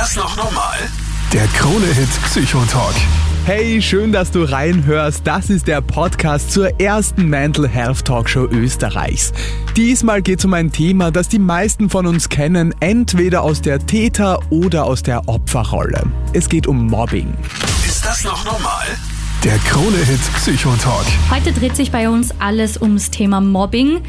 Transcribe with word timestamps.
das 0.00 0.16
noch 0.16 0.34
normal? 0.34 0.78
Der 1.30 1.46
Krone-Hit 1.48 2.08
Psychotalk. 2.24 2.94
Hey, 3.44 3.82
schön, 3.82 4.12
dass 4.12 4.30
du 4.30 4.44
reinhörst. 4.44 5.26
Das 5.26 5.50
ist 5.50 5.66
der 5.66 5.82
Podcast 5.82 6.52
zur 6.52 6.80
ersten 6.80 7.26
Mental 7.26 7.68
Health 7.68 8.06
Talkshow 8.06 8.46
Österreichs. 8.46 9.30
Diesmal 9.76 10.22
geht 10.22 10.38
es 10.38 10.46
um 10.46 10.54
ein 10.54 10.72
Thema, 10.72 11.10
das 11.10 11.28
die 11.28 11.38
meisten 11.38 11.90
von 11.90 12.06
uns 12.06 12.30
kennen, 12.30 12.74
entweder 12.80 13.42
aus 13.42 13.60
der 13.60 13.78
Täter- 13.86 14.40
oder 14.48 14.84
aus 14.84 15.02
der 15.02 15.28
Opferrolle. 15.28 16.04
Es 16.32 16.48
geht 16.48 16.66
um 16.66 16.86
Mobbing. 16.86 17.34
Ist 17.86 18.02
das 18.02 18.24
noch 18.24 18.42
normal? 18.46 18.86
Der 19.44 19.58
Krone-Hit 19.58 20.20
Psychotalk. 20.36 21.04
Heute 21.30 21.52
dreht 21.52 21.76
sich 21.76 21.90
bei 21.90 22.08
uns 22.08 22.32
alles 22.38 22.80
ums 22.80 23.10
Thema 23.10 23.42
Mobbing. 23.42 24.00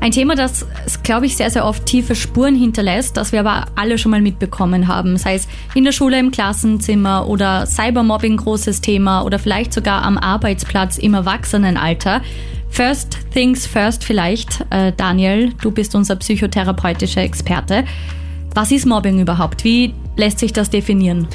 Ein 0.00 0.12
Thema, 0.12 0.34
das, 0.36 0.66
glaube 1.02 1.26
ich, 1.26 1.36
sehr, 1.36 1.50
sehr 1.50 1.64
oft 1.64 1.86
tiefe 1.86 2.14
Spuren 2.14 2.54
hinterlässt, 2.54 3.16
das 3.16 3.32
wir 3.32 3.40
aber 3.40 3.66
alle 3.74 3.98
schon 3.98 4.10
mal 4.10 4.20
mitbekommen 4.20 4.88
haben. 4.88 5.16
Sei 5.16 5.34
es 5.34 5.48
in 5.74 5.84
der 5.84 5.92
Schule, 5.92 6.18
im 6.18 6.30
Klassenzimmer 6.30 7.26
oder 7.28 7.66
Cybermobbing 7.66 8.36
großes 8.36 8.80
Thema 8.82 9.22
oder 9.22 9.38
vielleicht 9.38 9.72
sogar 9.72 10.02
am 10.02 10.18
Arbeitsplatz 10.18 10.98
im 10.98 11.14
Erwachsenenalter. 11.14 12.20
First 12.68 13.18
things 13.32 13.66
first 13.66 14.04
vielleicht. 14.04 14.64
Äh, 14.70 14.92
Daniel, 14.96 15.54
du 15.62 15.70
bist 15.70 15.94
unser 15.94 16.16
psychotherapeutischer 16.16 17.22
Experte. 17.22 17.84
Was 18.54 18.70
ist 18.70 18.86
Mobbing 18.86 19.20
überhaupt? 19.20 19.64
Wie 19.64 19.94
lässt 20.16 20.38
sich 20.38 20.52
das 20.52 20.70
definieren? 20.70 21.26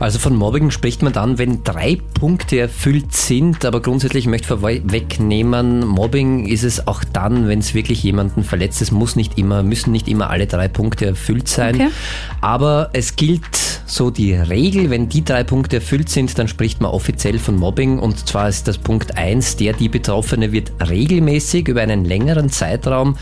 Also 0.00 0.18
von 0.18 0.34
Mobbing 0.34 0.70
spricht 0.70 1.02
man 1.02 1.12
dann, 1.12 1.36
wenn 1.36 1.62
drei 1.62 1.98
Punkte 2.14 2.58
erfüllt 2.58 3.12
sind, 3.12 3.66
aber 3.66 3.82
grundsätzlich 3.82 4.26
möchte 4.26 4.54
ich 4.54 4.60
vorwegnehmen, 4.60 5.86
Mobbing 5.86 6.46
ist 6.46 6.64
es 6.64 6.86
auch 6.86 7.04
dann, 7.04 7.48
wenn 7.48 7.58
es 7.58 7.74
wirklich 7.74 8.02
jemanden 8.02 8.42
verletzt. 8.42 8.80
Es 8.80 8.92
muss 8.92 9.14
nicht 9.14 9.36
immer, 9.36 9.62
müssen 9.62 9.92
nicht 9.92 10.08
immer 10.08 10.30
alle 10.30 10.46
drei 10.46 10.68
Punkte 10.68 11.04
erfüllt 11.04 11.48
sein. 11.48 11.74
Okay. 11.74 11.88
Aber 12.40 12.88
es 12.94 13.14
gilt 13.14 13.44
so 13.84 14.10
die 14.10 14.32
Regel, 14.32 14.88
wenn 14.88 15.10
die 15.10 15.22
drei 15.22 15.44
Punkte 15.44 15.76
erfüllt 15.76 16.08
sind, 16.08 16.38
dann 16.38 16.48
spricht 16.48 16.80
man 16.80 16.92
offiziell 16.92 17.38
von 17.38 17.56
Mobbing 17.56 17.98
und 17.98 18.26
zwar 18.26 18.48
ist 18.48 18.68
das 18.68 18.78
Punkt 18.78 19.18
eins, 19.18 19.56
der 19.56 19.74
die 19.74 19.88
Betroffene 19.88 20.52
wird 20.52 20.72
regelmäßig 20.88 21.68
über 21.68 21.82
einen 21.82 22.04
längeren 22.06 22.48
Zeitraum 22.48 23.16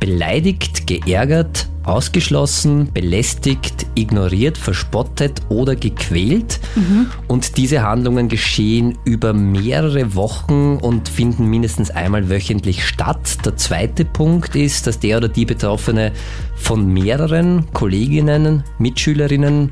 beleidigt, 0.00 0.86
geärgert, 0.86 1.68
ausgeschlossen, 1.84 2.90
belästigt, 2.92 3.86
ignoriert, 3.94 4.56
verspottet 4.58 5.42
oder 5.48 5.76
gequält. 5.76 6.60
Mhm. 6.74 7.06
Und 7.28 7.56
diese 7.56 7.82
Handlungen 7.82 8.28
geschehen 8.28 8.98
über 9.04 9.32
mehrere 9.32 10.14
Wochen 10.14 10.78
und 10.80 11.08
finden 11.08 11.48
mindestens 11.48 11.90
einmal 11.90 12.30
wöchentlich 12.30 12.86
statt. 12.86 13.44
Der 13.44 13.56
zweite 13.56 14.04
Punkt 14.04 14.56
ist, 14.56 14.86
dass 14.86 14.98
der 14.98 15.18
oder 15.18 15.28
die 15.28 15.44
Betroffene 15.44 16.12
von 16.56 16.92
mehreren 16.92 17.66
Kolleginnen, 17.72 18.64
Mitschülerinnen 18.78 19.70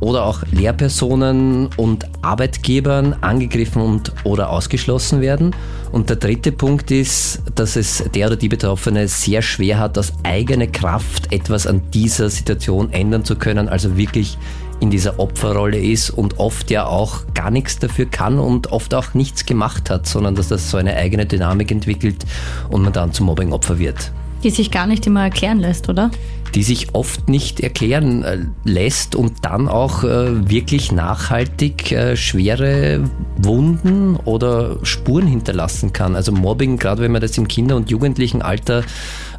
oder 0.00 0.24
auch 0.24 0.42
Lehrpersonen 0.50 1.68
und 1.76 2.06
Arbeitgebern 2.22 3.16
angegriffen 3.20 3.82
und 3.82 4.12
oder 4.24 4.50
ausgeschlossen 4.50 5.20
werden. 5.20 5.54
Und 5.92 6.08
der 6.08 6.16
dritte 6.16 6.52
Punkt 6.52 6.90
ist, 6.90 7.42
dass 7.54 7.76
es 7.76 8.04
der 8.14 8.28
oder 8.28 8.36
die 8.36 8.48
Betroffene 8.48 9.08
sehr 9.08 9.42
schwer 9.42 9.78
hat, 9.78 9.98
aus 9.98 10.12
eigener 10.22 10.66
Kraft 10.66 11.32
etwas 11.32 11.66
an 11.66 11.82
dieser 11.92 12.30
Situation 12.30 12.92
ändern 12.92 13.24
zu 13.24 13.36
können, 13.36 13.68
also 13.68 13.96
wirklich 13.96 14.38
in 14.80 14.90
dieser 14.90 15.18
Opferrolle 15.18 15.78
ist 15.78 16.10
und 16.10 16.38
oft 16.38 16.70
ja 16.70 16.86
auch 16.86 17.24
gar 17.34 17.50
nichts 17.50 17.78
dafür 17.78 18.06
kann 18.06 18.38
und 18.38 18.72
oft 18.72 18.94
auch 18.94 19.12
nichts 19.14 19.44
gemacht 19.44 19.90
hat, 19.90 20.06
sondern 20.06 20.34
dass 20.34 20.48
das 20.48 20.70
so 20.70 20.78
eine 20.78 20.96
eigene 20.96 21.26
Dynamik 21.26 21.70
entwickelt 21.70 22.24
und 22.70 22.82
man 22.82 22.92
dann 22.92 23.12
zum 23.12 23.26
Mobbingopfer 23.26 23.78
wird. 23.78 24.10
Die 24.42 24.48
sich 24.48 24.70
gar 24.70 24.86
nicht 24.86 25.06
immer 25.06 25.22
erklären 25.22 25.58
lässt, 25.58 25.90
oder? 25.90 26.10
Die 26.54 26.62
sich 26.62 26.94
oft 26.94 27.28
nicht 27.28 27.60
erklären 27.60 28.22
äh, 28.22 28.38
lässt 28.64 29.14
und 29.14 29.44
dann 29.44 29.68
auch 29.68 30.04
äh, 30.04 30.48
wirklich 30.50 30.92
nachhaltig 30.92 31.92
äh, 31.92 32.16
schwere 32.16 33.04
Wunden 33.38 34.16
oder 34.16 34.78
Spuren 34.82 35.26
hinterlassen 35.26 35.92
kann. 35.92 36.16
Also 36.16 36.32
Mobbing, 36.32 36.76
gerade 36.76 37.02
wenn 37.02 37.12
man 37.12 37.20
das 37.20 37.36
im 37.38 37.48
Kinder- 37.48 37.76
und 37.76 37.90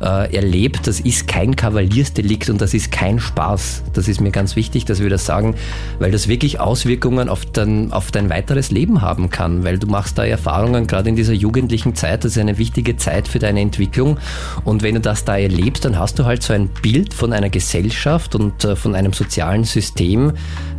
Jugendlichenalter 0.01 0.33
erlebt, 0.33 0.87
das 0.87 0.99
ist 0.99 1.27
kein 1.27 1.55
Kavaliersdelikt 1.55 2.49
und 2.49 2.61
das 2.61 2.73
ist 2.73 2.91
kein 2.91 3.19
Spaß. 3.19 3.83
Das 3.93 4.07
ist 4.07 4.21
mir 4.21 4.31
ganz 4.31 4.55
wichtig, 4.55 4.85
dass 4.85 4.99
wir 4.99 5.09
das 5.09 5.25
sagen, 5.25 5.55
weil 5.99 6.11
das 6.11 6.27
wirklich 6.27 6.59
Auswirkungen 6.59 7.29
auf 7.29 7.45
dein, 7.45 7.91
auf 7.91 8.11
dein 8.11 8.29
weiteres 8.29 8.71
Leben 8.71 9.01
haben 9.01 9.29
kann, 9.29 9.63
weil 9.63 9.77
du 9.77 9.87
machst 9.87 10.17
da 10.17 10.25
Erfahrungen, 10.25 10.87
gerade 10.87 11.09
in 11.09 11.15
dieser 11.15 11.33
jugendlichen 11.33 11.95
Zeit, 11.95 12.23
das 12.23 12.33
ist 12.33 12.37
eine 12.37 12.57
wichtige 12.57 12.97
Zeit 12.97 13.27
für 13.27 13.39
deine 13.39 13.61
Entwicklung 13.61 14.17
und 14.63 14.83
wenn 14.83 14.95
du 14.95 15.01
das 15.01 15.25
da 15.25 15.37
erlebst, 15.37 15.85
dann 15.85 15.99
hast 15.99 16.17
du 16.17 16.25
halt 16.25 16.43
so 16.43 16.53
ein 16.53 16.67
Bild 16.67 17.01
Bild 17.01 17.13
von 17.13 17.33
einer 17.33 17.49
Gesellschaft 17.49 18.35
und 18.35 18.63
äh, 18.63 18.75
von 18.75 18.95
einem 18.95 19.13
sozialen 19.13 19.63
System, 19.63 20.33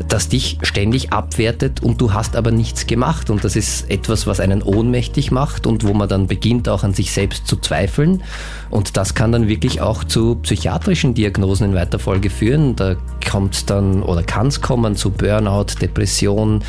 das 0.09 0.29
dich 0.29 0.59
ständig 0.63 1.13
abwertet 1.13 1.83
und 1.83 2.01
du 2.01 2.13
hast 2.13 2.37
aber 2.37 2.51
nichts 2.51 2.87
gemacht. 2.87 3.31
Und 3.31 3.45
das 3.45 3.57
ist 3.57 3.91
etwas, 3.91 4.27
was 4.27 4.39
einen 4.39 4.63
ohnmächtig 4.63 5.31
macht 5.31 5.67
und 5.67 5.85
wo 5.85 5.95
man 5.95 6.09
dann 6.09 6.27
beginnt 6.27 6.69
auch 6.69 6.85
an 6.85 6.95
sich 6.95 7.13
selbst 7.13 7.47
zu 7.47 7.57
zweifeln. 7.57 8.23
Und 8.71 8.97
das 8.97 9.12
kann 9.15 9.33
dann 9.33 9.49
wirklich 9.49 9.81
auch 9.81 10.05
zu 10.05 10.37
psychiatrischen 10.37 11.15
Diagnosen 11.15 11.71
in 11.71 11.75
weiter 11.75 11.99
Folge 11.99 12.31
führen. 12.31 12.77
Da 12.77 12.97
kommt 13.29 13.71
dann 13.71 14.03
oder 14.03 14.23
kann 14.23 14.49
es 14.49 14.61
kommen 14.61 14.97
zu 14.97 15.11
Burnout, 15.11 15.67
Depression 15.81 16.63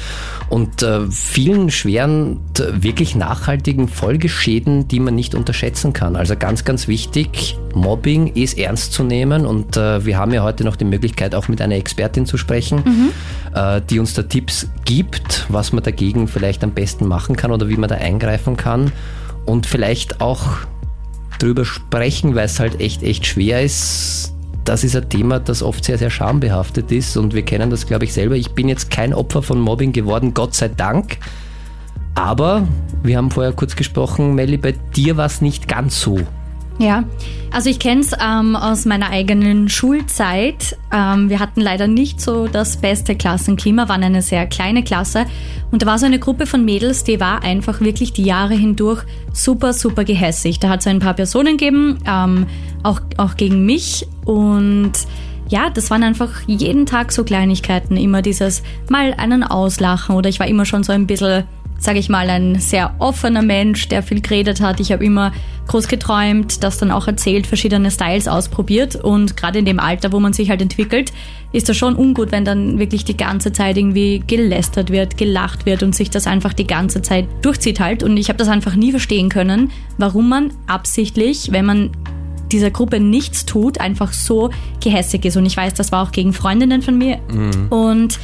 und 0.49 0.83
äh, 0.83 1.09
vielen 1.09 1.71
schweren, 1.71 2.39
wirklich 2.57 3.15
nachhaltigen 3.15 3.87
Folgeschäden, 3.87 4.87
die 4.87 4.99
man 4.99 5.15
nicht 5.15 5.35
unterschätzen 5.35 5.93
kann. 5.93 6.15
Also 6.15 6.35
ganz, 6.35 6.63
ganz 6.63 6.87
wichtig, 6.87 7.57
Mobbing 7.73 8.27
ist 8.27 8.57
ernst 8.57 8.93
zu 8.93 9.03
nehmen 9.03 9.45
und 9.45 9.77
äh, 9.77 10.05
wir 10.05 10.17
haben 10.17 10.33
ja 10.33 10.43
heute 10.43 10.63
noch 10.63 10.75
die 10.75 10.85
Möglichkeit, 10.85 11.35
auch 11.35 11.47
mit 11.47 11.61
einer 11.61 11.75
Expertin 11.75 12.25
zu 12.25 12.37
sprechen, 12.37 12.83
mhm. 12.85 13.09
äh, 13.55 13.81
die 13.89 13.99
uns 13.99 14.13
da 14.13 14.23
Tipps 14.23 14.67
gibt, 14.85 15.45
was 15.49 15.73
man 15.73 15.83
dagegen 15.83 16.27
vielleicht 16.27 16.63
am 16.63 16.71
besten 16.71 17.07
machen 17.07 17.35
kann 17.35 17.51
oder 17.51 17.67
wie 17.69 17.77
man 17.77 17.89
da 17.89 17.95
eingreifen 17.95 18.57
kann 18.57 18.91
und 19.45 19.65
vielleicht 19.65 20.21
auch 20.21 20.47
drüber 21.39 21.65
sprechen, 21.65 22.35
weil 22.35 22.45
es 22.45 22.59
halt 22.59 22.79
echt, 22.79 23.03
echt 23.03 23.25
schwer 23.25 23.61
ist. 23.61 24.33
Das 24.65 24.83
ist 24.83 24.95
ein 24.95 25.09
Thema, 25.09 25.39
das 25.39 25.61
oft 25.61 25.83
sehr, 25.83 25.97
sehr 25.97 26.09
schambehaftet 26.09 26.91
ist 26.91 27.17
und 27.17 27.33
wir 27.33 27.43
kennen 27.43 27.69
das, 27.69 27.85
glaube 27.85 28.05
ich, 28.05 28.13
selber. 28.13 28.35
Ich 28.35 28.51
bin 28.51 28.69
jetzt 28.69 28.89
kein 28.89 29.13
Opfer 29.13 29.41
von 29.41 29.59
Mobbing 29.59 29.91
geworden, 29.91 30.33
Gott 30.33 30.55
sei 30.55 30.69
Dank. 30.69 31.17
Aber 32.15 32.67
wir 33.01 33.17
haben 33.17 33.31
vorher 33.31 33.53
kurz 33.53 33.75
gesprochen, 33.75 34.35
Melli, 34.35 34.57
bei 34.57 34.73
dir 34.95 35.17
war 35.17 35.25
es 35.25 35.41
nicht 35.41 35.67
ganz 35.67 35.99
so. 35.99 36.19
Ja, 36.79 37.03
also 37.51 37.69
ich 37.69 37.77
kenne 37.77 38.01
es 38.01 38.13
ähm, 38.19 38.55
aus 38.55 38.85
meiner 38.85 39.09
eigenen 39.11 39.69
Schulzeit. 39.69 40.75
Ähm, 40.91 41.29
wir 41.29 41.39
hatten 41.39 41.61
leider 41.61 41.87
nicht 41.87 42.19
so 42.19 42.47
das 42.47 42.77
beste 42.77 43.15
Klassenklima, 43.15 43.87
waren 43.87 44.03
eine 44.03 44.23
sehr 44.23 44.47
kleine 44.47 44.83
Klasse. 44.83 45.25
Und 45.71 45.83
da 45.83 45.85
war 45.85 45.99
so 45.99 46.07
eine 46.07 46.19
Gruppe 46.19 46.45
von 46.47 46.65
Mädels, 46.65 47.03
die 47.03 47.19
war 47.19 47.43
einfach 47.43 47.79
wirklich 47.79 48.11
die 48.13 48.23
Jahre 48.23 48.55
hindurch 48.55 49.03
super, 49.33 49.73
super 49.73 50.03
gehässig. 50.03 50.59
Da 50.59 50.69
hat 50.69 50.79
es 50.79 50.87
ein 50.87 50.99
paar 50.99 51.13
Personen 51.13 51.57
gegeben, 51.57 51.99
ähm, 52.07 52.47
auch, 52.81 53.01
auch 53.17 53.35
gegen 53.37 53.65
mich. 53.65 54.07
Und 54.25 54.93
ja, 55.47 55.69
das 55.69 55.91
waren 55.91 56.03
einfach 56.03 56.41
jeden 56.47 56.87
Tag 56.87 57.11
so 57.11 57.23
Kleinigkeiten. 57.23 57.97
Immer 57.97 58.23
dieses 58.23 58.63
mal 58.89 59.13
einen 59.13 59.43
auslachen 59.43 60.15
oder 60.15 60.29
ich 60.29 60.39
war 60.39 60.47
immer 60.47 60.65
schon 60.65 60.83
so 60.83 60.91
ein 60.91 61.05
bisschen 61.05 61.43
sage 61.83 61.99
ich 61.99 62.09
mal, 62.09 62.29
ein 62.29 62.59
sehr 62.59 62.95
offener 62.99 63.41
Mensch, 63.41 63.87
der 63.89 64.03
viel 64.03 64.21
geredet 64.21 64.61
hat. 64.61 64.79
Ich 64.79 64.91
habe 64.91 65.03
immer 65.03 65.33
groß 65.67 65.87
geträumt, 65.87 66.63
das 66.63 66.77
dann 66.77 66.91
auch 66.91 67.07
erzählt, 67.07 67.47
verschiedene 67.47 67.89
Styles 67.89 68.27
ausprobiert 68.27 68.95
und 68.95 69.37
gerade 69.37 69.59
in 69.59 69.65
dem 69.65 69.79
Alter, 69.79 70.11
wo 70.11 70.19
man 70.19 70.33
sich 70.33 70.49
halt 70.49 70.61
entwickelt, 70.61 71.13
ist 71.53 71.69
das 71.69 71.77
schon 71.77 71.95
ungut, 71.95 72.31
wenn 72.31 72.43
dann 72.43 72.79
wirklich 72.79 73.05
die 73.05 73.15
ganze 73.15 73.53
Zeit 73.53 73.77
irgendwie 73.77 74.23
gelästert 74.25 74.89
wird, 74.89 75.17
gelacht 75.17 75.65
wird 75.65 75.83
und 75.83 75.95
sich 75.95 76.09
das 76.09 76.27
einfach 76.27 76.53
die 76.53 76.67
ganze 76.67 77.01
Zeit 77.01 77.27
durchzieht 77.41 77.79
halt. 77.79 78.03
Und 78.03 78.17
ich 78.17 78.29
habe 78.29 78.37
das 78.37 78.49
einfach 78.49 78.75
nie 78.75 78.91
verstehen 78.91 79.29
können, 79.29 79.71
warum 79.97 80.27
man 80.29 80.51
absichtlich, 80.67 81.51
wenn 81.51 81.65
man 81.65 81.91
dieser 82.51 82.71
Gruppe 82.71 82.99
nichts 82.99 83.45
tut, 83.45 83.79
einfach 83.79 84.13
so 84.13 84.49
gehässig 84.81 85.25
ist. 85.25 85.37
Und 85.37 85.45
ich 85.45 85.55
weiß, 85.55 85.73
das 85.75 85.91
war 85.91 86.05
auch 86.05 86.11
gegen 86.11 86.33
Freundinnen 86.33 86.81
von 86.81 86.97
mir. 86.97 87.19
Mhm. 87.31 87.67
Und 87.69 88.19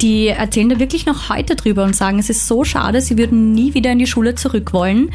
die 0.00 0.28
erzählen 0.28 0.68
da 0.68 0.78
wirklich 0.78 1.06
noch 1.06 1.28
heute 1.28 1.56
drüber 1.56 1.84
und 1.84 1.94
sagen, 1.94 2.18
es 2.18 2.30
ist 2.30 2.46
so 2.46 2.64
schade, 2.64 3.00
sie 3.00 3.18
würden 3.18 3.52
nie 3.52 3.74
wieder 3.74 3.92
in 3.92 3.98
die 3.98 4.06
Schule 4.06 4.34
zurück 4.34 4.72
wollen. 4.72 5.10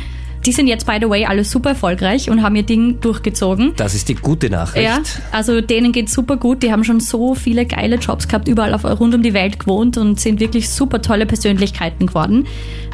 Die 0.45 0.51
sind 0.51 0.67
jetzt, 0.67 0.85
by 0.85 0.97
the 1.01 1.09
way, 1.09 1.25
alle 1.25 1.43
super 1.43 1.69
erfolgreich 1.69 2.29
und 2.29 2.43
haben 2.43 2.55
ihr 2.55 2.63
Ding 2.63 3.01
durchgezogen. 3.01 3.73
Das 3.77 3.95
ist 3.95 4.09
die 4.09 4.13
gute 4.13 4.51
Nachricht. 4.51 4.85
Ja, 4.85 5.01
also 5.31 5.59
denen 5.59 5.91
geht's 5.91 6.13
super 6.13 6.37
gut. 6.37 6.61
Die 6.61 6.71
haben 6.71 6.83
schon 6.83 6.99
so 6.99 7.33
viele 7.33 7.65
geile 7.65 7.95
Jobs 7.95 8.27
gehabt, 8.27 8.47
überall 8.47 8.75
auf, 8.75 8.83
rund 8.85 9.15
um 9.15 9.23
die 9.23 9.33
Welt 9.33 9.59
gewohnt 9.59 9.97
und 9.97 10.19
sind 10.19 10.39
wirklich 10.39 10.69
super 10.69 11.01
tolle 11.01 11.25
Persönlichkeiten 11.25 12.05
geworden. 12.05 12.45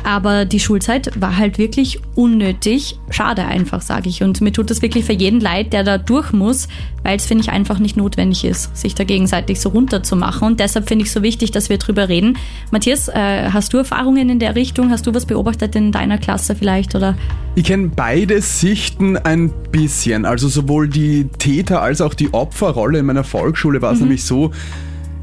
Aber 0.03 0.45
die 0.45 0.59
Schulzeit 0.59 1.11
war 1.19 1.37
halt 1.37 1.57
wirklich 1.57 1.99
unnötig. 2.15 2.99
Schade 3.09 3.45
einfach, 3.45 3.81
sage 3.81 4.09
ich. 4.09 4.23
Und 4.23 4.41
mir 4.41 4.51
tut 4.51 4.69
das 4.69 4.81
wirklich 4.81 5.05
für 5.05 5.13
jeden 5.13 5.39
leid, 5.39 5.73
der 5.73 5.83
da 5.83 5.97
durch 5.97 6.31
muss, 6.31 6.67
weil 7.03 7.17
es, 7.17 7.25
finde 7.25 7.43
ich, 7.43 7.51
einfach 7.51 7.79
nicht 7.79 7.97
notwendig 7.97 8.43
ist, 8.43 8.75
sich 8.75 8.95
da 8.95 9.03
gegenseitig 9.03 9.59
so 9.59 9.69
runterzumachen. 9.69 10.47
Und 10.47 10.59
deshalb 10.59 10.87
finde 10.87 11.05
ich 11.05 11.11
so 11.11 11.23
wichtig, 11.23 11.51
dass 11.51 11.69
wir 11.69 11.77
drüber 11.77 12.09
reden. 12.09 12.37
Matthias, 12.71 13.07
äh, 13.07 13.49
hast 13.51 13.73
du 13.73 13.77
Erfahrungen 13.77 14.29
in 14.29 14.39
der 14.39 14.55
Richtung? 14.55 14.89
Hast 14.89 15.07
du 15.07 15.13
was 15.13 15.25
beobachtet 15.25 15.75
in 15.75 15.91
deiner 15.91 16.17
Klasse 16.17 16.55
vielleicht? 16.55 16.95
Oder? 16.95 17.15
Ich 17.55 17.65
kenne 17.65 17.91
beide 17.95 18.41
Sichten 18.41 19.17
ein 19.17 19.51
bisschen. 19.71 20.25
Also 20.25 20.47
sowohl 20.47 20.87
die 20.87 21.25
Täter- 21.37 21.81
als 21.81 22.01
auch 22.01 22.13
die 22.13 22.33
Opferrolle. 22.33 22.99
In 22.99 23.05
meiner 23.05 23.23
Volksschule 23.23 23.81
war 23.81 23.93
es 23.93 23.99
mhm. 23.99 24.05
nämlich 24.05 24.23
so, 24.23 24.51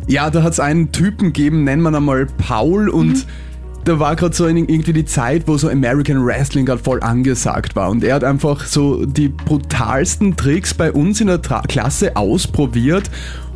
Ja, 0.06 0.30
da 0.30 0.42
hat 0.42 0.52
es 0.52 0.60
einen 0.60 0.90
Typen 0.90 1.34
gegeben, 1.34 1.64
nennen 1.64 1.82
wir 1.82 1.90
ihn 1.90 1.96
einmal 1.96 2.26
Paul 2.26 2.88
und 2.88 3.08
mhm. 3.08 3.22
Da 3.88 3.98
war 3.98 4.16
gerade 4.16 4.34
so 4.34 4.46
irgendwie 4.46 4.92
die 4.92 5.04
Zeit, 5.04 5.48
wo 5.48 5.56
so 5.56 5.68
American 5.68 6.24
Wrestling 6.24 6.66
gerade 6.66 6.82
voll 6.82 7.02
angesagt 7.02 7.74
war 7.74 7.90
und 7.90 8.04
er 8.04 8.14
hat 8.14 8.24
einfach 8.24 8.66
so 8.66 9.04
die 9.06 9.28
brutalsten 9.28 10.36
Tricks 10.36 10.74
bei 10.74 10.92
uns 10.92 11.20
in 11.20 11.28
der 11.28 11.40
Tra 11.40 11.62
Klasse 11.62 12.14
ausprobiert 12.16 13.10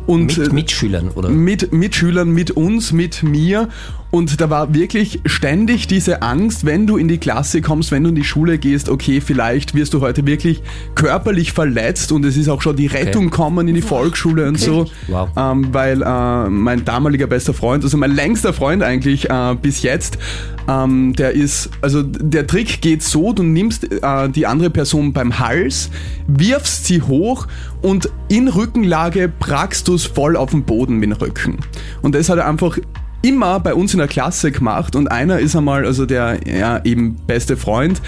und 0.07 0.37
mit 0.37 0.51
Mitschülern, 0.51 1.09
oder? 1.09 1.29
Mit 1.29 1.71
Mitschülern, 1.71 2.31
mit 2.31 2.51
uns, 2.51 2.91
mit 2.91 3.23
mir. 3.23 3.69
Und 4.13 4.39
da 4.39 4.51
war 4.51 4.75
wirklich 4.75 5.21
ständig 5.25 5.87
diese 5.87 6.21
Angst, 6.21 6.67
wenn 6.67 6.85
du 6.85 6.97
in 6.97 7.07
die 7.07 7.17
Klasse 7.17 7.63
kommst, 7.63 7.89
wenn 7.89 8.03
du 8.03 8.09
in 8.09 8.15
die 8.15 8.23
Schule 8.23 8.59
gehst, 8.59 8.87
okay, 8.87 9.21
vielleicht 9.21 9.73
wirst 9.73 9.95
du 9.95 10.01
heute 10.01 10.27
wirklich 10.27 10.61
körperlich 10.93 11.51
verletzt 11.51 12.11
und 12.11 12.23
es 12.23 12.37
ist 12.37 12.47
auch 12.47 12.61
schon 12.61 12.75
die 12.75 12.85
Rettung 12.85 13.29
okay. 13.29 13.35
kommen 13.35 13.67
in 13.67 13.73
die 13.73 13.81
Volksschule 13.81 14.47
und 14.47 14.57
okay. 14.57 14.65
so. 14.65 14.85
Wow. 15.07 15.29
Ähm, 15.35 15.69
weil 15.71 16.03
äh, 16.03 16.47
mein 16.47 16.85
damaliger 16.85 17.25
bester 17.25 17.55
Freund, 17.55 17.83
also 17.83 17.97
mein 17.97 18.11
längster 18.11 18.53
Freund 18.53 18.83
eigentlich 18.83 19.31
äh, 19.31 19.55
bis 19.59 19.81
jetzt, 19.81 20.19
ähm, 20.67 21.13
der 21.13 21.31
ist, 21.31 21.71
also 21.81 22.03
der 22.03 22.45
Trick 22.45 22.81
geht 22.81 23.01
so, 23.01 23.33
du 23.33 23.41
nimmst 23.41 23.91
äh, 23.91 24.29
die 24.29 24.45
andere 24.45 24.69
Person 24.69 25.13
beim 25.13 25.39
Hals, 25.39 25.89
wirfst 26.27 26.85
sie 26.85 27.01
hoch 27.01 27.47
und 27.81 28.09
in 28.29 28.47
Rückenlage 28.47 29.31
prackst 29.39 29.87
du 29.87 29.95
es 29.95 30.05
voll 30.05 30.37
auf 30.37 30.51
den 30.51 30.65
Boden 30.65 30.97
mit 30.97 31.09
dem 31.09 31.17
Rücken. 31.17 31.57
Und 32.03 32.13
das 32.13 32.29
hat 32.29 32.37
er 32.37 32.47
einfach 32.47 32.77
immer 33.23 33.59
bei 33.59 33.73
uns 33.73 33.93
in 33.93 33.99
der 33.99 34.07
Klasse 34.07 34.51
gemacht 34.51 34.95
und 34.95 35.11
einer 35.11 35.39
ist 35.39 35.55
einmal, 35.55 35.85
also 35.85 36.05
der 36.05 36.39
ja, 36.45 36.83
eben 36.83 37.15
beste 37.25 37.57
Freund, 37.57 38.01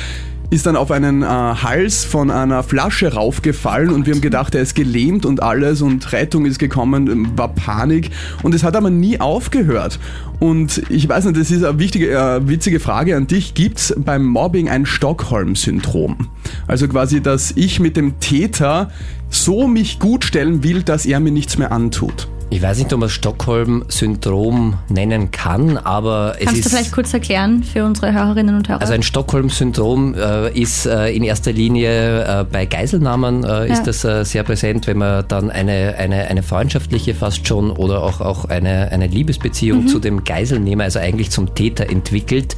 ist 0.52 0.66
dann 0.66 0.76
auf 0.76 0.92
einen 0.92 1.24
äh, 1.24 1.26
Hals 1.26 2.04
von 2.04 2.30
einer 2.30 2.62
Flasche 2.62 3.14
raufgefallen 3.14 3.90
und 3.90 4.06
wir 4.06 4.14
haben 4.14 4.22
gedacht, 4.22 4.54
er 4.54 4.62
ist 4.62 4.76
gelähmt 4.76 5.26
und 5.26 5.42
alles 5.42 5.82
und 5.82 6.12
Rettung 6.12 6.46
ist 6.46 6.60
gekommen, 6.60 7.36
war 7.36 7.50
Panik 7.50 8.12
und 8.44 8.54
es 8.54 8.64
hat 8.64 8.76
aber 8.76 8.90
nie 8.90 9.20
aufgehört. 9.20 10.00
Und 10.40 10.84
ich 10.90 11.08
weiß 11.08 11.26
nicht, 11.26 11.38
das 11.38 11.50
ist 11.50 11.64
eine 11.64 11.80
wichtige, 11.80 12.12
äh, 12.12 12.48
witzige 12.48 12.80
Frage 12.80 13.16
an 13.16 13.26
dich. 13.26 13.54
Gibt 13.54 13.80
es 13.80 13.96
beim 13.98 14.26
Mobbing 14.26 14.70
ein 14.70 14.86
Stockholm-Syndrom? 14.86 16.28
Also 16.68 16.88
quasi, 16.88 17.22
dass 17.22 17.54
ich 17.56 17.80
mit 17.80 17.98
dem 17.98 18.20
Täter 18.20 18.92
so 19.30 19.68
mich 19.68 20.00
gut 20.00 20.26
stellen 20.26 20.64
will, 20.64 20.84
dass 20.84 21.06
er 21.06 21.20
mir 21.22 21.32
nichts 21.32 21.58
mehr 21.58 21.72
antut. 21.72 22.28
Ich 22.52 22.62
weiß 22.62 22.78
nicht, 22.78 22.94
ob 22.94 23.00
man 23.00 23.10
Stockholm-Syndrom 23.10 24.76
nennen 24.88 25.32
kann, 25.32 25.78
aber 25.78 26.36
es 26.38 26.46
Kannst 26.46 26.60
ist. 26.60 26.64
Kannst 26.64 26.66
du 26.66 26.70
vielleicht 26.70 26.92
kurz 26.92 27.14
erklären 27.14 27.64
für 27.64 27.84
unsere 27.84 28.14
Hörerinnen 28.14 28.56
und 28.56 28.70
Hörer? 28.70 28.82
Also 28.82 28.94
ein 28.94 29.02
Stockholm-Syndrom 29.04 30.14
äh, 30.14 30.52
ist 30.52 30.86
äh, 30.86 31.10
in 31.10 31.24
erster 31.24 31.52
Linie 31.52 32.42
äh, 32.42 32.46
bei 32.50 32.66
Geiselnahmen 32.66 33.44
äh, 33.44 33.72
ist 33.72 33.84
das 33.88 34.06
äh, 34.06 34.24
sehr 34.24 34.44
präsent, 34.44 34.86
wenn 34.86 35.00
man 35.00 35.28
dann 35.28 35.50
eine, 35.50 35.96
eine, 35.98 36.28
eine 36.28 36.44
freundschaftliche 36.44 37.16
fast 37.16 37.48
schon 37.48 37.72
oder 37.72 38.04
auch, 38.04 38.22
auch 38.22 38.46
eine, 38.46 38.92
eine 38.92 39.08
Liebesbeziehung 39.08 39.84
mhm. 39.84 39.88
zu 39.88 40.00
dem 40.00 40.24
Geiselnehmer, 40.24 40.84
also 40.84 41.00
eigentlich 41.00 41.32
zum 41.32 41.56
Täter 41.56 41.90
entwickelt. 41.90 42.56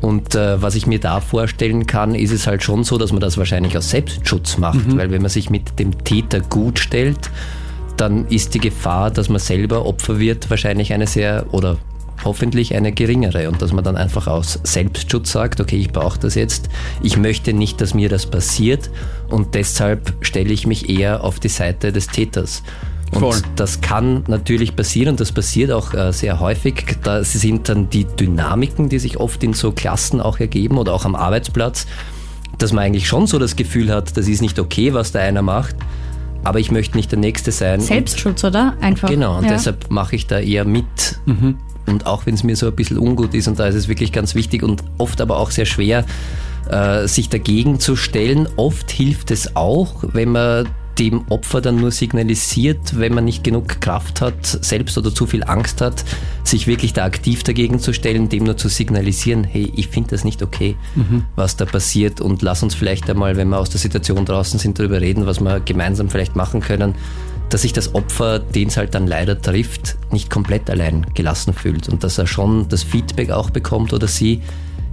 Und 0.00 0.34
äh, 0.36 0.62
was 0.62 0.76
ich 0.76 0.86
mir 0.86 1.00
da 1.00 1.20
vorstellen 1.20 1.86
kann, 1.86 2.14
ist 2.14 2.30
es 2.30 2.46
halt 2.46 2.62
schon 2.62 2.84
so, 2.84 2.96
dass 2.96 3.10
man 3.12 3.20
das 3.20 3.36
wahrscheinlich 3.38 3.76
aus 3.76 3.90
Selbstschutz 3.90 4.56
macht, 4.58 4.86
mhm. 4.86 4.98
weil 4.98 5.10
wenn 5.10 5.22
man 5.22 5.30
sich 5.30 5.50
mit 5.50 5.78
dem 5.80 6.04
Täter 6.04 6.40
gut 6.40 6.78
stellt, 6.78 7.30
dann 7.96 8.26
ist 8.28 8.54
die 8.54 8.58
Gefahr, 8.58 9.10
dass 9.10 9.28
man 9.28 9.38
selber 9.38 9.86
Opfer 9.86 10.18
wird, 10.18 10.50
wahrscheinlich 10.50 10.92
eine 10.92 11.06
sehr 11.06 11.46
oder 11.52 11.78
hoffentlich 12.24 12.74
eine 12.74 12.92
geringere 12.92 13.48
und 13.48 13.60
dass 13.62 13.72
man 13.72 13.84
dann 13.84 13.96
einfach 13.96 14.26
aus 14.26 14.58
Selbstschutz 14.62 15.32
sagt, 15.32 15.60
okay, 15.60 15.76
ich 15.76 15.90
brauche 15.90 16.18
das 16.18 16.34
jetzt, 16.34 16.68
ich 17.02 17.16
möchte 17.16 17.52
nicht, 17.52 17.80
dass 17.80 17.94
mir 17.94 18.08
das 18.08 18.26
passiert 18.26 18.90
und 19.28 19.54
deshalb 19.54 20.14
stelle 20.20 20.52
ich 20.52 20.66
mich 20.66 20.88
eher 20.88 21.24
auf 21.24 21.40
die 21.40 21.48
Seite 21.48 21.92
des 21.92 22.06
Täters. 22.08 22.62
Und 23.12 23.20
Voll. 23.20 23.42
das 23.54 23.80
kann 23.80 24.24
natürlich 24.26 24.74
passieren 24.74 25.10
und 25.10 25.20
das 25.20 25.30
passiert 25.30 25.70
auch 25.70 25.94
äh, 25.94 26.12
sehr 26.12 26.40
häufig. 26.40 26.96
Da 27.04 27.22
sind 27.22 27.68
dann 27.68 27.88
die 27.88 28.04
Dynamiken, 28.04 28.88
die 28.88 28.98
sich 28.98 29.18
oft 29.18 29.44
in 29.44 29.52
so 29.52 29.70
Klassen 29.70 30.20
auch 30.20 30.40
ergeben 30.40 30.76
oder 30.76 30.92
auch 30.92 31.04
am 31.04 31.14
Arbeitsplatz, 31.14 31.86
dass 32.58 32.72
man 32.72 32.84
eigentlich 32.84 33.06
schon 33.06 33.28
so 33.28 33.38
das 33.38 33.54
Gefühl 33.54 33.92
hat, 33.92 34.16
das 34.16 34.26
ist 34.26 34.42
nicht 34.42 34.58
okay, 34.58 34.92
was 34.92 35.12
da 35.12 35.20
einer 35.20 35.42
macht 35.42 35.76
aber 36.46 36.60
ich 36.60 36.70
möchte 36.70 36.96
nicht 36.96 37.10
der 37.10 37.18
Nächste 37.18 37.50
sein. 37.50 37.80
Selbstschutz, 37.80 38.44
und, 38.44 38.50
oder? 38.50 38.74
Einfach. 38.80 39.08
Genau, 39.08 39.36
und 39.38 39.44
ja. 39.44 39.50
deshalb 39.50 39.90
mache 39.90 40.14
ich 40.14 40.28
da 40.28 40.38
eher 40.38 40.64
mit. 40.64 41.18
Mhm. 41.26 41.58
Und 41.86 42.06
auch 42.06 42.24
wenn 42.26 42.34
es 42.34 42.44
mir 42.44 42.54
so 42.54 42.68
ein 42.68 42.76
bisschen 42.76 42.98
ungut 42.98 43.34
ist, 43.34 43.48
und 43.48 43.58
da 43.58 43.66
ist 43.66 43.74
es 43.74 43.88
wirklich 43.88 44.12
ganz 44.12 44.36
wichtig 44.36 44.62
und 44.62 44.84
oft 44.96 45.20
aber 45.20 45.38
auch 45.38 45.50
sehr 45.50 45.66
schwer, 45.66 46.04
äh, 46.70 47.08
sich 47.08 47.28
dagegen 47.28 47.80
zu 47.80 47.96
stellen. 47.96 48.48
Oft 48.56 48.92
hilft 48.92 49.32
es 49.32 49.56
auch, 49.56 50.04
wenn 50.12 50.30
man 50.30 50.68
dem 50.98 51.24
Opfer 51.28 51.60
dann 51.60 51.76
nur 51.76 51.90
signalisiert, 51.90 52.98
wenn 52.98 53.14
man 53.14 53.24
nicht 53.24 53.44
genug 53.44 53.80
Kraft 53.80 54.20
hat, 54.20 54.46
selbst 54.46 54.96
oder 54.96 55.14
zu 55.14 55.26
viel 55.26 55.44
Angst 55.44 55.80
hat, 55.80 56.04
sich 56.42 56.66
wirklich 56.66 56.92
da 56.92 57.04
aktiv 57.04 57.42
dagegen 57.42 57.78
zu 57.78 57.92
stellen, 57.92 58.28
dem 58.28 58.44
nur 58.44 58.56
zu 58.56 58.68
signalisieren, 58.68 59.44
hey, 59.44 59.70
ich 59.76 59.88
finde 59.88 60.10
das 60.10 60.24
nicht 60.24 60.42
okay, 60.42 60.76
mhm. 60.94 61.24
was 61.34 61.56
da 61.56 61.64
passiert 61.64 62.20
und 62.20 62.42
lass 62.42 62.62
uns 62.62 62.74
vielleicht 62.74 63.10
einmal, 63.10 63.36
wenn 63.36 63.48
wir 63.48 63.58
aus 63.58 63.70
der 63.70 63.80
Situation 63.80 64.24
draußen 64.24 64.58
sind, 64.58 64.78
darüber 64.78 65.00
reden, 65.00 65.26
was 65.26 65.40
wir 65.40 65.60
gemeinsam 65.60 66.08
vielleicht 66.08 66.34
machen 66.34 66.60
können, 66.60 66.94
dass 67.50 67.62
sich 67.62 67.72
das 67.72 67.94
Opfer, 67.94 68.38
den 68.38 68.68
es 68.68 68.76
halt 68.76 68.94
dann 68.94 69.06
leider 69.06 69.40
trifft, 69.40 69.96
nicht 70.10 70.30
komplett 70.30 70.68
allein 70.70 71.06
gelassen 71.14 71.52
fühlt 71.52 71.88
und 71.88 72.02
dass 72.02 72.18
er 72.18 72.26
schon 72.26 72.68
das 72.68 72.82
Feedback 72.82 73.30
auch 73.30 73.50
bekommt 73.50 73.92
oder 73.92 74.08
sie, 74.08 74.40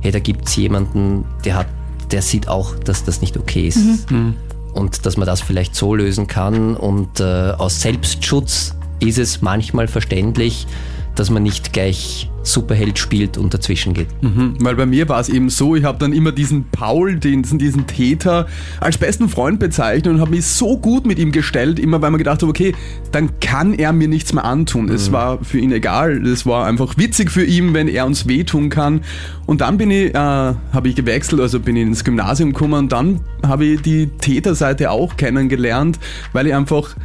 hey, 0.01 0.11
da 0.11 0.19
gibt 0.19 0.47
es 0.47 0.55
jemanden, 0.55 1.25
der 1.45 1.55
hat, 1.55 1.67
der 2.11 2.21
sieht 2.21 2.47
auch, 2.47 2.75
dass 2.75 3.03
das 3.05 3.21
nicht 3.21 3.37
okay 3.37 3.67
ist. 3.67 4.11
Mhm. 4.11 4.35
Und 4.73 5.05
dass 5.05 5.17
man 5.17 5.25
das 5.25 5.41
vielleicht 5.41 5.75
so 5.75 5.95
lösen 5.95 6.27
kann. 6.27 6.75
Und 6.75 7.19
äh, 7.19 7.51
aus 7.57 7.81
Selbstschutz 7.81 8.75
ist 8.99 9.17
es 9.17 9.41
manchmal 9.41 9.87
verständlich, 9.87 10.67
dass 11.15 11.29
man 11.29 11.43
nicht 11.43 11.73
gleich 11.73 12.29
Superheld 12.43 12.99
spielt 12.99 13.37
und 13.37 13.53
dazwischen 13.53 13.93
geht. 13.93 14.09
Mhm, 14.21 14.55
weil 14.59 14.75
bei 14.75 14.85
mir 14.85 15.07
war 15.07 15.19
es 15.19 15.29
eben 15.29 15.49
so, 15.49 15.75
ich 15.75 15.85
habe 15.85 15.97
dann 15.97 16.11
immer 16.11 16.31
diesen 16.31 16.65
Paul, 16.69 17.15
diesen, 17.15 17.57
diesen 17.57 17.87
Täter, 17.87 18.47
als 18.81 18.97
besten 18.97 19.29
Freund 19.29 19.59
bezeichnet 19.59 20.13
und 20.13 20.19
habe 20.19 20.31
mich 20.31 20.45
so 20.45 20.77
gut 20.77 21.05
mit 21.05 21.19
ihm 21.19 21.31
gestellt, 21.31 21.79
immer 21.79 22.01
weil 22.01 22.11
man 22.11 22.17
gedacht 22.17 22.41
habe, 22.41 22.49
okay, 22.49 22.75
dann 23.11 23.39
kann 23.39 23.73
er 23.73 23.93
mir 23.93 24.09
nichts 24.09 24.33
mehr 24.33 24.43
antun. 24.43 24.89
Es 24.89 25.09
mhm. 25.09 25.13
war 25.13 25.43
für 25.43 25.59
ihn 25.59 25.71
egal, 25.71 26.25
es 26.27 26.45
war 26.45 26.65
einfach 26.65 26.97
witzig 26.97 27.31
für 27.31 27.45
ihn, 27.45 27.73
wenn 27.73 27.87
er 27.87 28.05
uns 28.05 28.27
wehtun 28.27 28.69
kann. 28.69 29.01
Und 29.45 29.61
dann 29.61 29.77
bin 29.77 29.89
ich, 29.89 30.13
äh, 30.13 30.17
habe 30.17 30.87
ich 30.87 30.95
gewechselt, 30.95 31.39
also 31.39 31.59
bin 31.59 31.77
ich 31.77 31.83
ins 31.83 32.03
Gymnasium 32.03 32.51
gekommen 32.51 32.73
und 32.73 32.91
dann 32.91 33.21
habe 33.45 33.65
ich 33.65 33.81
die 33.81 34.07
Täterseite 34.07 34.91
auch 34.91 35.15
kennengelernt, 35.15 35.97
weil 36.33 36.47
ich 36.47 36.55
einfach, 36.55 36.95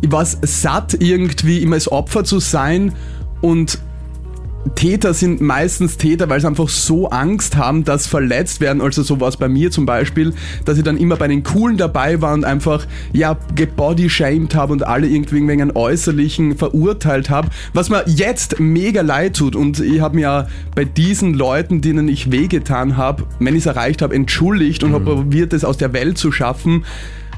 ich 0.00 0.10
war 0.10 0.24
satt 0.24 0.96
irgendwie 1.00 1.58
immer 1.62 1.74
als 1.74 1.90
Opfer 1.90 2.24
zu 2.24 2.38
sein 2.38 2.92
und 3.46 3.78
Täter 4.74 5.14
sind 5.14 5.40
meistens 5.40 5.96
Täter, 5.96 6.28
weil 6.28 6.40
sie 6.40 6.48
einfach 6.48 6.68
so 6.68 7.08
Angst 7.10 7.56
haben, 7.56 7.84
dass 7.84 8.08
verletzt 8.08 8.60
werden. 8.60 8.82
Also 8.82 9.04
so 9.04 9.20
war 9.20 9.28
es 9.28 9.36
bei 9.36 9.48
mir 9.48 9.70
zum 9.70 9.86
Beispiel, 9.86 10.34
dass 10.64 10.76
ich 10.76 10.82
dann 10.82 10.96
immer 10.96 11.14
bei 11.14 11.28
den 11.28 11.44
Coolen 11.44 11.76
dabei 11.76 12.20
war 12.20 12.34
und 12.34 12.44
einfach 12.44 12.84
ja 13.12 13.38
gebodyshamed 13.54 14.56
habe 14.56 14.72
und 14.72 14.84
alle 14.84 15.06
irgendwie 15.06 15.36
wegen 15.46 15.62
einem 15.62 15.76
Äußerlichen 15.76 16.56
verurteilt 16.56 17.30
habe, 17.30 17.50
was 17.72 17.88
mir 17.88 18.02
jetzt 18.06 18.58
mega 18.58 19.02
leid 19.02 19.36
tut. 19.36 19.54
Und 19.54 19.78
ich 19.78 20.00
habe 20.00 20.16
mir 20.16 20.48
bei 20.74 20.84
diesen 20.84 21.34
Leuten, 21.34 21.80
denen 21.80 22.08
ich 22.08 22.32
wehgetan 22.32 22.96
habe, 22.96 23.22
wenn 23.38 23.54
ich 23.54 23.60
es 23.60 23.66
erreicht 23.66 24.02
habe, 24.02 24.14
entschuldigt 24.16 24.82
und 24.82 24.90
mhm. 24.90 24.94
habe 24.94 25.04
probiert, 25.04 25.52
es 25.52 25.64
aus 25.64 25.76
der 25.76 25.92
Welt 25.92 26.18
zu 26.18 26.32
schaffen. 26.32 26.84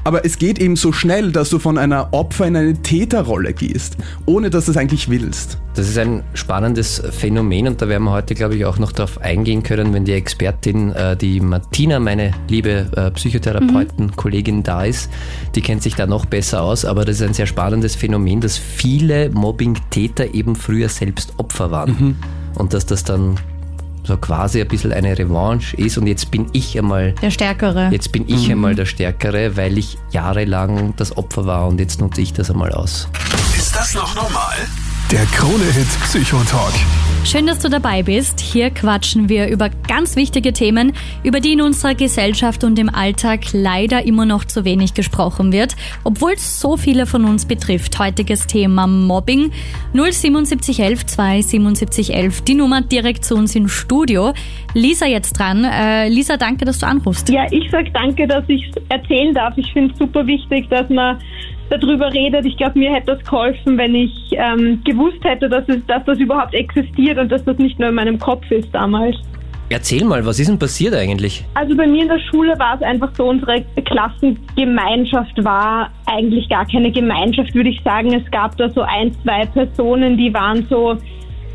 Aber 0.09 0.25
es 0.25 0.39
geht 0.39 0.57
eben 0.57 0.75
so 0.75 0.91
schnell, 0.91 1.31
dass 1.31 1.51
du 1.51 1.59
von 1.59 1.77
einer 1.77 2.11
Opfer 2.15 2.47
in 2.47 2.55
eine 2.55 2.73
Täterrolle 2.73 3.53
gehst, 3.53 3.95
ohne 4.25 4.49
dass 4.49 4.65
du 4.65 4.71
es 4.71 4.77
eigentlich 4.77 5.07
willst. 5.07 5.59
Das 5.75 5.87
ist 5.87 5.99
ein 5.99 6.23
spannendes 6.33 6.99
Phänomen 7.11 7.67
und 7.67 7.79
da 7.79 7.87
werden 7.87 8.05
wir 8.05 8.11
heute, 8.13 8.33
glaube 8.33 8.55
ich, 8.55 8.65
auch 8.65 8.79
noch 8.79 8.91
darauf 8.91 9.21
eingehen 9.21 9.61
können, 9.61 9.93
wenn 9.93 10.05
die 10.05 10.13
Expertin, 10.13 10.93
äh, 10.93 11.15
die 11.15 11.39
Martina, 11.39 11.99
meine 11.99 12.31
liebe 12.47 12.87
äh, 12.95 13.11
Psychotherapeutin-Kollegin 13.11 14.55
mhm. 14.55 14.63
da 14.63 14.83
ist. 14.83 15.11
Die 15.53 15.61
kennt 15.61 15.83
sich 15.83 15.93
da 15.93 16.07
noch 16.07 16.25
besser 16.25 16.63
aus, 16.63 16.85
aber 16.85 17.05
das 17.05 17.17
ist 17.17 17.27
ein 17.27 17.35
sehr 17.35 17.45
spannendes 17.45 17.95
Phänomen, 17.95 18.41
dass 18.41 18.57
viele 18.57 19.29
Mobbing-Täter 19.29 20.33
eben 20.33 20.55
früher 20.55 20.89
selbst 20.89 21.35
Opfer 21.37 21.69
waren. 21.69 21.91
Mhm. 21.91 22.15
Und 22.55 22.73
dass 22.73 22.87
das 22.87 23.03
dann 23.03 23.35
so 24.09 24.17
quasi 24.17 24.59
ein 24.59 24.67
bisschen 24.67 24.91
eine 24.91 25.17
Revanche 25.17 25.77
ist 25.77 25.97
und 25.97 26.07
jetzt 26.07 26.31
bin 26.31 26.47
ich 26.51 26.77
einmal 26.77 27.13
der 27.21 27.29
Stärkere. 27.29 27.89
Jetzt 27.91 28.11
bin 28.11 28.27
ich 28.27 28.47
mhm. 28.47 28.53
einmal 28.53 28.75
der 28.75 28.85
Stärkere, 28.85 29.55
weil 29.55 29.77
ich 29.77 29.97
jahrelang 30.11 30.95
das 30.97 31.15
Opfer 31.15 31.45
war 31.45 31.67
und 31.67 31.79
jetzt 31.79 32.01
nutze 32.01 32.21
ich 32.21 32.33
das 32.33 32.49
einmal 32.49 32.71
aus. 32.71 33.07
Ist 33.55 33.75
das 33.75 33.93
noch 33.93 34.15
normal? 34.15 34.55
Der 35.11 35.25
Krone-Hit 35.27 35.87
Psychotalk. 36.03 36.73
Schön, 37.25 37.45
dass 37.45 37.59
du 37.59 37.69
dabei 37.69 38.01
bist. 38.01 38.39
Hier 38.39 38.71
quatschen 38.71 39.29
wir 39.29 39.49
über 39.49 39.69
ganz 39.87 40.15
wichtige 40.15 40.51
Themen, 40.51 40.93
über 41.23 41.39
die 41.39 41.53
in 41.53 41.61
unserer 41.61 41.93
Gesellschaft 41.93 42.63
und 42.63 42.79
im 42.79 42.89
Alltag 42.89 43.41
leider 43.53 44.03
immer 44.05 44.25
noch 44.25 44.45
zu 44.45 44.65
wenig 44.65 44.95
gesprochen 44.95 45.51
wird, 45.51 45.75
obwohl 46.03 46.31
es 46.31 46.59
so 46.59 46.75
viele 46.75 47.05
von 47.05 47.25
uns 47.25 47.45
betrifft. 47.45 47.99
Heutiges 47.99 48.47
Thema 48.47 48.87
Mobbing 48.87 49.51
07711 49.93 51.05
27711, 51.05 52.41
die 52.41 52.55
Nummer 52.55 52.81
direkt 52.81 53.25
zu 53.25 53.35
uns 53.35 53.55
im 53.55 53.67
Studio. 53.67 54.33
Lisa 54.73 55.05
jetzt 55.05 55.33
dran. 55.33 55.65
Äh, 55.65 56.09
Lisa, 56.09 56.37
danke, 56.37 56.65
dass 56.65 56.79
du 56.79 56.87
anrufst. 56.87 57.29
Ja, 57.29 57.45
ich 57.51 57.69
sag 57.69 57.93
danke, 57.93 58.27
dass 58.27 58.45
ich 58.47 58.71
erzählen 58.89 59.33
darf. 59.35 59.53
Ich 59.57 59.71
finde 59.71 59.93
es 59.93 59.99
super 59.99 60.25
wichtig, 60.25 60.67
dass 60.69 60.89
man 60.89 61.19
darüber 61.69 62.11
redet. 62.13 62.45
Ich 62.45 62.57
glaube, 62.57 62.79
mir 62.79 62.93
hätte 62.93 63.15
das 63.15 63.23
geholfen, 63.23 63.77
wenn 63.77 63.95
ich 63.95 64.11
ähm, 64.31 64.81
gewusst 64.83 65.23
hätte, 65.23 65.49
dass, 65.49 65.67
es, 65.67 65.85
dass 65.87 66.03
das 66.05 66.19
überhaupt 66.19 66.53
existiert 66.53 67.17
und 67.17 67.31
dass 67.31 67.43
das 67.43 67.57
nicht 67.57 67.79
nur 67.79 67.89
in 67.89 67.95
meinem 67.95 68.19
Kopf 68.19 68.49
ist 68.51 68.69
damals. 68.73 69.15
Erzähl 69.71 70.03
mal, 70.03 70.25
was 70.25 70.39
ist 70.39 70.49
denn 70.49 70.57
passiert 70.57 70.95
eigentlich? 70.95 71.45
Also 71.53 71.77
bei 71.77 71.85
mir 71.85 72.01
in 72.01 72.07
der 72.07 72.19
Schule 72.31 72.57
war 72.57 72.75
es 72.75 72.81
einfach 72.81 73.11
so, 73.15 73.25
unsere 73.25 73.63
Klassengemeinschaft 73.85 75.43
war 75.43 75.91
eigentlich 76.07 76.49
gar 76.49 76.65
keine 76.65 76.91
Gemeinschaft, 76.91 77.53
würde 77.53 77.69
ich 77.69 77.79
sagen. 77.83 78.11
Es 78.13 78.29
gab 78.31 78.57
da 78.57 78.67
so 78.69 78.81
ein, 78.81 79.15
zwei 79.21 79.45
Personen, 79.45 80.17
die 80.17 80.33
waren 80.33 80.65
so 80.71 80.97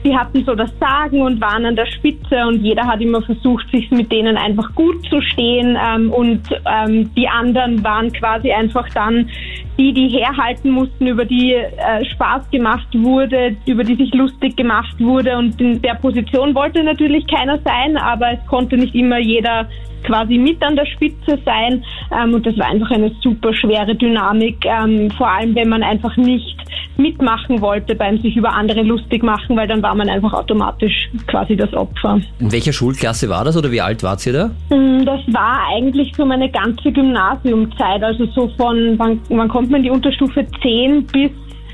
die 0.05 0.17
hatten 0.17 0.45
so 0.45 0.55
das 0.55 0.71
Sagen 0.79 1.23
und 1.23 1.41
waren 1.41 1.65
an 1.65 1.77
der 1.77 1.87
Spitze 1.87 2.47
und 2.47 2.63
jeder 2.63 2.87
hat 2.87 3.01
immer 3.01 3.23
versucht, 3.23 3.71
sich 3.71 3.91
mit 3.91 4.13
denen 4.13 4.37
einfach 4.37 4.75
gut 4.75 5.05
zu 5.09 5.21
stehen 5.23 5.79
ähm, 5.81 6.13
und 6.13 6.43
ähm, 6.67 7.11
die 7.15 7.27
anderen 7.27 7.83
waren 7.83 8.13
quasi 8.13 8.53
einfach 8.53 8.87
dann 8.91 9.31
die, 9.79 9.93
die 9.93 10.09
herhalten 10.09 10.71
mussten, 10.71 11.07
über 11.07 11.25
die 11.25 11.55
äh, 11.55 12.05
Spaß 12.13 12.51
gemacht 12.51 12.87
wurde, 12.93 13.57
über 13.67 13.83
die 13.83 13.97
sich 13.97 14.13
lustig 14.15 14.57
gemacht 14.57 14.95
wurde 15.01 15.37
und 15.39 15.59
in 15.61 15.81
der 15.81 15.95
Position 15.95 16.55
wollte 16.55 16.83
natürlich 16.83 17.27
keiner 17.27 17.59
sein, 17.65 17.97
aber 17.97 18.33
es 18.33 18.47
konnte 18.47 18.77
nicht 18.77 18.95
immer 18.95 19.19
jeder 19.19 19.69
quasi 20.05 20.37
mit 20.37 20.63
an 20.63 20.77
der 20.77 20.87
Spitze 20.87 21.39
sein 21.47 21.83
ähm, 22.13 22.35
und 22.35 22.47
das 22.47 22.59
war 22.59 22.67
einfach 22.67 22.91
eine 22.91 23.11
super 23.23 23.55
schwere 23.55 23.95
Dynamik, 23.95 24.65
ähm, 24.67 25.11
vor 25.13 25.31
allem 25.31 25.55
wenn 25.55 25.71
man 25.71 25.83
einfach 25.83 26.15
nicht 26.19 26.59
mitmachen 26.97 27.61
wollte 27.61 27.95
beim 27.95 28.19
sich 28.19 28.37
über 28.37 28.53
andere 28.53 28.83
lustig 28.83 29.23
machen, 29.23 29.57
weil 29.57 29.67
dann 29.67 29.83
war 29.83 29.94
man 29.95 30.09
einfach 30.09 30.33
automatisch 30.33 31.11
quasi 31.27 31.57
das 31.57 31.73
Opfer. 31.75 32.21
In 32.39 32.53
welcher 32.53 32.73
Schulklasse 32.73 33.29
war 33.29 33.45
das 33.45 33.57
oder 33.57 33.71
wie 33.71 33.81
alt 33.81 34.03
wart 34.03 34.25
ihr 34.27 34.33
da? 34.33 34.47
Mm, 34.75 35.05
das 35.05 35.21
war 35.33 35.67
eigentlich 35.75 36.13
so 36.17 36.25
meine 36.25 36.51
ganze 36.51 36.93
Gymnasiumzeit, 36.93 38.03
also 38.03 38.27
so 38.27 38.49
von, 38.57 38.99
wann, 38.99 39.21
wann 39.29 39.49
kommt 39.49 39.71
man 39.71 39.79
in 39.79 39.85
die 39.85 39.91
Unterstufe 39.91 40.47
10 40.63 41.07
bis 41.07 41.31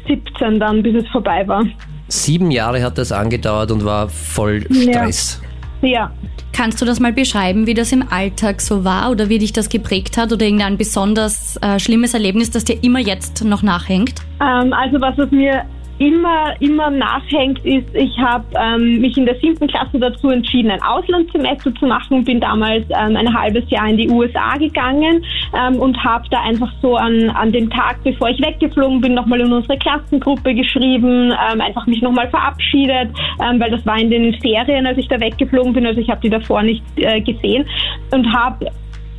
17 0.06 0.58
dann, 0.58 0.82
bis 0.82 1.02
es 1.02 1.08
vorbei 1.08 1.46
war. 1.46 1.64
Sieben 2.08 2.50
Jahre 2.50 2.82
hat 2.82 2.98
das 2.98 3.12
angedauert 3.12 3.70
und 3.70 3.84
war 3.84 4.08
voll 4.08 4.62
Stress. 4.72 5.40
Ja. 5.82 5.88
ja. 5.88 6.12
Kannst 6.52 6.80
du 6.82 6.84
das 6.84 6.98
mal 6.98 7.12
beschreiben, 7.12 7.66
wie 7.66 7.74
das 7.74 7.92
im 7.92 8.04
Alltag 8.10 8.60
so 8.60 8.84
war 8.84 9.10
oder 9.10 9.28
wie 9.28 9.38
dich 9.38 9.52
das 9.52 9.68
geprägt 9.68 10.16
hat 10.16 10.32
oder 10.32 10.44
irgendein 10.44 10.76
besonders 10.76 11.56
äh, 11.62 11.78
schlimmes 11.78 12.12
Erlebnis, 12.12 12.50
das 12.50 12.64
dir 12.64 12.82
immer 12.82 12.98
jetzt 12.98 13.44
noch 13.44 13.62
nachhängt? 13.62 14.14
Ähm, 14.40 14.72
also 14.72 15.00
was 15.00 15.16
es 15.18 15.30
mir 15.30 15.64
immer, 16.00 16.54
immer 16.60 16.90
nachhängt, 16.90 17.62
ist, 17.64 17.94
ich 17.94 18.18
habe 18.18 18.44
ähm, 18.58 19.02
mich 19.02 19.16
in 19.18 19.26
der 19.26 19.36
siebten 19.36 19.68
Klasse 19.68 19.98
dazu 20.00 20.30
entschieden, 20.30 20.70
ein 20.70 20.82
Auslandssemester 20.82 21.74
zu 21.74 21.86
machen 21.86 22.24
bin 22.24 22.40
damals 22.40 22.86
ähm, 22.88 23.16
ein 23.16 23.32
halbes 23.34 23.68
Jahr 23.68 23.86
in 23.86 23.98
die 23.98 24.08
USA 24.08 24.56
gegangen 24.56 25.22
ähm, 25.54 25.78
und 25.78 26.02
habe 26.02 26.24
da 26.30 26.40
einfach 26.40 26.72
so 26.80 26.96
an, 26.96 27.28
an 27.30 27.52
dem 27.52 27.68
Tag, 27.68 28.02
bevor 28.02 28.30
ich 28.30 28.40
weggeflogen 28.40 29.02
bin, 29.02 29.12
nochmal 29.12 29.40
in 29.40 29.52
unsere 29.52 29.76
Klassengruppe 29.76 30.54
geschrieben, 30.54 31.32
ähm, 31.32 31.60
einfach 31.60 31.86
mich 31.86 32.00
nochmal 32.00 32.30
verabschiedet, 32.30 33.10
ähm, 33.44 33.60
weil 33.60 33.70
das 33.70 33.84
war 33.84 33.98
in 33.98 34.10
den 34.10 34.32
Ferien, 34.40 34.86
als 34.86 34.96
ich 34.96 35.08
da 35.08 35.20
weggeflogen 35.20 35.74
bin, 35.74 35.86
also 35.86 36.00
ich 36.00 36.08
habe 36.08 36.22
die 36.22 36.30
davor 36.30 36.62
nicht 36.62 36.82
äh, 36.96 37.20
gesehen 37.20 37.66
und 38.10 38.32
habe 38.32 38.70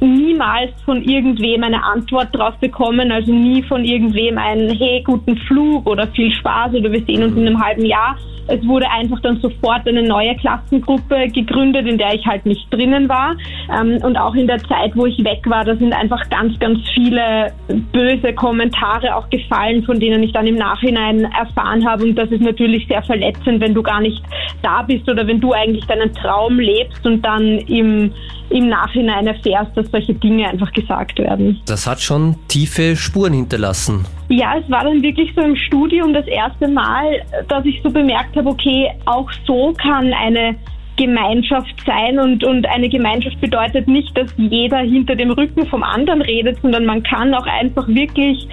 niemals 0.01 0.71
von 0.83 1.01
irgendwem 1.03 1.63
eine 1.63 1.83
Antwort 1.83 2.29
drauf 2.33 2.55
bekommen, 2.59 3.11
also 3.11 3.31
nie 3.31 3.61
von 3.63 3.85
irgendwem 3.85 4.37
einen 4.37 4.75
hey, 4.77 5.03
guten 5.03 5.37
Flug 5.37 5.87
oder 5.87 6.07
viel 6.07 6.31
Spaß 6.31 6.73
oder 6.73 6.91
wir 6.91 7.03
sehen 7.05 7.23
uns 7.23 7.35
in 7.35 7.47
einem 7.47 7.63
halben 7.63 7.85
Jahr. 7.85 8.17
Es 8.47 8.67
wurde 8.67 8.89
einfach 8.89 9.19
dann 9.21 9.39
sofort 9.39 9.87
eine 9.87 10.01
neue 10.01 10.35
Klassengruppe 10.35 11.27
gegründet, 11.27 11.87
in 11.87 11.97
der 11.97 12.15
ich 12.15 12.25
halt 12.25 12.45
nicht 12.45 12.65
drinnen 12.73 13.07
war. 13.07 13.35
Ähm, 13.71 13.99
und 14.03 14.17
auch 14.17 14.33
in 14.33 14.47
der 14.47 14.57
Zeit, 14.63 14.95
wo 14.95 15.05
ich 15.05 15.23
weg 15.23 15.41
war, 15.45 15.63
da 15.63 15.75
sind 15.75 15.93
einfach 15.93 16.27
ganz, 16.29 16.57
ganz 16.59 16.79
viele 16.93 17.53
böse 17.93 18.33
Kommentare 18.33 19.15
auch 19.15 19.29
gefallen, 19.29 19.83
von 19.83 19.99
denen 19.99 20.23
ich 20.23 20.33
dann 20.33 20.47
im 20.47 20.55
Nachhinein 20.55 21.25
erfahren 21.25 21.87
habe. 21.87 22.03
Und 22.03 22.15
das 22.15 22.31
ist 22.31 22.41
natürlich 22.41 22.87
sehr 22.87 23.03
verletzend, 23.03 23.61
wenn 23.61 23.75
du 23.75 23.83
gar 23.83 24.01
nicht 24.01 24.21
da 24.63 24.81
bist 24.81 25.09
oder 25.09 25.27
wenn 25.27 25.39
du 25.39 25.53
eigentlich 25.53 25.85
deinen 25.85 26.11
Traum 26.13 26.59
lebst 26.59 27.05
und 27.05 27.21
dann 27.23 27.59
im 27.59 28.11
im 28.51 28.69
Nachhinein 28.69 29.27
erfährst, 29.27 29.75
dass 29.75 29.89
solche 29.91 30.13
Dinge 30.13 30.47
einfach 30.47 30.71
gesagt 30.73 31.17
werden. 31.19 31.61
Das 31.65 31.87
hat 31.87 32.01
schon 32.01 32.35
tiefe 32.47 32.95
Spuren 32.95 33.33
hinterlassen. 33.33 34.05
Ja, 34.29 34.55
es 34.57 34.69
war 34.69 34.83
dann 34.83 35.01
wirklich 35.01 35.31
so 35.35 35.41
im 35.41 35.55
Studium 35.55 36.13
das 36.13 36.27
erste 36.27 36.67
Mal, 36.67 37.21
dass 37.47 37.65
ich 37.65 37.81
so 37.83 37.89
bemerkt 37.89 38.35
habe, 38.35 38.49
okay, 38.49 38.91
auch 39.05 39.29
so 39.45 39.73
kann 39.81 40.13
eine 40.13 40.55
Gemeinschaft 40.97 41.73
sein 41.85 42.19
und, 42.19 42.43
und 42.43 42.65
eine 42.67 42.89
Gemeinschaft 42.89 43.39
bedeutet 43.41 43.87
nicht, 43.87 44.15
dass 44.17 44.31
jeder 44.37 44.79
hinter 44.79 45.15
dem 45.15 45.31
Rücken 45.31 45.65
vom 45.65 45.83
anderen 45.83 46.21
redet, 46.21 46.61
sondern 46.61 46.85
man 46.85 47.01
kann 47.01 47.33
auch 47.33 47.47
einfach 47.47 47.87
wirklich 47.87 48.47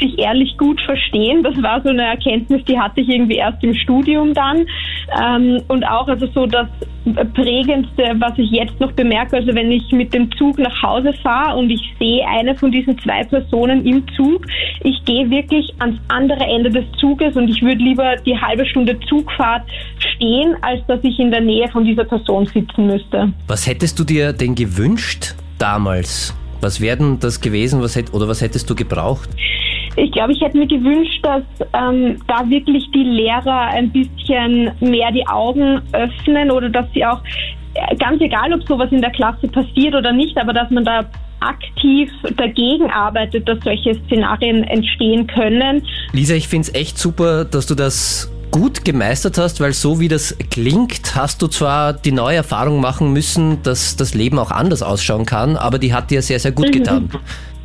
sich 0.00 0.18
ehrlich 0.18 0.56
gut 0.58 0.80
verstehen. 0.80 1.42
Das 1.42 1.54
war 1.62 1.80
so 1.82 1.90
eine 1.90 2.02
Erkenntnis, 2.02 2.64
die 2.64 2.78
hatte 2.78 3.00
ich 3.00 3.08
irgendwie 3.08 3.36
erst 3.36 3.62
im 3.62 3.74
Studium 3.74 4.34
dann. 4.34 4.66
Ähm, 5.20 5.62
und 5.68 5.84
auch 5.84 6.08
also 6.08 6.26
so 6.34 6.46
das 6.46 6.68
prägendste, 7.34 8.14
was 8.18 8.38
ich 8.38 8.50
jetzt 8.50 8.78
noch 8.78 8.92
bemerke, 8.92 9.36
also 9.36 9.54
wenn 9.54 9.70
ich 9.72 9.90
mit 9.92 10.12
dem 10.12 10.30
Zug 10.36 10.58
nach 10.58 10.82
Hause 10.82 11.12
fahre 11.22 11.56
und 11.56 11.70
ich 11.70 11.80
sehe 11.98 12.26
eine 12.26 12.54
von 12.54 12.70
diesen 12.70 12.98
zwei 12.98 13.24
Personen 13.24 13.86
im 13.86 14.04
Zug, 14.16 14.44
ich 14.82 15.02
gehe 15.04 15.28
wirklich 15.30 15.72
ans 15.78 15.98
andere 16.08 16.44
Ende 16.44 16.70
des 16.70 16.84
Zuges 17.00 17.36
und 17.36 17.48
ich 17.48 17.62
würde 17.62 17.82
lieber 17.82 18.16
die 18.16 18.36
halbe 18.36 18.66
Stunde 18.66 18.98
Zugfahrt 19.08 19.62
stehen, 19.98 20.56
als 20.62 20.84
dass 20.86 21.00
ich 21.02 21.18
in 21.18 21.30
der 21.30 21.40
Nähe 21.40 21.68
von 21.68 21.84
dieser 21.84 22.04
Person 22.04 22.46
sitzen 22.46 22.86
müsste. 22.86 23.32
Was 23.48 23.66
hättest 23.66 23.98
du 23.98 24.04
dir 24.04 24.32
denn 24.32 24.54
gewünscht 24.54 25.34
damals? 25.58 26.34
Was 26.60 26.80
wäre 26.80 26.98
denn 26.98 27.18
das 27.18 27.40
gewesen, 27.40 27.80
was 27.80 27.96
hätt, 27.96 28.12
oder 28.12 28.28
was 28.28 28.42
hättest 28.42 28.68
du 28.68 28.74
gebraucht? 28.74 29.30
Ich 29.96 30.12
glaube, 30.12 30.32
ich 30.32 30.40
hätte 30.40 30.56
mir 30.56 30.66
gewünscht, 30.66 31.20
dass 31.22 31.42
ähm, 31.72 32.20
da 32.26 32.48
wirklich 32.48 32.88
die 32.92 33.02
Lehrer 33.02 33.68
ein 33.68 33.90
bisschen 33.90 34.70
mehr 34.80 35.10
die 35.12 35.26
Augen 35.26 35.80
öffnen 35.92 36.50
oder 36.50 36.68
dass 36.68 36.86
sie 36.92 37.04
auch, 37.04 37.20
äh, 37.74 37.96
ganz 37.96 38.20
egal 38.20 38.52
ob 38.52 38.66
sowas 38.66 38.90
in 38.92 39.00
der 39.00 39.10
Klasse 39.10 39.48
passiert 39.48 39.94
oder 39.94 40.12
nicht, 40.12 40.36
aber 40.38 40.52
dass 40.52 40.70
man 40.70 40.84
da 40.84 41.04
aktiv 41.40 42.10
dagegen 42.36 42.90
arbeitet, 42.90 43.48
dass 43.48 43.58
solche 43.64 43.94
Szenarien 44.06 44.64
entstehen 44.64 45.26
können. 45.26 45.82
Lisa, 46.12 46.34
ich 46.34 46.48
finde 46.48 46.68
es 46.68 46.74
echt 46.74 46.98
super, 46.98 47.44
dass 47.44 47.66
du 47.66 47.74
das 47.74 48.30
gut 48.50 48.84
gemeistert 48.84 49.38
hast, 49.38 49.60
weil 49.60 49.72
so 49.72 50.00
wie 50.00 50.08
das 50.08 50.36
klingt, 50.50 51.14
hast 51.14 51.40
du 51.40 51.46
zwar 51.46 51.92
die 51.92 52.12
neue 52.12 52.36
Erfahrung 52.36 52.80
machen 52.80 53.12
müssen, 53.12 53.62
dass 53.62 53.96
das 53.96 54.14
Leben 54.14 54.38
auch 54.38 54.50
anders 54.50 54.82
ausschauen 54.82 55.24
kann, 55.24 55.56
aber 55.56 55.78
die 55.78 55.94
hat 55.94 56.10
dir 56.10 56.20
sehr, 56.20 56.38
sehr 56.40 56.52
gut 56.52 56.72
getan. 56.72 57.10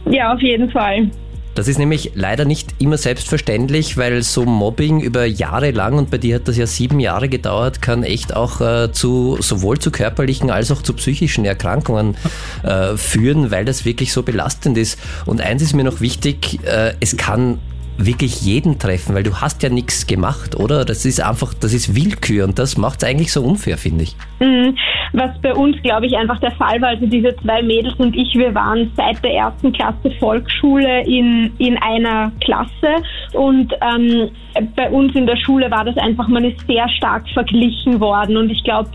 Ja, 0.09 0.33
auf 0.33 0.41
jeden 0.41 0.69
Fall. 0.69 1.09
Das 1.55 1.69
ist 1.69 1.79
nämlich 1.79 2.11
leider 2.15 2.43
nicht 2.43 2.75
immer 2.79 2.97
selbstverständlich, 2.97 3.97
weil 3.97 4.21
so 4.23 4.43
Mobbing 4.45 4.99
über 4.99 5.25
Jahre 5.25 5.71
lang, 5.71 5.97
und 5.97 6.11
bei 6.11 6.17
dir 6.17 6.35
hat 6.35 6.47
das 6.49 6.57
ja 6.57 6.67
sieben 6.67 6.99
Jahre 6.99 7.29
gedauert, 7.29 7.81
kann 7.81 8.03
echt 8.03 8.35
auch 8.35 8.59
äh, 8.59 8.91
zu 8.91 9.37
sowohl 9.39 9.79
zu 9.79 9.89
körperlichen 9.89 10.51
als 10.51 10.69
auch 10.71 10.81
zu 10.81 10.93
psychischen 10.93 11.45
Erkrankungen 11.45 12.17
äh, 12.63 12.97
führen, 12.97 13.51
weil 13.51 13.63
das 13.63 13.85
wirklich 13.85 14.11
so 14.11 14.21
belastend 14.21 14.77
ist. 14.77 14.99
Und 15.25 15.39
eins 15.39 15.61
ist 15.61 15.73
mir 15.73 15.85
noch 15.85 16.01
wichtig, 16.01 16.59
äh, 16.65 16.93
es 16.99 17.15
kann 17.15 17.59
wirklich 17.97 18.41
jeden 18.41 18.77
treffen, 18.79 19.15
weil 19.15 19.23
du 19.23 19.35
hast 19.41 19.63
ja 19.63 19.69
nichts 19.69 20.07
gemacht, 20.07 20.55
oder? 20.55 20.85
Das 20.85 21.05
ist 21.05 21.21
einfach, 21.21 21.53
das 21.53 21.73
ist 21.73 21.95
Willkür 21.95 22.45
und 22.45 22.59
das 22.59 22.77
macht 22.77 23.01
es 23.01 23.09
eigentlich 23.09 23.31
so 23.31 23.41
unfair, 23.41 23.77
finde 23.77 24.03
ich. 24.03 24.15
Mhm. 24.39 24.75
Was 25.13 25.31
bei 25.41 25.53
uns, 25.53 25.81
glaube 25.81 26.07
ich, 26.07 26.15
einfach 26.15 26.39
der 26.39 26.51
Fall 26.51 26.81
war, 26.81 26.89
also 26.89 27.05
diese 27.05 27.35
zwei 27.37 27.61
Mädels 27.61 27.95
und 27.95 28.15
ich, 28.15 28.33
wir 28.35 28.53
waren 28.53 28.91
seit 28.97 29.23
der 29.23 29.33
ersten 29.33 29.71
Klasse 29.71 30.11
Volksschule 30.19 31.05
in, 31.05 31.53
in 31.57 31.77
einer 31.77 32.31
Klasse 32.41 33.03
und 33.33 33.73
ähm, 33.81 34.29
bei 34.75 34.89
uns 34.89 35.15
in 35.15 35.25
der 35.25 35.37
Schule 35.37 35.69
war 35.71 35.85
das 35.85 35.97
einfach, 35.97 36.27
man 36.27 36.43
ist 36.43 36.65
sehr 36.67 36.87
stark 36.89 37.27
verglichen 37.29 37.99
worden 37.99 38.37
und 38.37 38.49
ich 38.49 38.63
glaube, 38.63 38.89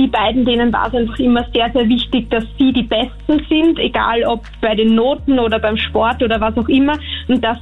die 0.00 0.06
beiden, 0.06 0.46
denen 0.46 0.72
war 0.72 0.88
es 0.88 0.94
einfach 0.94 1.18
immer 1.18 1.44
sehr, 1.52 1.70
sehr 1.72 1.86
wichtig, 1.88 2.30
dass 2.30 2.44
sie 2.58 2.72
die 2.72 2.84
Besten 2.84 3.44
sind, 3.48 3.78
egal 3.78 4.24
ob 4.24 4.42
bei 4.62 4.74
den 4.74 4.94
Noten 4.94 5.38
oder 5.38 5.58
beim 5.58 5.76
Sport 5.76 6.22
oder 6.22 6.40
was 6.40 6.56
auch 6.56 6.68
immer, 6.68 6.98
und 7.28 7.44
dass 7.44 7.58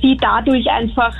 sie 0.00 0.16
dadurch 0.16 0.68
einfach 0.70 1.14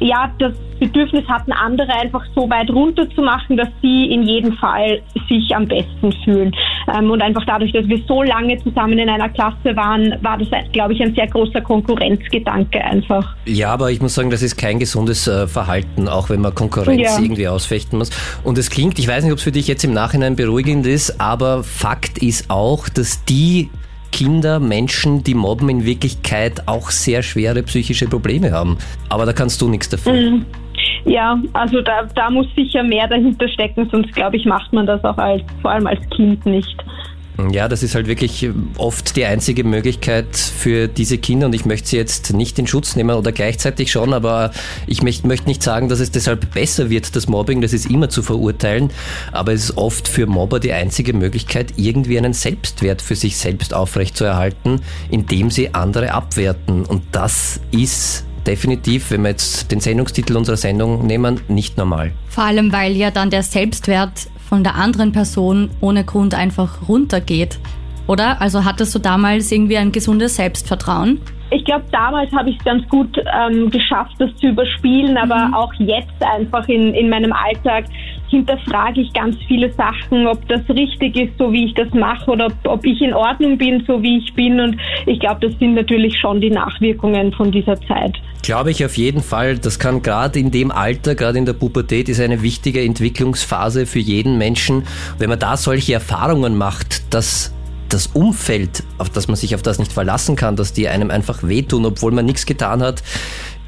ja, 0.00 0.32
das 0.38 0.54
Bedürfnis 0.78 1.28
hatten, 1.28 1.52
andere 1.52 1.92
einfach 1.92 2.24
so 2.34 2.48
weit 2.48 2.70
runterzumachen, 2.70 3.56
dass 3.56 3.68
sie 3.82 4.06
in 4.06 4.22
jedem 4.22 4.54
Fall 4.54 5.02
sich 5.28 5.54
am 5.54 5.68
besten 5.68 6.10
fühlen. 6.24 6.56
Ähm, 6.92 7.10
und 7.10 7.20
einfach 7.20 7.44
dadurch, 7.44 7.72
dass 7.72 7.86
wir 7.86 8.00
so 8.08 8.22
lange 8.22 8.56
zusammen 8.62 8.98
in 8.98 9.08
einer 9.08 9.28
Klasse 9.28 9.76
waren, 9.76 10.16
war 10.22 10.38
das, 10.38 10.48
glaube 10.72 10.94
ich, 10.94 11.02
ein 11.02 11.14
sehr 11.14 11.26
großer 11.26 11.60
Konkurrenzgedanke 11.60 12.82
einfach. 12.82 13.36
Ja, 13.44 13.72
aber 13.72 13.90
ich 13.90 14.00
muss 14.00 14.14
sagen, 14.14 14.30
das 14.30 14.42
ist 14.42 14.56
kein 14.56 14.78
gesundes 14.78 15.28
äh, 15.28 15.46
Verhalten, 15.46 16.08
auch 16.08 16.30
wenn 16.30 16.40
man 16.40 16.54
Konkurrenz 16.54 17.02
ja. 17.02 17.22
irgendwie 17.22 17.46
ausfechten 17.46 17.98
muss. 17.98 18.10
Und 18.42 18.56
es 18.56 18.70
klingt, 18.70 18.98
ich 18.98 19.06
weiß 19.06 19.22
nicht, 19.24 19.32
ob 19.32 19.38
es 19.38 19.44
für 19.44 19.52
dich 19.52 19.68
jetzt 19.68 19.84
im 19.84 19.92
Nachhinein 19.92 20.34
beruhigend 20.34 20.86
ist, 20.86 21.20
aber 21.20 21.62
Fakt 21.62 22.18
ist 22.18 22.50
auch, 22.50 22.88
dass 22.88 23.24
die 23.26 23.68
Kinder, 24.12 24.60
Menschen, 24.60 25.24
die 25.24 25.34
mobben, 25.34 25.68
in 25.68 25.84
Wirklichkeit 25.84 26.66
auch 26.66 26.90
sehr 26.90 27.22
schwere 27.22 27.62
psychische 27.62 28.06
Probleme 28.06 28.52
haben. 28.52 28.78
Aber 29.08 29.26
da 29.26 29.32
kannst 29.32 29.60
du 29.60 29.68
nichts 29.68 29.88
dafür. 29.88 30.12
Mhm. 30.12 30.46
Ja, 31.04 31.40
also 31.52 31.80
da, 31.80 32.04
da 32.14 32.30
muss 32.30 32.46
sicher 32.54 32.82
mehr 32.82 33.08
dahinter 33.08 33.48
stecken, 33.48 33.88
sonst 33.90 34.12
glaube 34.14 34.36
ich, 34.36 34.44
macht 34.44 34.72
man 34.72 34.86
das 34.86 35.02
auch 35.04 35.16
als, 35.16 35.42
vor 35.62 35.70
allem 35.70 35.86
als 35.86 36.00
Kind 36.10 36.44
nicht. 36.44 36.76
Ja, 37.50 37.68
das 37.68 37.82
ist 37.82 37.94
halt 37.94 38.06
wirklich 38.06 38.50
oft 38.76 39.16
die 39.16 39.24
einzige 39.24 39.64
Möglichkeit 39.64 40.36
für 40.36 40.88
diese 40.88 41.18
Kinder 41.18 41.46
und 41.46 41.54
ich 41.54 41.64
möchte 41.64 41.88
sie 41.88 41.96
jetzt 41.96 42.32
nicht 42.32 42.58
in 42.58 42.66
Schutz 42.66 42.96
nehmen 42.96 43.16
oder 43.16 43.32
gleichzeitig 43.32 43.90
schon, 43.90 44.12
aber 44.12 44.50
ich 44.86 45.02
möchte, 45.02 45.26
nicht 45.26 45.62
sagen, 45.62 45.88
dass 45.88 46.00
es 46.00 46.10
deshalb 46.10 46.52
besser 46.52 46.90
wird, 46.90 47.16
das 47.16 47.28
Mobbing, 47.28 47.60
das 47.60 47.72
ist 47.72 47.90
immer 47.90 48.08
zu 48.08 48.22
verurteilen, 48.22 48.90
aber 49.32 49.52
es 49.52 49.64
ist 49.64 49.76
oft 49.76 50.08
für 50.08 50.26
Mobber 50.26 50.60
die 50.60 50.72
einzige 50.72 51.12
Möglichkeit, 51.12 51.74
irgendwie 51.76 52.18
einen 52.18 52.32
Selbstwert 52.32 53.00
für 53.00 53.16
sich 53.16 53.36
selbst 53.36 53.72
aufrechtzuerhalten, 53.72 54.80
indem 55.10 55.50
sie 55.50 55.74
andere 55.74 56.12
abwerten 56.12 56.84
und 56.84 57.02
das 57.12 57.60
ist 57.70 58.24
definitiv, 58.46 59.10
wenn 59.10 59.22
wir 59.22 59.30
jetzt 59.30 59.70
den 59.70 59.80
Sendungstitel 59.80 60.36
unserer 60.36 60.56
Sendung 60.56 61.06
nehmen, 61.06 61.40
nicht 61.48 61.76
normal. 61.76 62.12
Vor 62.28 62.44
allem, 62.44 62.72
weil 62.72 62.96
ja 62.96 63.10
dann 63.10 63.30
der 63.30 63.42
Selbstwert 63.42 64.28
von 64.50 64.64
der 64.64 64.74
anderen 64.74 65.12
Person 65.12 65.70
ohne 65.80 66.04
Grund 66.04 66.34
einfach 66.34 66.88
runtergeht. 66.88 67.60
Oder? 68.08 68.42
Also 68.42 68.64
hattest 68.64 68.92
du 68.96 68.98
damals 68.98 69.52
irgendwie 69.52 69.78
ein 69.78 69.92
gesundes 69.92 70.34
Selbstvertrauen? 70.34 71.20
Ich 71.52 71.64
glaube, 71.64 71.84
damals 71.92 72.32
habe 72.32 72.50
ich 72.50 72.58
es 72.58 72.64
ganz 72.64 72.86
gut 72.88 73.16
ähm, 73.16 73.70
geschafft, 73.70 74.16
das 74.18 74.34
zu 74.36 74.48
überspielen, 74.48 75.16
aber 75.16 75.46
mhm. 75.46 75.54
auch 75.54 75.72
jetzt 75.74 76.20
einfach 76.20 76.66
in, 76.66 76.94
in 76.94 77.08
meinem 77.08 77.32
Alltag 77.32 77.84
hinterfrage 78.30 79.00
ich 79.00 79.12
ganz 79.12 79.36
viele 79.46 79.72
Sachen, 79.72 80.26
ob 80.26 80.46
das 80.48 80.60
richtig 80.68 81.16
ist, 81.16 81.38
so 81.38 81.52
wie 81.52 81.66
ich 81.66 81.74
das 81.74 81.92
mache 81.92 82.30
oder 82.30 82.46
ob, 82.46 82.54
ob 82.64 82.86
ich 82.86 83.00
in 83.00 83.12
Ordnung 83.12 83.58
bin, 83.58 83.84
so 83.86 84.02
wie 84.02 84.18
ich 84.18 84.32
bin. 84.34 84.60
Und 84.60 84.76
ich 85.06 85.18
glaube, 85.20 85.46
das 85.46 85.58
sind 85.58 85.74
natürlich 85.74 86.18
schon 86.18 86.40
die 86.40 86.50
Nachwirkungen 86.50 87.32
von 87.32 87.50
dieser 87.50 87.80
Zeit. 87.82 88.16
Glaube 88.42 88.70
ich 88.70 88.84
auf 88.84 88.96
jeden 88.96 89.22
Fall. 89.22 89.58
Das 89.58 89.78
kann 89.78 90.02
gerade 90.02 90.38
in 90.38 90.50
dem 90.50 90.70
Alter, 90.70 91.14
gerade 91.14 91.38
in 91.38 91.44
der 91.44 91.52
Pubertät, 91.52 92.08
ist 92.08 92.20
eine 92.20 92.42
wichtige 92.42 92.82
Entwicklungsphase 92.82 93.84
für 93.84 93.98
jeden 93.98 94.38
Menschen. 94.38 94.84
Wenn 95.18 95.28
man 95.28 95.38
da 95.38 95.56
solche 95.56 95.92
Erfahrungen 95.92 96.56
macht, 96.56 97.12
dass 97.12 97.54
das 97.92 98.06
Umfeld, 98.08 98.84
auf 98.98 99.10
das 99.10 99.26
man 99.26 99.36
sich 99.36 99.54
auf 99.54 99.62
das 99.62 99.78
nicht 99.78 99.92
verlassen 99.92 100.36
kann, 100.36 100.56
dass 100.56 100.72
die 100.72 100.88
einem 100.88 101.10
einfach 101.10 101.42
wehtun, 101.42 101.84
obwohl 101.84 102.12
man 102.12 102.24
nichts 102.24 102.46
getan 102.46 102.82
hat, 102.82 103.02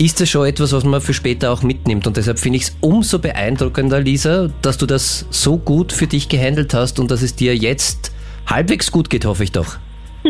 ist 0.04 0.20
es 0.20 0.30
schon 0.30 0.46
etwas, 0.46 0.72
was 0.72 0.84
man 0.84 1.00
für 1.00 1.14
später 1.14 1.52
auch 1.52 1.62
mitnimmt. 1.62 2.06
Und 2.06 2.16
deshalb 2.16 2.38
finde 2.38 2.56
ich 2.56 2.64
es 2.64 2.76
umso 2.80 3.20
beeindruckender, 3.20 4.00
Lisa, 4.00 4.48
dass 4.60 4.76
du 4.76 4.86
das 4.86 5.26
so 5.30 5.58
gut 5.58 5.92
für 5.92 6.08
dich 6.08 6.28
gehandelt 6.28 6.74
hast 6.74 6.98
und 6.98 7.10
dass 7.10 7.22
es 7.22 7.36
dir 7.36 7.54
jetzt 7.54 8.12
halbwegs 8.46 8.90
gut 8.90 9.10
geht, 9.10 9.24
hoffe 9.24 9.44
ich 9.44 9.52
doch. 9.52 9.76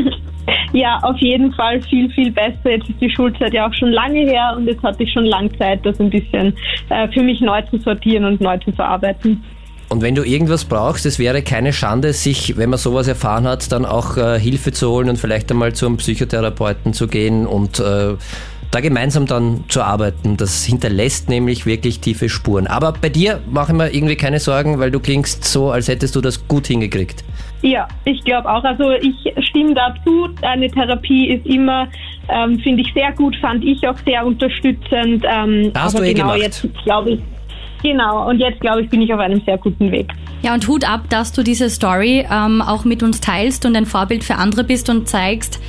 Ja, 0.72 0.98
auf 1.02 1.18
jeden 1.18 1.52
Fall 1.52 1.82
viel, 1.82 2.10
viel 2.12 2.32
besser. 2.32 2.70
Jetzt 2.70 2.88
ist 2.88 3.00
die 3.00 3.10
Schulzeit 3.10 3.52
ja 3.52 3.68
auch 3.68 3.74
schon 3.74 3.90
lange 3.90 4.20
her 4.20 4.54
und 4.56 4.66
jetzt 4.66 4.82
hatte 4.82 5.02
ich 5.02 5.12
schon 5.12 5.26
lange 5.26 5.56
Zeit, 5.58 5.84
das 5.84 6.00
ein 6.00 6.08
bisschen 6.08 6.54
äh, 6.88 7.08
für 7.08 7.22
mich 7.22 7.40
neu 7.42 7.60
zu 7.70 7.78
sortieren 7.78 8.24
und 8.24 8.40
neu 8.40 8.56
zu 8.58 8.72
verarbeiten. 8.72 9.44
Und 9.90 10.00
wenn 10.00 10.14
du 10.14 10.24
irgendwas 10.24 10.64
brauchst, 10.64 11.04
es 11.04 11.18
wäre 11.18 11.42
keine 11.42 11.74
Schande, 11.74 12.14
sich, 12.14 12.56
wenn 12.56 12.70
man 12.70 12.78
sowas 12.78 13.06
erfahren 13.06 13.46
hat, 13.46 13.70
dann 13.70 13.84
auch 13.84 14.16
äh, 14.16 14.40
Hilfe 14.40 14.72
zu 14.72 14.90
holen 14.90 15.10
und 15.10 15.18
vielleicht 15.18 15.50
einmal 15.50 15.74
zum 15.74 15.98
Psychotherapeuten 15.98 16.94
zu 16.94 17.06
gehen 17.06 17.46
und 17.46 17.78
äh, 17.78 18.14
da 18.72 18.80
gemeinsam 18.80 19.26
dann 19.26 19.64
zu 19.68 19.82
arbeiten. 19.82 20.36
Das 20.36 20.64
hinterlässt 20.64 21.28
nämlich 21.28 21.66
wirklich 21.66 22.00
tiefe 22.00 22.28
Spuren. 22.28 22.66
Aber 22.66 22.92
bei 22.92 23.10
dir 23.10 23.40
mache 23.50 23.72
ich 23.72 23.78
mir 23.78 23.94
irgendwie 23.94 24.16
keine 24.16 24.40
Sorgen, 24.40 24.78
weil 24.78 24.90
du 24.90 24.98
klingst 24.98 25.44
so, 25.44 25.70
als 25.70 25.88
hättest 25.88 26.16
du 26.16 26.20
das 26.20 26.48
gut 26.48 26.66
hingekriegt. 26.66 27.22
Ja, 27.60 27.86
ich 28.04 28.24
glaube 28.24 28.50
auch. 28.50 28.64
Also 28.64 28.90
ich 28.92 29.14
stimme 29.46 29.74
dazu. 29.74 30.28
Eine 30.40 30.68
Therapie 30.70 31.28
ist 31.28 31.46
immer, 31.46 31.86
ähm, 32.28 32.58
finde 32.60 32.82
ich 32.82 32.92
sehr 32.94 33.12
gut, 33.12 33.36
fand 33.36 33.62
ich 33.62 33.86
auch 33.86 33.98
sehr 34.06 34.24
unterstützend. 34.24 35.24
Ähm, 35.30 35.70
Hast 35.74 35.94
aber 35.94 36.04
du 36.04 36.10
eh 36.10 36.14
genau 36.14 36.32
gemacht. 36.32 36.42
jetzt 36.42 36.66
glaube 36.84 37.10
ich, 37.10 37.20
Genau, 37.82 38.28
und 38.28 38.38
jetzt 38.38 38.60
glaube 38.60 38.82
ich, 38.82 38.88
bin 38.88 39.02
ich 39.02 39.12
auf 39.12 39.18
einem 39.18 39.42
sehr 39.44 39.58
guten 39.58 39.90
Weg. 39.90 40.12
Ja, 40.42 40.54
und 40.54 40.66
Hut 40.68 40.88
ab, 40.88 41.02
dass 41.08 41.32
du 41.32 41.42
diese 41.42 41.68
Story 41.68 42.24
ähm, 42.30 42.62
auch 42.62 42.84
mit 42.84 43.02
uns 43.02 43.20
teilst 43.20 43.66
und 43.66 43.76
ein 43.76 43.86
Vorbild 43.86 44.22
für 44.22 44.36
andere 44.36 44.62
bist 44.64 44.88
und 44.88 45.08
zeigst, 45.08 45.60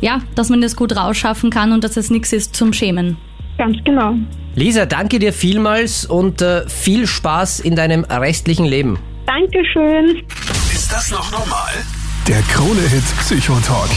ja, 0.00 0.20
dass 0.34 0.48
man 0.50 0.60
das 0.60 0.76
gut 0.76 0.96
rausschaffen 0.96 1.50
kann 1.50 1.72
und 1.72 1.84
dass 1.84 1.96
es 1.96 2.10
nichts 2.10 2.32
ist 2.32 2.54
zum 2.54 2.72
Schämen. 2.72 3.16
Ganz 3.58 3.76
genau. 3.84 4.14
Lisa, 4.54 4.86
danke 4.86 5.18
dir 5.18 5.32
vielmals 5.32 6.04
und 6.04 6.42
äh, 6.42 6.68
viel 6.68 7.06
Spaß 7.06 7.60
in 7.60 7.76
deinem 7.76 8.04
restlichen 8.04 8.66
Leben. 8.66 8.98
Dankeschön. 9.26 10.22
Ist 10.72 10.92
das 10.92 11.10
noch 11.10 11.30
normal? 11.30 11.72
Der 12.28 12.42
Krone-Hit 12.42 13.04
Psychotalk. 13.20 13.90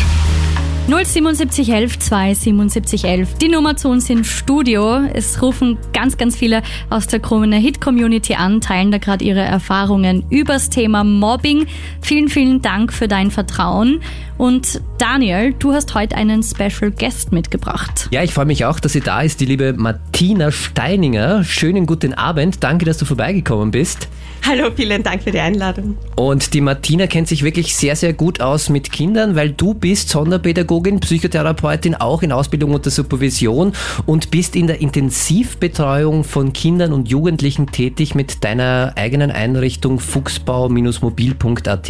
07711 0.89 1.99
27711. 1.99 3.37
Die 3.37 3.47
Nummer 3.47 3.77
zu 3.77 3.89
uns 3.89 4.09
im 4.09 4.23
Studio. 4.23 5.01
Es 5.13 5.39
rufen 5.39 5.77
ganz, 5.93 6.17
ganz 6.17 6.35
viele 6.35 6.63
aus 6.89 7.05
der 7.05 7.19
Krone 7.19 7.57
Hit 7.57 7.79
Community 7.79 8.33
an, 8.33 8.59
teilen 8.59 8.89
da 8.89 8.97
gerade 8.97 9.23
ihre 9.23 9.41
Erfahrungen 9.41 10.25
übers 10.31 10.71
Thema 10.71 11.03
Mobbing. 11.03 11.67
Vielen, 12.01 12.27
vielen 12.27 12.63
Dank 12.63 12.91
für 12.91 13.07
dein 13.07 13.29
Vertrauen. 13.29 14.01
Und 14.39 14.81
Daniel, 14.97 15.53
du 15.53 15.73
hast 15.73 15.93
heute 15.93 16.15
einen 16.15 16.41
Special 16.41 16.89
Guest 16.89 17.31
mitgebracht. 17.31 18.07
Ja, 18.09 18.23
ich 18.23 18.33
freue 18.33 18.45
mich 18.45 18.65
auch, 18.65 18.79
dass 18.79 18.93
sie 18.93 19.01
da 19.01 19.21
ist, 19.21 19.41
die 19.41 19.45
liebe 19.45 19.73
Martina 19.73 20.51
Steininger. 20.51 21.43
Schönen 21.43 21.85
guten 21.85 22.15
Abend. 22.15 22.63
Danke, 22.63 22.85
dass 22.85 22.97
du 22.97 23.05
vorbeigekommen 23.05 23.69
bist. 23.69 24.07
Hallo, 24.45 24.71
vielen 24.75 25.03
Dank 25.03 25.23
für 25.23 25.31
die 25.31 25.39
Einladung. 25.39 25.97
Und 26.15 26.53
die 26.53 26.61
Martina 26.61 27.07
kennt 27.07 27.27
sich 27.27 27.43
wirklich 27.43 27.75
sehr, 27.75 27.95
sehr 27.95 28.13
gut 28.13 28.41
aus 28.41 28.69
mit 28.69 28.91
Kindern, 28.91 29.35
weil 29.35 29.51
du 29.51 29.73
bist 29.73 30.09
Sonderpädagogin, 30.09 30.99
Psychotherapeutin, 30.99 31.95
auch 31.95 32.23
in 32.23 32.31
Ausbildung 32.31 32.73
unter 32.73 32.89
Supervision 32.89 33.73
und 34.05 34.31
bist 34.31 34.55
in 34.55 34.67
der 34.67 34.81
Intensivbetreuung 34.81 36.23
von 36.23 36.53
Kindern 36.53 36.93
und 36.93 37.09
Jugendlichen 37.09 37.67
tätig 37.67 38.15
mit 38.15 38.43
deiner 38.43 38.93
eigenen 38.95 39.29
Einrichtung 39.29 39.99
fuchsbau-mobil.at. 39.99 41.89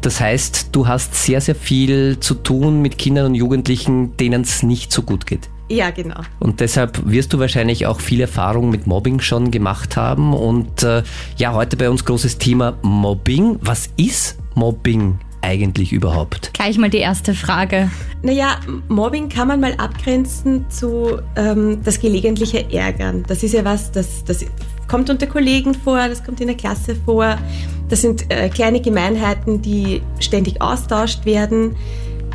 Das 0.00 0.20
heißt, 0.20 0.68
du 0.72 0.88
hast 0.88 1.14
sehr, 1.14 1.40
sehr 1.40 1.54
viel 1.54 2.18
zu 2.20 2.34
tun 2.34 2.82
mit 2.82 2.98
Kindern 2.98 3.26
und 3.26 3.34
Jugendlichen, 3.34 4.16
denen 4.16 4.42
es 4.42 4.62
nicht 4.62 4.92
so 4.92 5.02
gut 5.02 5.26
geht. 5.26 5.48
Ja, 5.72 5.90
genau. 5.90 6.20
Und 6.38 6.60
deshalb 6.60 7.00
wirst 7.10 7.32
du 7.32 7.38
wahrscheinlich 7.38 7.86
auch 7.86 8.00
viel 8.00 8.20
Erfahrung 8.20 8.68
mit 8.68 8.86
Mobbing 8.86 9.20
schon 9.20 9.50
gemacht 9.50 9.96
haben. 9.96 10.34
Und 10.34 10.82
äh, 10.82 11.02
ja, 11.38 11.54
heute 11.54 11.78
bei 11.78 11.88
uns 11.88 12.04
großes 12.04 12.36
Thema 12.36 12.76
Mobbing. 12.82 13.58
Was 13.62 13.88
ist 13.96 14.36
Mobbing 14.54 15.18
eigentlich 15.40 15.94
überhaupt? 15.94 16.52
Gleich 16.52 16.76
mal 16.76 16.90
die 16.90 16.98
erste 16.98 17.32
Frage. 17.32 17.90
Naja, 18.20 18.60
Mobbing 18.88 19.30
kann 19.30 19.48
man 19.48 19.60
mal 19.60 19.72
abgrenzen 19.78 20.66
zu 20.68 21.22
ähm, 21.36 21.80
das 21.82 21.98
gelegentliche 21.98 22.70
Ärgern. 22.70 23.24
Das 23.26 23.42
ist 23.42 23.54
ja 23.54 23.64
was, 23.64 23.90
das, 23.92 24.24
das 24.24 24.44
kommt 24.88 25.08
unter 25.08 25.26
Kollegen 25.26 25.72
vor, 25.72 26.06
das 26.06 26.22
kommt 26.22 26.42
in 26.42 26.48
der 26.48 26.56
Klasse 26.56 26.96
vor. 27.06 27.38
Das 27.88 28.02
sind 28.02 28.30
äh, 28.30 28.50
kleine 28.50 28.82
Gemeinheiten, 28.82 29.62
die 29.62 30.02
ständig 30.20 30.60
austauscht 30.60 31.24
werden. 31.24 31.76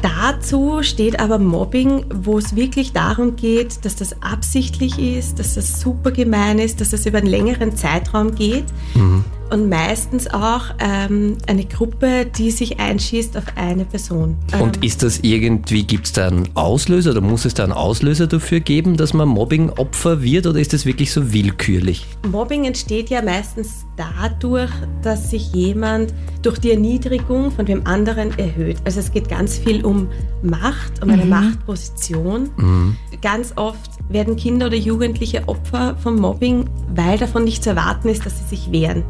Dazu 0.02 0.84
steht 0.84 1.20
aber 1.20 1.40
Mobbing, 1.40 2.06
wo 2.14 2.38
es 2.38 2.56
wirklich 2.56 2.94
darum 2.94 3.36
geht, 3.36 3.84
dass 3.86 3.96
das 3.96 4.22
absichtlich 4.22 5.00
ist, 5.00 5.40
dass 5.40 5.56
das 5.56 5.82
super 5.82 6.12
gemein 6.12 6.60
ist, 6.60 6.82
dass 6.82 6.92
das 6.92 7.06
über 7.06 7.18
einen 7.18 7.28
längeren 7.28 7.76
Zeitraum 7.76 8.36
geht. 8.36 8.66
Mhm 8.96 9.26
und 9.52 9.70
meistens 9.70 10.28
auch 10.28 10.66
ähm, 10.80 11.38
eine 11.48 11.66
Gruppe, 11.66 12.26
die 12.26 12.52
sich 12.52 12.80
einschießt 12.80 13.38
auf 13.38 13.46
eine 13.56 13.86
Person. 13.86 14.38
Und 14.60 14.78
ähm, 14.78 14.84
ist 14.84 15.04
das 15.04 15.20
irgendwie, 15.20 15.84
gibt 15.84 16.06
es 16.08 16.14
da 16.14 16.28
einen 16.28 16.50
Auslöser 16.56 17.12
oder 17.12 17.22
muss 17.22 17.46
es 17.46 17.54
da 17.54 17.64
einen 17.64 17.74
Auslöser 17.74 18.28
dafür 18.28 18.60
geben, 18.60 18.98
dass 18.98 19.14
man 19.14 19.28
Mobbing-Opfer 19.28 20.22
wird 20.22 20.48
oder 20.48 20.60
ist 20.60 20.74
das 20.74 20.86
wirklich 20.86 21.12
so 21.12 21.34
willkürlich? 21.34 22.06
Mobbing 22.30 22.66
entsteht 22.66 23.10
ja 23.10 23.22
meistens 23.22 23.86
dadurch, 23.96 24.72
dass 25.02 25.32
sich 25.32 25.54
jemand 25.54 26.14
durch 26.42 26.60
die 26.60 26.72
Erniedrigung 26.72 27.52
von 27.52 27.66
dem 27.66 27.86
anderen 27.88 28.38
erhöht. 28.38 28.78
Also 28.86 29.00
es 29.00 29.12
geht 29.12 29.30
ganz 29.30 29.58
viel 29.58 29.84
um 29.84 30.08
Macht, 30.44 31.04
um 31.04 31.10
eine 31.10 31.24
mhm. 31.24 31.30
Machtposition. 31.30 32.50
Mhm. 32.58 32.98
Ganz 33.22 33.54
oft 33.56 33.97
werden 34.10 34.36
Kinder 34.36 34.68
oder 34.68 34.76
Jugendliche 34.76 35.48
Opfer 35.48 35.96
vom 36.02 36.18
Mobbing, 36.18 36.66
weil 36.94 37.18
davon 37.18 37.44
nicht 37.44 37.64
zu 37.64 37.72
erwarten 37.72 38.10
ist, 38.10 38.26
dass 38.26 38.38
sie 38.38 38.56
sich 38.56 38.72
wehren. 38.72 39.04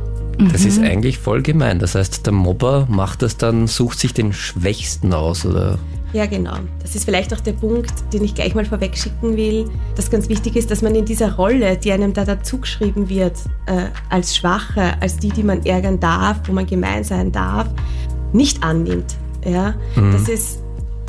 Das 0.52 0.62
mhm. 0.62 0.68
ist 0.68 0.80
eigentlich 0.80 1.18
voll 1.18 1.42
gemein. 1.42 1.80
Das 1.80 1.96
heißt, 1.96 2.26
der 2.26 2.34
Mobber 2.34 2.88
macht 2.90 3.22
das 3.22 3.38
dann, 3.38 3.68
sucht 3.68 4.00
sich 4.00 4.14
den 4.14 4.34
Schwächsten 4.34 5.14
aus, 5.14 5.46
oder? 5.46 5.80
Ja, 6.14 6.26
genau. 6.26 6.56
Das 6.82 6.96
ist 6.96 7.06
vielleicht 7.06 7.34
auch 7.34 7.40
der 7.40 7.54
Punkt, 7.54 7.92
den 8.14 8.24
ich 8.24 8.34
gleich 8.34 8.56
mal 8.56 8.66
vorweg 8.66 8.98
schicken 8.98 9.36
will, 9.36 9.70
dass 9.96 10.10
ganz 10.10 10.30
wichtig 10.30 10.56
ist, 10.56 10.72
dass 10.72 10.82
man 10.82 10.96
in 10.96 11.06
dieser 11.06 11.36
Rolle, 11.36 11.78
die 11.78 11.92
einem 11.92 12.14
da 12.14 12.24
dazugeschrieben 12.24 13.10
wird, 13.10 13.38
äh, 13.66 13.88
als 14.10 14.36
Schwache, 14.36 15.02
als 15.02 15.18
die, 15.18 15.30
die 15.30 15.44
man 15.44 15.66
ärgern 15.66 16.00
darf, 16.00 16.40
wo 16.48 16.54
man 16.54 16.66
gemein 16.66 17.04
sein 17.04 17.32
darf, 17.32 17.68
nicht 18.32 18.64
annimmt. 18.64 19.16
Ja? 19.46 19.76
Mhm. 19.96 20.12
Das 20.14 20.30
ist 20.30 20.60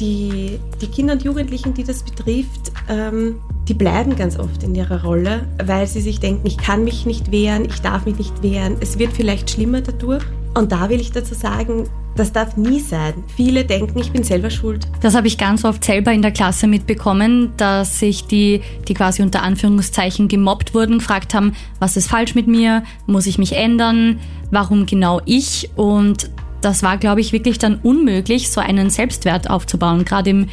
die, 0.00 0.58
die 0.80 0.86
Kinder 0.86 1.14
und 1.14 1.22
Jugendlichen, 1.22 1.74
die 1.74 1.84
das 1.84 2.02
betrifft, 2.02 2.72
ähm, 2.88 3.36
die 3.68 3.74
bleiben 3.74 4.16
ganz 4.16 4.38
oft 4.38 4.62
in 4.62 4.74
ihrer 4.74 5.02
Rolle, 5.04 5.46
weil 5.62 5.86
sie 5.86 6.00
sich 6.00 6.20
denken, 6.20 6.46
ich 6.46 6.56
kann 6.56 6.84
mich 6.84 7.04
nicht 7.04 7.30
wehren, 7.30 7.66
ich 7.66 7.80
darf 7.82 8.06
mich 8.06 8.16
nicht 8.16 8.42
wehren, 8.42 8.76
es 8.80 8.98
wird 8.98 9.12
vielleicht 9.12 9.50
schlimmer 9.50 9.82
dadurch. 9.82 10.24
Und 10.54 10.72
da 10.72 10.88
will 10.88 11.00
ich 11.00 11.12
dazu 11.12 11.34
sagen, 11.34 11.84
das 12.16 12.32
darf 12.32 12.56
nie 12.56 12.80
sein. 12.80 13.12
Viele 13.36 13.64
denken, 13.64 13.98
ich 13.98 14.10
bin 14.10 14.24
selber 14.24 14.50
schuld. 14.50 14.88
Das 15.02 15.14
habe 15.14 15.26
ich 15.26 15.36
ganz 15.36 15.64
oft 15.64 15.84
selber 15.84 16.12
in 16.12 16.22
der 16.22 16.32
Klasse 16.32 16.66
mitbekommen, 16.66 17.52
dass 17.58 18.00
sich 18.00 18.24
die, 18.24 18.62
die 18.88 18.94
quasi 18.94 19.22
unter 19.22 19.42
Anführungszeichen 19.42 20.26
gemobbt 20.26 20.74
wurden, 20.74 20.98
gefragt 20.98 21.34
haben, 21.34 21.52
was 21.78 21.96
ist 21.96 22.08
falsch 22.08 22.34
mit 22.34 22.48
mir, 22.48 22.82
muss 23.06 23.26
ich 23.26 23.38
mich 23.38 23.52
ändern, 23.52 24.18
warum 24.50 24.86
genau 24.86 25.20
ich? 25.26 25.70
Und 25.76 26.30
das 26.62 26.82
war, 26.82 26.96
glaube 26.96 27.20
ich, 27.20 27.32
wirklich 27.32 27.58
dann 27.58 27.76
unmöglich, 27.82 28.50
so 28.50 28.60
einen 28.60 28.90
Selbstwert 28.90 29.48
aufzubauen, 29.48 30.04
gerade 30.04 30.30
im 30.30 30.48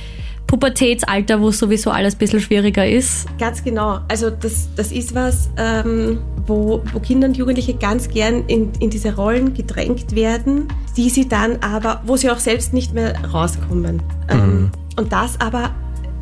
Pubertätsalter, 0.48 1.42
wo 1.42 1.52
sowieso 1.52 1.92
alles 1.92 2.16
ein 2.16 2.18
bisschen 2.20 2.40
schwieriger 2.40 2.88
ist. 2.88 3.28
Ganz 3.40 3.64
genau. 3.64 4.00
Also 4.08 4.30
das, 4.30 4.70
das 4.76 4.92
ist 4.92 5.16
was, 5.16 5.50
ähm, 5.58 6.20
wo, 6.46 6.82
wo 6.94 7.00
Kinder 7.00 7.28
und 7.28 7.38
Jugendliche 7.38 7.74
ganz 7.74 8.08
gern 8.10 8.44
in, 8.48 8.72
in 8.80 8.90
diese 8.90 9.16
Rollen 9.16 9.54
gedrängt 9.54 10.16
werden, 10.16 10.68
die 10.96 11.10
sie 11.10 11.28
dann 11.28 11.58
aber, 11.62 12.02
wo 12.06 12.16
sie 12.16 12.30
auch 12.30 12.40
selbst 12.40 12.74
nicht 12.74 12.94
mehr 12.94 13.16
rauskommen. 13.26 14.02
Ähm, 14.30 14.40
mhm. 14.40 14.72
Und 14.98 15.12
das 15.12 15.40
aber 15.42 15.72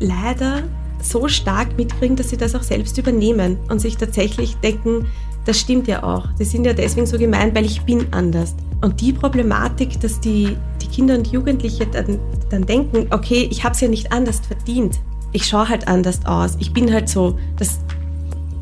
leider 0.00 0.62
so 1.00 1.28
stark 1.28 1.76
mitkriegen, 1.76 2.16
dass 2.16 2.30
sie 2.30 2.36
das 2.36 2.54
auch 2.54 2.62
selbst 2.62 2.96
übernehmen 2.98 3.58
und 3.68 3.80
sich 3.80 3.96
tatsächlich 3.96 4.56
denken, 4.56 5.06
das 5.44 5.60
stimmt 5.60 5.86
ja 5.88 6.02
auch. 6.02 6.26
Die 6.38 6.44
sind 6.44 6.64
ja 6.64 6.72
deswegen 6.72 7.06
so 7.06 7.18
gemein, 7.18 7.54
weil 7.54 7.66
ich 7.66 7.82
bin 7.82 8.06
anders. 8.12 8.54
Und 8.80 9.00
die 9.00 9.12
Problematik, 9.12 10.00
dass 10.00 10.18
die 10.20 10.56
Kinder 10.94 11.16
und 11.16 11.26
Jugendliche 11.26 11.86
dann, 11.86 12.20
dann 12.50 12.64
denken, 12.66 13.08
okay, 13.10 13.48
ich 13.50 13.64
habe 13.64 13.74
es 13.74 13.80
ja 13.80 13.88
nicht 13.88 14.12
anders 14.12 14.40
verdient. 14.46 15.00
Ich 15.32 15.46
schaue 15.46 15.68
halt 15.68 15.88
anders 15.88 16.24
aus. 16.24 16.56
Ich 16.60 16.72
bin 16.72 16.92
halt 16.92 17.08
so. 17.08 17.36
Das, 17.56 17.80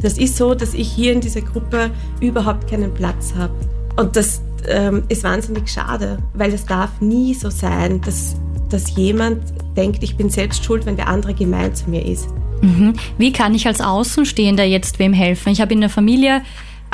das 0.01 0.17
ist 0.17 0.37
so, 0.37 0.55
dass 0.55 0.73
ich 0.73 0.91
hier 0.91 1.13
in 1.13 1.21
dieser 1.21 1.43
Gruppe 1.43 1.91
überhaupt 2.21 2.71
keinen 2.71 2.93
Platz 2.95 3.35
habe. 3.37 3.53
Und 3.97 4.17
das 4.17 4.41
ähm, 4.67 5.03
ist 5.09 5.25
wahnsinnig 5.25 5.69
schade, 5.69 6.19
weil 6.33 6.55
es 6.55 6.65
darf 6.65 7.01
nie 7.01 7.35
so 7.35 7.51
sein, 7.51 8.01
dass, 8.01 8.37
dass 8.71 8.97
jemand 8.97 9.43
denkt, 9.77 10.03
ich 10.03 10.17
bin 10.17 10.31
selbst 10.31 10.65
schuld, 10.65 10.87
wenn 10.87 10.97
der 10.97 11.09
andere 11.09 11.35
gemein 11.35 11.75
zu 11.75 11.91
mir 11.91 12.05
ist. 12.07 12.29
Mhm. 12.63 12.95
Wie 13.19 13.33
kann 13.33 13.55
ich 13.55 13.67
als 13.67 13.83
Außenstehender 13.83 14.65
jetzt 14.65 14.99
wem 14.99 15.13
helfen? 15.13 15.51
Ich 15.51 15.61
habe 15.61 15.75
in 15.75 15.81
der 15.81 15.91
Familie 15.91 16.43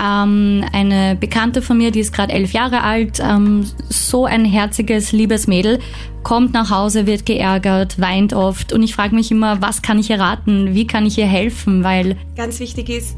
ähm, 0.01 0.65
eine 0.73 1.17
Bekannte 1.17 1.63
von 1.63 1.79
mir, 1.79 1.91
die 1.91 2.01
ist 2.01 2.13
gerade 2.13 2.33
elf 2.33 2.53
Jahre 2.53 2.83
alt, 2.83 3.21
ähm, 3.21 3.67
so 3.89 4.25
ein 4.25 4.45
herziges, 4.45 5.13
liebes 5.13 5.47
Mädel, 5.47 5.79
kommt 6.23 6.53
nach 6.53 6.71
Hause, 6.71 7.07
wird 7.07 7.27
geärgert, 7.27 8.01
weint 8.01 8.33
oft 8.33 8.73
und 8.73 8.83
ich 8.83 8.95
frage 8.95 9.15
mich 9.15 9.31
immer, 9.31 9.63
was 9.63 9.83
kann 9.83 9.99
ich 9.99 10.11
ihr 10.11 10.21
raten, 10.21 10.75
wie 10.75 10.87
kann 10.87 11.07
ich 11.07 11.19
ihr 11.19 11.27
helfen, 11.27 11.85
weil... 11.85 12.17
Ganz 12.37 12.61
wichtig 12.61 12.89
ist, 12.89 13.17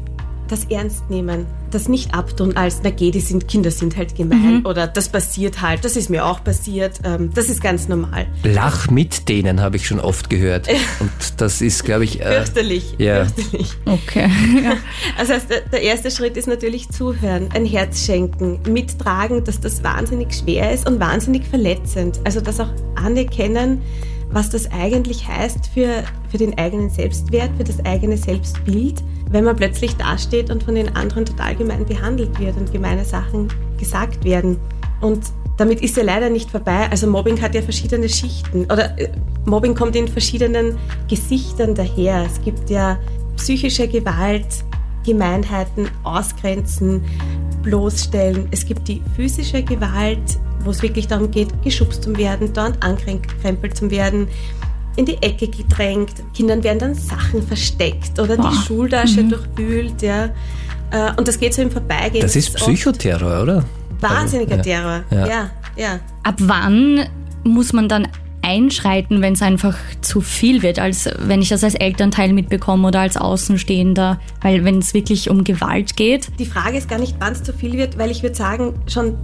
das 0.51 0.65
ernst 0.65 1.09
nehmen 1.09 1.47
das 1.73 1.87
nicht 1.87 2.13
abtun 2.13 2.55
als, 2.55 2.81
na 2.83 2.89
geh, 2.89 3.11
die 3.11 3.19
sind, 3.19 3.47
Kinder 3.47 3.71
sind 3.71 3.97
halt 3.97 4.15
gemein 4.15 4.59
mhm. 4.59 4.65
oder 4.65 4.87
das 4.87 5.09
passiert 5.09 5.61
halt, 5.61 5.83
das 5.85 5.95
ist 5.95 6.09
mir 6.09 6.25
auch 6.25 6.43
passiert, 6.43 6.99
ähm, 7.03 7.31
das 7.33 7.49
ist 7.49 7.61
ganz 7.61 7.87
normal. 7.87 8.27
Lach 8.43 8.89
mit 8.89 9.29
denen, 9.29 9.61
habe 9.61 9.77
ich 9.77 9.87
schon 9.87 9.99
oft 9.99 10.29
gehört. 10.29 10.67
Und 10.99 11.11
das 11.37 11.61
ist, 11.61 11.83
glaube 11.83 12.03
ich... 12.03 12.21
Äh, 12.21 12.35
fürchterlich, 12.35 12.95
ja. 12.97 13.25
fürchterlich. 13.25 13.71
Okay. 13.85 14.29
Also 15.17 15.33
der, 15.49 15.61
der 15.61 15.81
erste 15.81 16.09
Schritt 16.09 16.37
ist 16.37 16.47
natürlich 16.47 16.89
zuhören, 16.89 17.49
ein 17.53 17.65
Herz 17.65 18.05
schenken, 18.05 18.59
mittragen, 18.67 19.43
dass 19.43 19.59
das 19.59 19.83
wahnsinnig 19.83 20.33
schwer 20.33 20.71
ist 20.71 20.87
und 20.87 20.99
wahnsinnig 20.99 21.45
verletzend. 21.45 22.19
Also 22.23 22.41
das 22.41 22.59
auch 22.59 22.69
anerkennen, 22.95 23.81
was 24.31 24.49
das 24.49 24.71
eigentlich 24.71 25.27
heißt 25.27 25.67
für, 25.73 26.03
für 26.29 26.37
den 26.37 26.57
eigenen 26.57 26.89
Selbstwert, 26.89 27.51
für 27.57 27.63
das 27.63 27.83
eigene 27.85 28.17
Selbstbild, 28.17 29.03
wenn 29.29 29.43
man 29.43 29.55
plötzlich 29.55 29.95
dasteht 29.97 30.49
und 30.49 30.63
von 30.63 30.75
den 30.75 30.95
anderen 30.95 31.25
total 31.25 31.55
gemein 31.55 31.85
behandelt 31.85 32.39
wird 32.39 32.57
und 32.57 32.71
gemeine 32.71 33.05
Sachen 33.05 33.49
gesagt 33.77 34.23
werden. 34.23 34.57
Und 35.01 35.31
damit 35.57 35.81
ist 35.81 35.97
ja 35.97 36.03
leider 36.03 36.29
nicht 36.29 36.49
vorbei. 36.49 36.87
Also 36.89 37.07
Mobbing 37.07 37.41
hat 37.41 37.55
ja 37.55 37.61
verschiedene 37.61 38.09
Schichten 38.09 38.65
oder 38.65 38.97
äh, 38.97 39.09
Mobbing 39.45 39.75
kommt 39.75 39.95
in 39.95 40.07
verschiedenen 40.07 40.77
Gesichtern 41.07 41.75
daher. 41.75 42.25
Es 42.25 42.41
gibt 42.41 42.69
ja 42.69 42.97
psychische 43.35 43.87
Gewalt, 43.87 44.63
Gemeinheiten, 45.05 45.89
Ausgrenzen, 46.03 47.03
bloßstellen. 47.63 48.47
Es 48.51 48.65
gibt 48.65 48.87
die 48.87 49.01
physische 49.15 49.63
Gewalt, 49.63 50.39
wo 50.65 50.71
es 50.71 50.81
wirklich 50.81 51.07
darum 51.07 51.31
geht, 51.31 51.49
geschubst 51.63 52.03
zu 52.03 52.15
werden, 52.17 52.51
dort 52.53 52.83
ankrempelt 52.83 53.75
zu 53.75 53.91
werden, 53.91 54.27
in 54.95 55.05
die 55.05 55.21
Ecke 55.21 55.47
gedrängt. 55.47 56.13
Kindern 56.33 56.63
werden 56.63 56.79
dann 56.79 56.95
Sachen 56.95 57.41
versteckt 57.41 58.19
oder 58.19 58.37
Boah. 58.37 58.51
die 58.51 58.57
Schultasche 58.67 59.23
mhm. 59.23 59.29
durchwühlt. 59.29 60.01
Ja. 60.01 60.25
Äh, 60.91 61.13
und 61.17 61.27
das 61.27 61.39
geht 61.39 61.53
so 61.53 61.61
im 61.61 61.71
Vorbeigehen. 61.71 62.21
Das 62.21 62.35
ist 62.35 62.53
Psychoterror, 62.55 63.43
oder? 63.43 63.65
Wahnsinniger 63.99 64.57
also, 64.57 64.69
ja. 64.69 64.77
Terror, 64.77 65.03
ja. 65.11 65.27
ja, 65.27 65.49
ja. 65.75 65.99
Ab 66.23 66.35
wann 66.39 67.05
muss 67.43 67.71
man 67.71 67.87
dann 67.87 68.07
einschreiten, 68.41 69.21
wenn 69.21 69.33
es 69.33 69.41
einfach 69.41 69.77
zu 70.01 70.21
viel 70.21 70.63
wird, 70.63 70.79
als 70.79 71.09
wenn 71.19 71.41
ich 71.41 71.49
das 71.49 71.63
als 71.63 71.75
Elternteil 71.75 72.33
mitbekomme 72.33 72.87
oder 72.87 73.01
als 73.01 73.17
Außenstehender, 73.17 74.19
weil 74.41 74.65
wenn 74.65 74.79
es 74.79 74.93
wirklich 74.93 75.29
um 75.29 75.43
Gewalt 75.43 75.95
geht. 75.95 76.27
Die 76.39 76.45
Frage 76.45 76.77
ist 76.77 76.89
gar 76.89 76.99
nicht, 76.99 77.15
wann 77.19 77.33
es 77.33 77.43
zu 77.43 77.53
viel 77.53 77.73
wird, 77.73 77.97
weil 77.97 78.09
ich 78.09 78.23
würde 78.23 78.35
sagen, 78.35 78.73
schon 78.87 79.15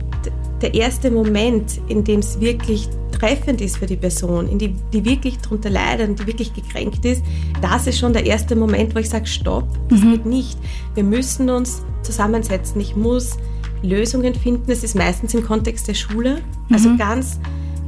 der 0.62 0.74
erste 0.74 1.12
Moment, 1.12 1.80
in 1.88 2.04
dem 2.04 2.20
es 2.20 2.40
wirklich 2.40 2.90
treffend 3.12 3.62
ist 3.62 3.78
für 3.78 3.86
die 3.86 3.96
Person, 3.96 4.48
in 4.48 4.60
die, 4.60 4.74
die 4.94 5.06
wirklich 5.06 5.40
darunter 5.40 5.70
leidet 5.70 6.10
und 6.10 6.20
die 6.20 6.28
wirklich 6.28 6.54
gekränkt 6.54 7.06
ist, 7.06 7.24
das 7.62 7.88
ist 7.88 8.00
schon 8.00 8.14
der 8.14 8.26
erste 8.26 8.56
Moment, 8.56 8.96
wo 8.96 9.00
ich 9.00 9.10
sage, 9.10 9.28
stopp, 9.28 9.68
das 9.90 10.02
mhm. 10.02 10.12
geht 10.12 10.26
nicht. 10.26 10.58
Wir 10.96 11.04
müssen 11.04 11.50
uns 11.50 11.84
zusammensetzen. 12.04 12.82
Ich 12.82 12.96
muss 12.96 13.38
Lösungen 13.84 14.34
finden. 14.34 14.72
Es 14.72 14.84
ist 14.84 14.96
meistens 14.96 15.34
im 15.34 15.44
Kontext 15.44 15.88
der 15.88 15.94
Schule, 15.94 16.42
also 16.70 16.90
mhm. 16.90 16.98
ganz 16.98 17.40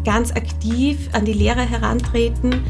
ganz 0.04 0.32
aktiv 0.32 1.10
an 1.14 1.26
die 1.26 1.34
Lehrer 1.34 1.62
herantreten 1.62 2.64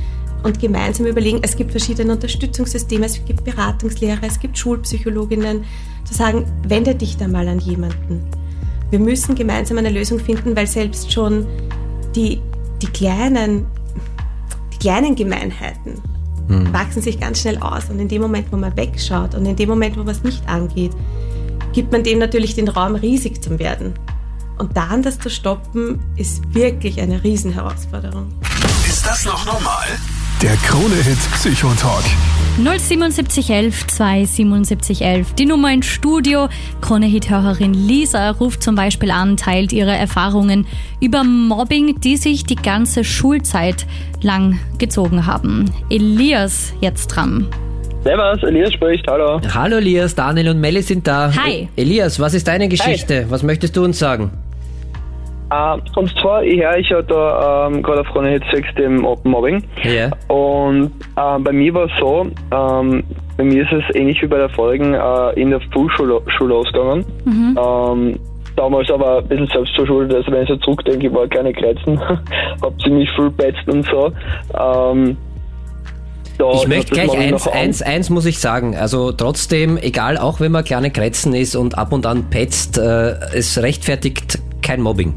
und 0.43 0.59
gemeinsam 0.59 1.05
überlegen, 1.05 1.39
es 1.41 1.55
gibt 1.55 1.71
verschiedene 1.71 2.13
Unterstützungssysteme, 2.13 3.05
es 3.05 3.23
gibt 3.25 3.43
Beratungslehrer, 3.43 4.23
es 4.23 4.39
gibt 4.39 4.57
Schulpsychologinnen, 4.57 5.63
zu 6.05 6.13
sagen, 6.13 6.45
wende 6.67 6.95
dich 6.95 7.17
da 7.17 7.27
mal 7.27 7.47
an 7.47 7.59
jemanden. 7.59 8.23
Wir 8.89 8.99
müssen 8.99 9.35
gemeinsam 9.35 9.77
eine 9.77 9.89
Lösung 9.89 10.19
finden, 10.19 10.55
weil 10.55 10.67
selbst 10.67 11.11
schon 11.11 11.45
die, 12.15 12.41
die, 12.81 12.87
kleinen, 12.87 13.65
die 14.73 14.77
kleinen 14.79 15.15
Gemeinheiten 15.15 16.01
hm. 16.47 16.73
wachsen 16.73 17.01
sich 17.01 17.19
ganz 17.19 17.41
schnell 17.41 17.59
aus. 17.59 17.89
Und 17.89 17.99
in 17.99 18.07
dem 18.07 18.21
Moment, 18.21 18.51
wo 18.51 18.57
man 18.57 18.75
wegschaut 18.75 19.35
und 19.35 19.45
in 19.45 19.55
dem 19.55 19.69
Moment, 19.69 19.97
wo 19.97 20.05
was 20.05 20.23
nicht 20.23 20.47
angeht, 20.47 20.91
gibt 21.73 21.91
man 21.91 22.03
dem 22.03 22.19
natürlich 22.19 22.55
den 22.55 22.67
Raum, 22.67 22.95
riesig 22.95 23.41
zu 23.43 23.59
werden. 23.59 23.93
Und 24.57 24.75
dann 24.75 25.03
das 25.03 25.19
zu 25.19 25.29
stoppen, 25.29 25.99
ist 26.17 26.53
wirklich 26.53 26.99
eine 26.99 27.23
Riesenherausforderung. 27.23 28.27
Ist 28.87 29.05
das 29.05 29.23
noch 29.23 29.45
normal? 29.45 29.87
Der 30.41 30.55
Krone-Hit 30.55 31.17
Psychotalk. 31.33 32.05
07711 32.55 33.87
27711. 33.87 35.33
Die 35.35 35.45
Nummer 35.45 35.73
ins 35.73 35.87
Studio. 35.87 36.47
Krone-Hit-Hörerin 36.79 37.73
Lisa 37.73 38.29
ruft 38.29 38.63
zum 38.63 38.75
Beispiel 38.75 39.11
an, 39.11 39.35
teilt 39.35 39.73
ihre 39.73 39.91
Erfahrungen 39.91 40.65
über 41.01 41.25
Mobbing, 41.25 41.99
die 41.99 42.15
sich 42.15 42.45
die 42.45 42.55
ganze 42.55 43.03
Schulzeit 43.03 43.85
lang 44.21 44.57
gezogen 44.77 45.25
haben. 45.25 45.71
Elias 45.89 46.71
jetzt 46.79 47.07
dran. 47.07 47.45
Servus, 48.05 48.41
Elias 48.43 48.71
spricht, 48.71 49.05
hallo. 49.07 49.41
Hallo 49.53 49.75
Elias, 49.75 50.15
Daniel 50.15 50.51
und 50.51 50.61
Melli 50.61 50.81
sind 50.81 51.05
da. 51.05 51.33
Hi. 51.35 51.67
Elias, 51.75 52.17
was 52.17 52.33
ist 52.33 52.47
deine 52.47 52.69
Geschichte? 52.69 53.23
Hi. 53.25 53.25
Was 53.27 53.43
möchtest 53.43 53.75
du 53.75 53.83
uns 53.83 53.99
sagen? 53.99 54.31
Uh, 55.51 55.79
und 55.95 56.09
zwar, 56.19 56.43
ich 56.43 56.61
höre 56.61 56.77
ich 56.77 56.89
ja 56.89 57.01
da 57.01 57.67
ähm, 57.67 57.81
gerade 57.81 58.01
auf 58.01 58.07
Krone 58.07 58.29
Hit 58.29 58.43
6 58.51 58.75
dem 58.75 59.03
Open 59.03 59.31
Mobbing. 59.31 59.63
Ja. 59.83 60.11
Und 60.27 60.91
äh, 61.15 61.39
bei 61.39 61.51
mir 61.51 61.73
war 61.73 61.85
es 61.85 61.91
so, 61.99 62.27
ähm, 62.51 63.03
bei 63.35 63.43
mir 63.43 63.63
ist 63.63 63.71
es 63.71 63.95
ähnlich 63.95 64.21
wie 64.21 64.27
bei 64.27 64.37
der 64.37 64.49
Folgen 64.49 64.93
äh, 64.93 65.41
in 65.41 65.49
der 65.49 65.59
Frühschule 65.73 66.21
Schule 66.37 66.53
ausgegangen. 66.53 67.03
Mhm. 67.25 67.57
Ähm, 67.57 68.19
damals 68.55 68.91
aber 68.91 69.19
ein 69.19 69.27
bisschen 69.27 69.47
selbst 69.47 69.73
verschuldet, 69.75 70.17
also 70.17 70.31
wenn 70.31 70.43
ich 70.43 70.49
so 70.49 70.57
zurückdenke, 70.57 71.07
ich 71.07 71.13
war 71.13 71.27
keine 71.27 71.51
Kreizen, 71.51 71.99
hab 72.61 72.81
ziemlich 72.81 73.09
viel 73.15 73.31
betzt 73.31 73.67
und 73.67 73.85
so. 73.87 74.11
Ähm, 74.53 75.17
ja, 76.37 76.53
ich 76.53 76.67
möchte 76.67 76.93
gleich 76.93 77.17
eins, 77.17 77.47
eins, 77.47 77.81
eins 77.81 78.09
muss 78.09 78.25
ich 78.25 78.39
sagen. 78.39 78.75
Also 78.75 79.11
trotzdem, 79.11 79.77
egal, 79.77 80.17
auch 80.17 80.39
wenn 80.39 80.51
man 80.51 80.63
kleine 80.63 80.91
Krätzen 80.91 81.33
ist 81.33 81.55
und 81.55 81.77
ab 81.77 81.91
und 81.91 82.05
an 82.05 82.29
petzt, 82.29 82.77
äh, 82.77 83.15
es 83.33 83.61
rechtfertigt 83.61 84.39
kein 84.61 84.81
Mobbing. 84.81 85.13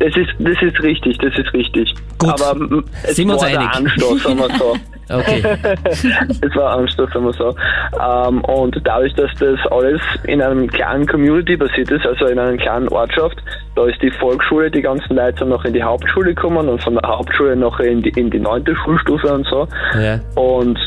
Das 0.00 0.16
ist, 0.16 0.30
das 0.38 0.56
ist 0.62 0.82
richtig, 0.82 1.18
das 1.18 1.36
ist 1.36 1.52
richtig. 1.52 1.94
Gut. 2.18 2.30
Aber 2.30 2.82
es 3.02 3.16
Sind 3.16 3.28
wir 3.28 3.34
uns 3.34 3.42
einig? 3.42 3.58
der 3.58 3.76
Anstoß, 3.76 4.22
sagen 4.22 4.38
wir 4.38 4.56
so. 4.56 4.76
okay. 5.14 5.42
es 5.84 6.56
war 6.56 6.72
ein 6.72 6.80
Anstoß, 6.80 7.10
sagen 7.12 7.26
wir 7.26 7.32
so. 7.34 7.54
Ähm, 8.02 8.40
und 8.44 8.80
dadurch, 8.82 9.12
dass 9.14 9.30
das 9.38 9.58
alles 9.70 10.00
in 10.24 10.40
einem 10.40 10.68
kleinen 10.68 11.06
Community 11.06 11.54
basiert 11.54 11.90
ist, 11.90 12.06
also 12.06 12.24
in 12.26 12.38
einer 12.38 12.56
kleinen 12.56 12.88
Ortschaft, 12.88 13.36
da 13.76 13.84
ist 13.84 14.00
die 14.00 14.10
Volksschule, 14.10 14.70
die 14.70 14.80
ganzen 14.80 15.16
Leute 15.16 15.40
sind 15.40 15.50
noch 15.50 15.66
in 15.66 15.74
die 15.74 15.82
Hauptschule 15.82 16.34
gekommen 16.34 16.66
und 16.70 16.82
von 16.82 16.94
der 16.94 17.06
Hauptschule 17.06 17.54
noch 17.54 17.78
in 17.78 18.00
die, 18.00 18.10
in 18.18 18.30
die 18.30 18.40
neunte 18.40 18.74
Schulstufe 18.76 19.30
und 19.34 19.46
so. 19.48 19.68
Ja. 20.00 20.18
Und 20.34 20.78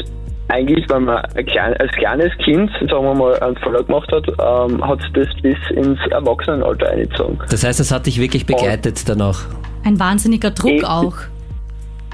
eigentlich, 0.49 0.89
wenn 0.89 1.05
man 1.05 1.23
klein, 1.47 1.73
als 1.77 1.91
kleines 1.93 2.31
Kind, 2.43 2.69
sagen 2.79 3.05
wir 3.05 3.13
mal, 3.13 3.39
einen 3.39 3.55
Fehler 3.57 3.83
gemacht 3.83 4.11
hat, 4.11 4.27
ähm, 4.27 4.85
hat 4.85 4.99
es 4.99 5.07
das 5.13 5.41
bis 5.41 5.57
ins 5.71 5.99
Erwachsenenalter 6.11 6.89
eingezogen. 6.89 7.39
Das 7.49 7.63
heißt, 7.63 7.79
es 7.79 7.91
hat 7.91 8.05
dich 8.05 8.19
wirklich 8.19 8.45
begleitet 8.45 8.99
Und 8.99 9.09
danach? 9.09 9.45
Ein 9.83 9.99
wahnsinniger 9.99 10.51
Druck 10.51 10.71
ich, 10.71 10.85
auch. 10.85 11.13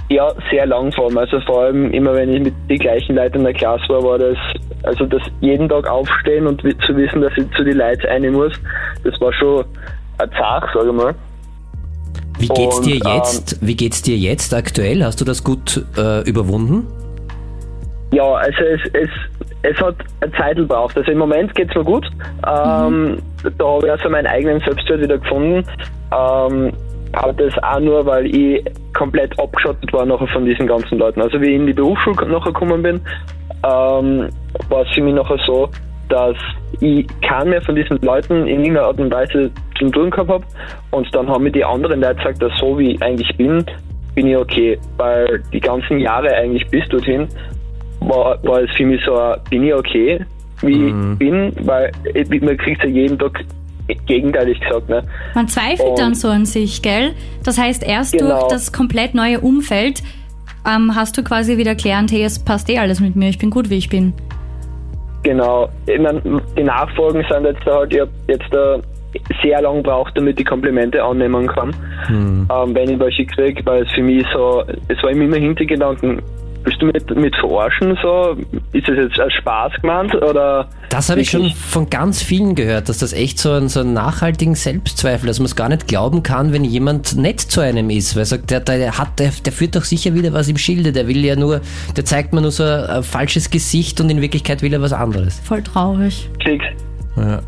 Ja, 0.10 0.34
sehr 0.50 0.66
lang 0.66 0.92
vor 0.92 1.06
allem. 1.06 1.18
Also 1.18 1.40
vor 1.42 1.64
allem 1.64 1.92
immer, 1.92 2.14
wenn 2.16 2.34
ich 2.34 2.42
mit 2.42 2.54
den 2.70 2.80
gleichen 2.80 3.16
Leuten 3.16 3.40
in 3.40 3.44
der 3.44 3.54
Klasse 3.54 3.88
war, 3.90 4.04
war 4.04 4.18
das, 4.18 4.38
also 4.84 5.06
das 5.06 5.22
jeden 5.42 5.70
Tag 5.70 5.88
aufstehen 5.88 6.48
und 6.48 6.62
zu 6.62 6.96
wissen, 6.96 7.22
dass 7.22 7.32
ich 7.38 7.46
zu 7.56 7.64
den 7.64 7.78
Leuten 7.78 8.08
eine 8.08 8.32
muss, 8.32 8.54
das 9.04 9.20
war 9.22 9.32
schon 9.34 9.66
ein 10.18 10.30
Zach, 10.32 10.68
sage 10.74 10.90
ich 10.90 10.96
mal. 10.96 11.16
Wie 12.40 12.48
geht's 12.48 12.78
und, 12.78 12.86
dir 12.86 12.96
jetzt? 12.96 13.54
Ähm, 13.54 13.68
wie 13.68 13.76
geht's 13.76 14.02
dir 14.02 14.18
jetzt 14.18 14.54
aktuell? 14.54 15.04
Hast 15.04 15.20
du 15.22 15.26
das 15.26 15.44
gut 15.44 15.84
äh, 15.98 16.28
überwunden? 16.28 16.88
Ja, 18.12 18.24
also 18.24 18.64
es, 18.64 18.82
es, 18.94 19.10
es 19.62 19.80
hat 19.80 19.96
eine 20.22 20.32
Zeit 20.34 20.58
gebraucht. 20.58 20.98
Also 20.98 21.12
im 21.12 21.20
Moment 21.20 21.54
geht 21.56 21.70
es 21.70 21.76
mir 21.76 21.84
gut. 21.84 22.06
Ähm, 22.48 23.12
mhm. 23.12 23.22
Da 23.58 23.66
habe 23.66 23.86
ich 23.86 23.92
also 23.92 24.10
meinen 24.10 24.28
eigenen 24.28 24.60
Selbstwert 24.62 25.02
wieder 25.02 25.18
gefunden. 25.18 25.64
Ähm, 26.12 26.74
aber 27.12 27.34
das 27.34 27.54
auch 27.64 27.80
nur, 27.80 28.06
weil 28.06 28.26
ich 28.28 28.64
komplett 28.94 29.38
abgeschottet 29.40 29.92
war 29.94 30.06
nachher 30.06 30.28
von 30.28 30.46
diesen 30.46 30.68
ganzen 30.68 30.98
Leuten. 30.98 31.22
Also 31.22 31.42
wie 31.42 31.48
ich 31.48 31.56
in 31.56 31.68
die 31.68 31.74
Berufsschule 31.74 32.28
nachher 32.28 32.52
gekommen 32.52 32.82
bin, 32.84 33.02
ähm, 33.64 34.30
war 34.70 34.82
es 34.84 34.90
für 34.94 35.02
mich 35.02 35.14
nachher 35.14 35.38
so, 35.46 35.70
dass 36.10 36.36
ich 36.80 37.08
keinen 37.22 37.52
mehr 37.52 37.62
von 37.62 37.76
diesen 37.76 38.00
Leuten 38.02 38.48
in 38.48 38.62
irgendeiner 38.62 38.88
Art 38.88 39.00
und 39.00 39.12
Weise 39.12 39.52
zu 39.78 39.90
tun 39.90 40.10
gehabt 40.10 40.30
habe. 40.30 40.44
Und 40.92 41.14
dann 41.14 41.30
haben 41.30 41.44
mir 41.44 41.52
die 41.52 41.64
anderen 41.64 42.02
Leute 42.02 42.16
gesagt, 42.16 42.42
dass 42.42 42.58
so 42.60 42.78
wie 42.78 42.94
ich 42.94 43.02
eigentlich 43.02 43.36
bin, 43.38 43.64
bin 44.16 44.28
ich 44.28 44.38
okay. 44.38 44.80
Weil 44.98 45.44
die 45.54 45.60
ganzen 45.60 46.00
Jahre 46.00 46.34
eigentlich 46.36 46.68
bis 46.70 46.88
dorthin 46.90 47.28
war, 48.02 48.42
war 48.44 48.62
es 48.62 48.72
für 48.76 48.86
mich 48.86 49.02
so, 49.06 49.18
bin 49.50 49.64
ich 49.64 49.74
okay, 49.74 50.26
wie 50.62 50.78
mhm. 50.78 51.14
ich 51.14 51.20
bin, 51.20 51.54
weil 51.66 51.92
man 52.42 52.58
kriegt 52.58 52.84
ja 52.84 52.90
jeden 52.90 53.18
Tag 53.18 53.44
gegenteilig 54.06 54.60
gesagt. 54.60 54.90
Ne? 54.90 55.04
Man 55.34 55.48
zweifelt 55.48 55.90
und 55.90 56.00
dann 56.00 56.16
so 56.16 56.28
an 56.28 56.46
sich, 56.46 56.82
gell? 56.82 57.14
Das 57.44 57.58
heißt, 57.58 57.84
erst 57.84 58.14
genau. 58.14 58.40
durch 58.40 58.48
das 58.50 58.72
komplett 58.72 59.16
neue 59.16 59.40
Umfeld 59.40 60.04
ähm, 60.68 60.94
hast 60.96 61.18
du 61.18 61.24
quasi 61.24 61.58
wieder 61.58 61.76
gelernt, 61.76 62.12
hey, 62.12 62.24
es 62.24 62.40
passt 62.40 62.70
eh 62.70 62.78
alles 62.78 63.00
mit 63.00 63.16
mir, 63.16 63.30
ich 63.30 63.38
bin 63.38 63.50
gut, 63.50 63.70
wie 63.70 63.78
ich 63.78 63.90
bin. 63.90 64.14
Genau. 65.24 65.70
Ich 65.86 66.00
meine, 66.00 66.22
die 66.58 66.64
Nachfolgen 66.64 67.26
sind 67.30 67.46
jetzt 67.46 67.66
halt, 67.66 67.94
ich 67.94 68.00
habe 68.00 68.12
jetzt 68.28 68.54
äh, 68.54 68.80
sehr 69.42 69.62
lang 69.62 69.84
braucht, 69.84 70.18
damit 70.18 70.40
ich 70.40 70.46
Komplimente 70.46 71.04
annehmen 71.04 71.48
kann, 71.48 71.74
mhm. 72.10 72.48
ähm, 72.52 72.76
wenn 72.76 72.90
ich 72.90 73.00
welche 73.00 73.26
kriege, 73.26 73.66
weil 73.66 73.84
es 73.84 73.92
für 73.92 74.04
mich 74.04 74.26
so, 74.34 74.64
es 74.88 75.02
war 75.04 75.10
immer 75.10 75.36
Hintergedanken, 75.36 76.22
Willst 76.64 76.82
du 76.82 76.88
mit, 76.88 77.16
mit 77.16 77.36
verarschen 77.38 77.98
so? 78.02 78.36
Ist 78.74 78.88
das 78.88 78.98
jetzt 78.98 79.20
als 79.20 79.34
Spaß 79.34 79.74
gemeint 79.82 80.14
oder? 80.16 80.68
Das 80.90 81.10
habe 81.10 81.22
ich 81.22 81.30
schon 81.30 81.50
von 81.52 81.90
ganz 81.90 82.22
vielen 82.22 82.56
gehört, 82.56 82.90
dass 82.90 82.98
das 82.98 83.14
echt 83.14 83.40
so 83.40 83.52
einen, 83.52 83.70
so 83.70 83.80
einen 83.80 83.94
nachhaltigen 83.94 84.56
Selbstzweifel, 84.56 85.28
dass 85.28 85.40
man 85.40 85.46
es 85.46 85.56
gar 85.56 85.70
nicht 85.70 85.88
glauben 85.88 86.22
kann, 86.22 86.52
wenn 86.52 86.66
jemand 86.66 87.16
nett 87.16 87.40
zu 87.40 87.62
einem 87.62 87.90
ist, 87.90 88.16
weil 88.16 88.24
er 88.24 88.26
sagt, 88.26 88.52
der, 88.52 88.60
der 88.60 88.98
hat, 88.98 89.20
der, 89.20 89.32
der 89.46 89.54
führt 89.54 89.76
doch 89.76 89.84
sicher 89.84 90.14
wieder 90.14 90.34
was 90.34 90.50
im 90.50 90.58
Schilde, 90.58 90.92
der 90.92 91.08
will 91.08 91.24
ja 91.24 91.36
nur, 91.36 91.62
der 91.96 92.06
zeigt 92.06 92.34
mir 92.34 92.42
nur 92.42 92.52
so 92.52 92.64
ein, 92.64 92.86
ein 92.86 93.04
falsches 93.04 93.50
Gesicht 93.50 94.02
und 94.02 94.10
in 94.10 94.22
Wirklichkeit 94.22 94.62
will 94.62 94.74
er 94.74 94.82
was 94.82 94.94
anderes. 94.94 95.40
Voll 95.40 95.64
traurig. 95.64 96.30
Klicks. 96.40 96.66
Ja. 97.16 97.40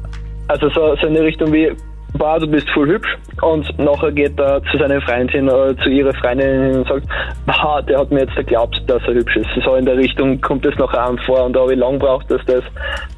Also 0.47 0.69
so, 0.69 0.95
so 1.01 1.07
eine 1.07 1.21
Richtung 1.21 1.51
wie, 1.51 1.71
war, 2.13 2.39
du 2.39 2.47
bist 2.47 2.69
voll 2.71 2.87
hübsch 2.87 3.17
und 3.41 3.65
nachher 3.79 4.11
geht 4.11 4.39
er 4.39 4.61
zu 4.71 4.77
seiner 4.77 5.01
Freundin 5.01 5.49
oder 5.49 5.75
zu 5.77 5.89
ihrer 5.89 6.13
Freundin 6.15 6.47
hin 6.47 6.79
und 6.79 6.87
sagt, 6.87 7.07
aha, 7.47 7.81
der 7.81 7.99
hat 7.99 8.11
mir 8.11 8.21
jetzt 8.21 8.35
geglaubt, 8.35 8.81
dass 8.87 9.01
er 9.07 9.13
hübsch 9.13 9.35
ist. 9.37 9.47
So 9.63 9.75
in 9.75 9.85
der 9.85 9.97
Richtung 9.97 10.39
kommt 10.41 10.65
es 10.65 10.75
nachher 10.77 11.03
an 11.03 11.17
vor 11.25 11.45
und 11.45 11.53
da 11.53 11.61
habe 11.61 11.73
ich 11.73 11.79
lang 11.79 11.99
braucht, 11.99 12.29
dass 12.29 12.41
das 12.45 12.63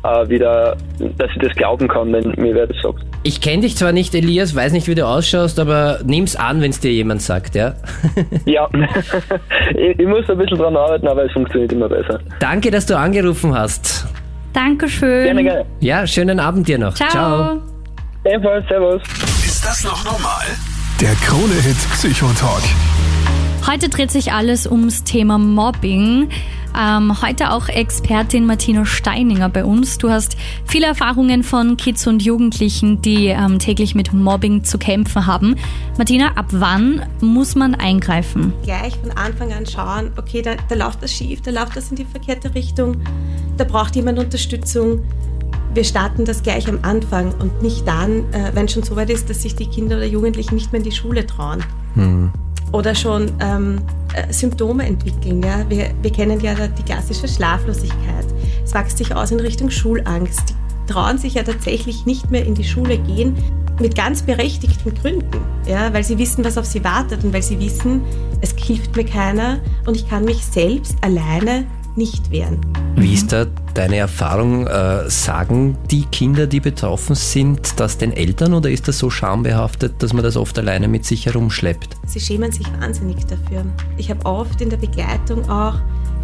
äh, 0.04 0.30
wieder, 0.30 0.78
dass 1.18 1.30
ich 1.36 1.42
das 1.42 1.56
glauben 1.56 1.88
kann, 1.88 2.14
wenn 2.14 2.34
mir 2.38 2.54
wer 2.56 2.68
das 2.68 2.78
sagt. 2.82 3.04
Ich 3.24 3.42
kenne 3.42 3.62
dich 3.62 3.78
zwar 3.78 3.92
nicht, 3.92 4.14
Elias, 4.16 4.56
weiß 4.56 4.74
nicht, 4.74 4.88
wie 4.88 4.96
du 4.96 5.08
ausschaust, 5.08 5.60
aber 5.60 6.00
nimm's 6.06 6.36
an, 6.36 6.62
wenn 6.62 6.72
es 6.72 6.80
dir 6.80 6.92
jemand 6.92 7.22
sagt, 7.22 7.56
ja? 7.56 7.74
ja, 8.46 8.70
ich, 9.76 10.00
ich 10.00 10.08
muss 10.08 10.30
ein 10.30 10.38
bisschen 10.38 10.58
dran 10.58 10.76
arbeiten, 10.76 11.08
aber 11.08 11.26
es 11.26 11.32
funktioniert 11.32 11.72
immer 11.72 11.90
besser. 11.90 12.20
Danke, 12.40 12.70
dass 12.70 12.86
du 12.86 12.98
angerufen 12.98 13.58
hast. 13.58 14.08
Dankeschön. 14.54 15.24
Gerne, 15.24 15.44
gerne. 15.44 15.66
Ja, 15.80 16.06
schönen 16.06 16.40
Abend 16.40 16.68
dir 16.68 16.78
noch. 16.78 16.94
Ciao. 16.94 17.10
Ciao. 17.10 17.73
Ebenfalls, 18.26 18.66
servus. 18.70 19.02
Ist 19.46 19.66
das 19.66 19.84
noch 19.84 20.02
normal? 20.06 20.46
Der 21.02 21.14
Krone-Hit 21.16 21.76
Psychotalk. 21.92 22.64
Heute 23.68 23.90
dreht 23.90 24.12
sich 24.12 24.32
alles 24.32 24.66
ums 24.66 25.04
Thema 25.04 25.38
Mobbing. 25.38 26.30
Ähm, 26.74 27.22
heute 27.22 27.52
auch 27.52 27.68
Expertin 27.68 28.46
Martina 28.46 28.86
Steininger 28.86 29.50
bei 29.50 29.66
uns. 29.66 29.98
Du 29.98 30.10
hast 30.10 30.38
viele 30.66 30.86
Erfahrungen 30.86 31.44
von 31.44 31.76
Kids 31.76 32.08
und 32.08 32.24
Jugendlichen, 32.24 33.02
die 33.02 33.28
ähm, 33.28 33.60
täglich 33.60 33.94
mit 33.94 34.14
Mobbing 34.14 34.64
zu 34.64 34.78
kämpfen 34.78 35.26
haben. 35.26 35.58
Martina, 35.98 36.38
ab 36.38 36.46
wann 36.52 37.06
muss 37.20 37.56
man 37.56 37.76
eingreifen? 37.76 38.54
Gleich 38.64 38.96
von 38.96 39.12
Anfang 39.12 39.52
an 39.52 39.66
schauen, 39.66 40.14
okay, 40.16 40.42
da, 40.42 40.56
da 40.70 40.76
läuft 40.76 41.04
das 41.04 41.12
schief, 41.12 41.42
da 41.42 41.52
läuft 41.52 41.76
das 41.76 41.90
in 41.90 41.98
die 41.98 42.06
verkehrte 42.06 42.56
Richtung, 42.56 43.02
da 43.58 43.66
braucht 43.66 43.98
jemand 43.98 44.18
Unterstützung 44.18 45.02
wir 45.74 45.84
starten 45.84 46.26
das 46.26 46.44
gleich 46.44 46.68
am 46.68 46.80
Anfang 46.82 47.34
und 47.40 47.62
nicht 47.62 47.88
dann, 47.88 48.32
äh, 48.34 48.52
wenn 48.54 48.68
schon 48.68 48.84
so 48.84 48.96
weit 48.96 49.10
ist, 49.10 49.30
dass 49.30 49.42
sich 49.42 49.56
die 49.56 49.68
Kinder 49.68 49.98
oder 49.98 50.06
Jugendlichen 50.06 50.56
nicht 50.56 50.72
mehr 50.72 50.80
in 50.80 50.86
die 50.86 50.92
Schule 50.92 51.26
trauen. 51.26 51.64
Mhm. 51.96 52.32
Oder 52.72 52.96
schon 52.96 53.32
ähm, 53.40 53.82
äh, 54.14 54.32
Symptome 54.32 54.86
entwickeln. 54.86 55.42
Ja? 55.44 55.70
Wir, 55.70 55.92
wir 56.02 56.12
kennen 56.12 56.40
ja 56.40 56.56
die 56.68 56.84
klassische 56.84 57.28
Schlaflosigkeit. 57.28 58.26
Es 58.64 58.74
wächst 58.74 58.98
sich 58.98 59.16
aus 59.16 59.32
in 59.32 59.40
Richtung 59.40 59.70
Schulangst. 59.70 60.56
Die 60.88 60.92
trauen 60.92 61.18
sich 61.18 61.36
ja 61.36 61.44
tatsächlich 61.44 62.06
nicht 62.06 62.32
mehr 62.32 62.46
in 62.46 62.56
die 62.56 62.64
Schule 62.64 62.98
gehen, 62.98 63.36
mit 63.80 63.96
ganz 63.96 64.22
berechtigten 64.22 64.94
Gründen, 64.94 65.42
ja, 65.66 65.92
weil 65.94 66.04
sie 66.04 66.18
wissen, 66.18 66.46
was 66.46 66.58
auf 66.58 66.66
sie 66.66 66.84
wartet 66.84 67.24
und 67.24 67.34
weil 67.34 67.42
sie 67.42 67.60
wissen, 67.60 68.02
es 68.42 68.54
hilft 68.56 68.96
mir 68.96 69.06
keiner 69.06 69.60
und 69.88 69.96
ich 69.96 70.08
kann 70.08 70.26
mich 70.26 70.46
selbst 70.46 70.96
alleine 71.02 71.66
nicht 71.96 72.32
wehren. 72.32 72.60
Wie 72.96 73.14
ist 73.14 73.32
da 73.32 73.46
deine 73.74 73.98
Erfahrung? 73.98 74.68
Äh, 74.68 75.10
sagen 75.10 75.78
die 75.92 76.06
Kinder, 76.06 76.48
die 76.48 76.60
betroffen 76.60 77.16
sind, 77.16 77.80
das 77.80 77.98
den 77.98 78.12
Eltern 78.14 78.54
oder 78.54 78.70
ist 78.70 78.88
das 78.88 79.00
so 79.00 79.10
schambehaftet, 79.10 80.02
dass 80.02 80.14
man 80.14 80.24
das 80.24 80.38
oft 80.38 80.58
alleine 80.58 80.88
mit 80.88 81.06
sich 81.06 81.26
herumschleppt? 81.26 81.98
Sie 82.06 82.20
schämen 82.20 82.52
sich 82.52 82.68
wahnsinnig 82.80 83.26
dafür. 83.26 83.66
Ich 83.98 84.10
habe 84.10 84.26
oft 84.26 84.62
in 84.62 84.70
der 84.70 84.78
Begleitung 84.78 85.50
auch 85.50 85.76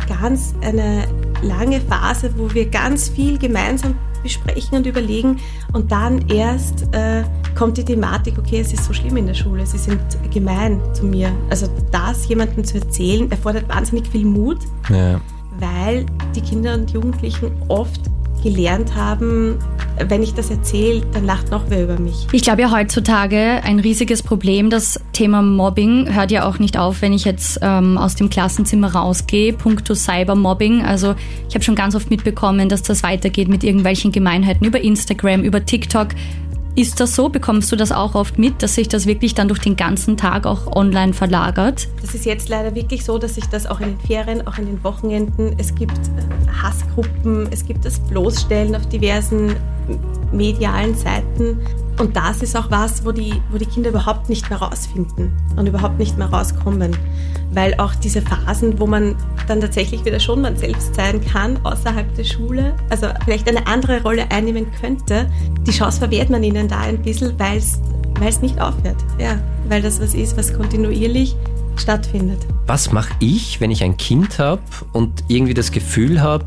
ganz 0.07 0.53
eine 0.61 1.05
lange 1.41 1.81
Phase, 1.81 2.31
wo 2.37 2.53
wir 2.53 2.67
ganz 2.69 3.09
viel 3.09 3.37
gemeinsam 3.37 3.95
besprechen 4.23 4.77
und 4.77 4.85
überlegen 4.85 5.37
und 5.73 5.91
dann 5.91 6.27
erst 6.29 6.93
äh, 6.93 7.23
kommt 7.55 7.77
die 7.77 7.85
Thematik, 7.85 8.37
okay, 8.37 8.59
es 8.59 8.73
ist 8.73 8.83
so 8.83 8.93
schlimm 8.93 9.17
in 9.17 9.27
der 9.27 9.33
Schule, 9.33 9.65
sie 9.65 9.77
sind 9.77 10.01
gemein 10.33 10.81
zu 10.93 11.05
mir. 11.05 11.31
Also 11.49 11.67
das 11.91 12.27
jemandem 12.27 12.63
zu 12.63 12.79
erzählen, 12.79 13.31
erfordert 13.31 13.69
wahnsinnig 13.69 14.07
viel 14.07 14.25
Mut. 14.25 14.59
Ja 14.89 15.21
weil 15.59 16.05
die 16.35 16.41
Kinder 16.41 16.73
und 16.73 16.91
Jugendlichen 16.91 17.51
oft 17.67 18.01
gelernt 18.43 18.95
haben, 18.95 19.59
wenn 20.07 20.23
ich 20.23 20.33
das 20.33 20.49
erzähle, 20.49 21.01
dann 21.13 21.25
lacht 21.25 21.51
noch 21.51 21.63
wer 21.67 21.83
über 21.83 21.99
mich. 21.99 22.27
Ich 22.31 22.43
glaube 22.43 22.61
ja 22.61 22.71
heutzutage 22.71 23.61
ein 23.63 23.79
riesiges 23.79 24.23
Problem. 24.23 24.69
Das 24.69 24.99
Thema 25.11 25.41
Mobbing 25.41 26.13
hört 26.13 26.31
ja 26.31 26.47
auch 26.47 26.57
nicht 26.57 26.77
auf, 26.77 27.01
wenn 27.01 27.11
ich 27.11 27.25
jetzt 27.25 27.59
ähm, 27.61 27.97
aus 27.97 28.15
dem 28.15 28.29
Klassenzimmer 28.29 28.93
rausgehe. 28.93 29.53
Punkto 29.53 29.95
Cybermobbing. 29.95 30.83
Also 30.83 31.15
ich 31.49 31.55
habe 31.55 31.63
schon 31.63 31.75
ganz 31.75 31.95
oft 31.95 32.09
mitbekommen, 32.09 32.69
dass 32.69 32.81
das 32.81 33.03
weitergeht 33.03 33.49
mit 33.49 33.63
irgendwelchen 33.63 34.11
Gemeinheiten 34.11 34.65
über 34.65 34.79
Instagram, 34.79 35.43
über 35.43 35.65
TikTok. 35.65 36.09
Ist 36.79 37.01
das 37.01 37.13
so? 37.13 37.27
Bekommst 37.27 37.69
du 37.73 37.75
das 37.75 37.91
auch 37.91 38.15
oft 38.15 38.39
mit, 38.39 38.63
dass 38.63 38.75
sich 38.75 38.87
das 38.87 39.05
wirklich 39.05 39.35
dann 39.35 39.49
durch 39.49 39.59
den 39.59 39.75
ganzen 39.75 40.15
Tag 40.15 40.47
auch 40.47 40.77
online 40.77 41.11
verlagert? 41.11 41.89
Das 41.99 42.15
ist 42.15 42.25
jetzt 42.25 42.47
leider 42.47 42.73
wirklich 42.73 43.03
so, 43.03 43.17
dass 43.17 43.35
sich 43.35 43.45
das 43.47 43.67
auch 43.67 43.81
in 43.81 43.97
den 43.97 43.99
Ferien, 43.99 44.47
auch 44.47 44.57
in 44.57 44.65
den 44.65 44.81
Wochenenden, 44.81 45.55
es 45.57 45.75
gibt 45.75 45.97
äh, 45.97 46.47
Hassgruppen, 46.63 47.49
es 47.51 47.65
gibt 47.65 47.83
das 47.83 47.99
Bloßstellen 47.99 48.77
auf 48.77 48.87
diversen 48.87 49.57
medialen 50.31 50.95
Seiten. 50.95 51.59
Und 51.99 52.15
das 52.15 52.41
ist 52.41 52.55
auch 52.55 52.71
was, 52.71 53.05
wo 53.05 53.11
die, 53.11 53.33
wo 53.51 53.57
die 53.57 53.65
Kinder 53.65 53.89
überhaupt 53.89 54.29
nicht 54.29 54.49
mehr 54.49 54.59
rausfinden 54.59 55.31
und 55.57 55.67
überhaupt 55.67 55.99
nicht 55.99 56.17
mehr 56.17 56.27
rauskommen. 56.27 56.95
Weil 57.51 57.73
auch 57.79 57.95
diese 57.95 58.21
Phasen, 58.21 58.79
wo 58.79 58.87
man 58.87 59.15
dann 59.47 59.59
tatsächlich 59.59 60.05
wieder 60.05 60.19
schon 60.19 60.41
man 60.41 60.55
selbst 60.55 60.95
sein 60.95 61.19
kann, 61.19 61.57
außerhalb 61.65 62.15
der 62.15 62.23
Schule, 62.23 62.75
also 62.89 63.07
vielleicht 63.25 63.49
eine 63.49 63.67
andere 63.67 64.01
Rolle 64.01 64.31
einnehmen 64.31 64.67
könnte, 64.79 65.29
die 65.65 65.71
Chance 65.71 65.99
verwehrt 65.99 66.29
man 66.29 66.43
ihnen 66.43 66.67
da 66.67 66.79
ein 66.81 67.01
bisschen, 67.01 67.37
weil 67.39 67.57
es 67.57 68.41
nicht 68.41 68.61
aufhört. 68.61 68.97
Ja, 69.17 69.39
weil 69.67 69.81
das 69.81 69.99
was 69.99 70.13
ist, 70.13 70.37
was 70.37 70.53
kontinuierlich 70.53 71.35
stattfindet. 71.75 72.39
Was 72.67 72.91
mache 72.91 73.13
ich, 73.19 73.59
wenn 73.61 73.71
ich 73.71 73.83
ein 73.83 73.97
Kind 73.97 74.39
habe 74.39 74.61
und 74.93 75.23
irgendwie 75.27 75.53
das 75.53 75.71
Gefühl 75.71 76.21
habe, 76.21 76.45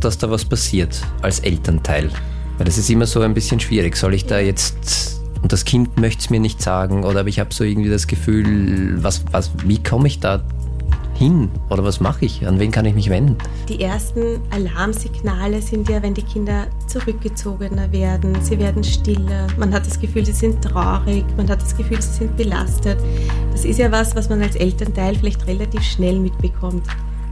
dass 0.00 0.18
da 0.18 0.30
was 0.30 0.44
passiert 0.44 1.02
als 1.22 1.40
Elternteil? 1.40 2.10
Weil 2.58 2.66
das 2.66 2.78
ist 2.78 2.88
immer 2.90 3.06
so 3.06 3.20
ein 3.20 3.34
bisschen 3.34 3.60
schwierig. 3.60 3.96
Soll 3.96 4.14
ich 4.14 4.26
da 4.26 4.38
jetzt 4.38 5.16
und 5.42 5.52
das 5.52 5.64
Kind 5.64 5.96
möchte 6.00 6.20
es 6.20 6.30
mir 6.30 6.40
nicht 6.40 6.60
sagen 6.60 7.04
oder 7.04 7.20
aber 7.20 7.28
ich 7.28 7.38
habe 7.38 7.54
so 7.54 7.62
irgendwie 7.62 7.90
das 7.90 8.06
Gefühl, 8.06 9.02
was, 9.02 9.22
was, 9.30 9.52
wie 9.64 9.80
komme 9.82 10.08
ich 10.08 10.18
da 10.18 10.42
hin 11.14 11.50
oder 11.70 11.84
was 11.84 12.00
mache 12.00 12.24
ich? 12.24 12.46
An 12.46 12.58
wen 12.58 12.70
kann 12.70 12.84
ich 12.84 12.94
mich 12.94 13.08
wenden? 13.10 13.36
Die 13.68 13.80
ersten 13.80 14.40
Alarmsignale 14.50 15.62
sind 15.62 15.88
ja, 15.88 16.02
wenn 16.02 16.14
die 16.14 16.22
Kinder 16.22 16.66
zurückgezogener 16.86 17.90
werden, 17.92 18.36
sie 18.42 18.58
werden 18.58 18.84
stiller, 18.84 19.46
man 19.58 19.72
hat 19.72 19.86
das 19.86 20.00
Gefühl, 20.00 20.26
sie 20.26 20.32
sind 20.32 20.62
traurig, 20.62 21.24
man 21.36 21.48
hat 21.48 21.62
das 21.62 21.76
Gefühl, 21.76 22.00
sie 22.02 22.12
sind 22.12 22.36
belastet. 22.36 22.98
Das 23.52 23.64
ist 23.64 23.78
ja 23.78 23.90
was, 23.92 24.14
was 24.16 24.28
man 24.28 24.42
als 24.42 24.56
Elternteil 24.56 25.14
vielleicht 25.14 25.46
relativ 25.46 25.82
schnell 25.82 26.18
mitbekommt. 26.18 26.86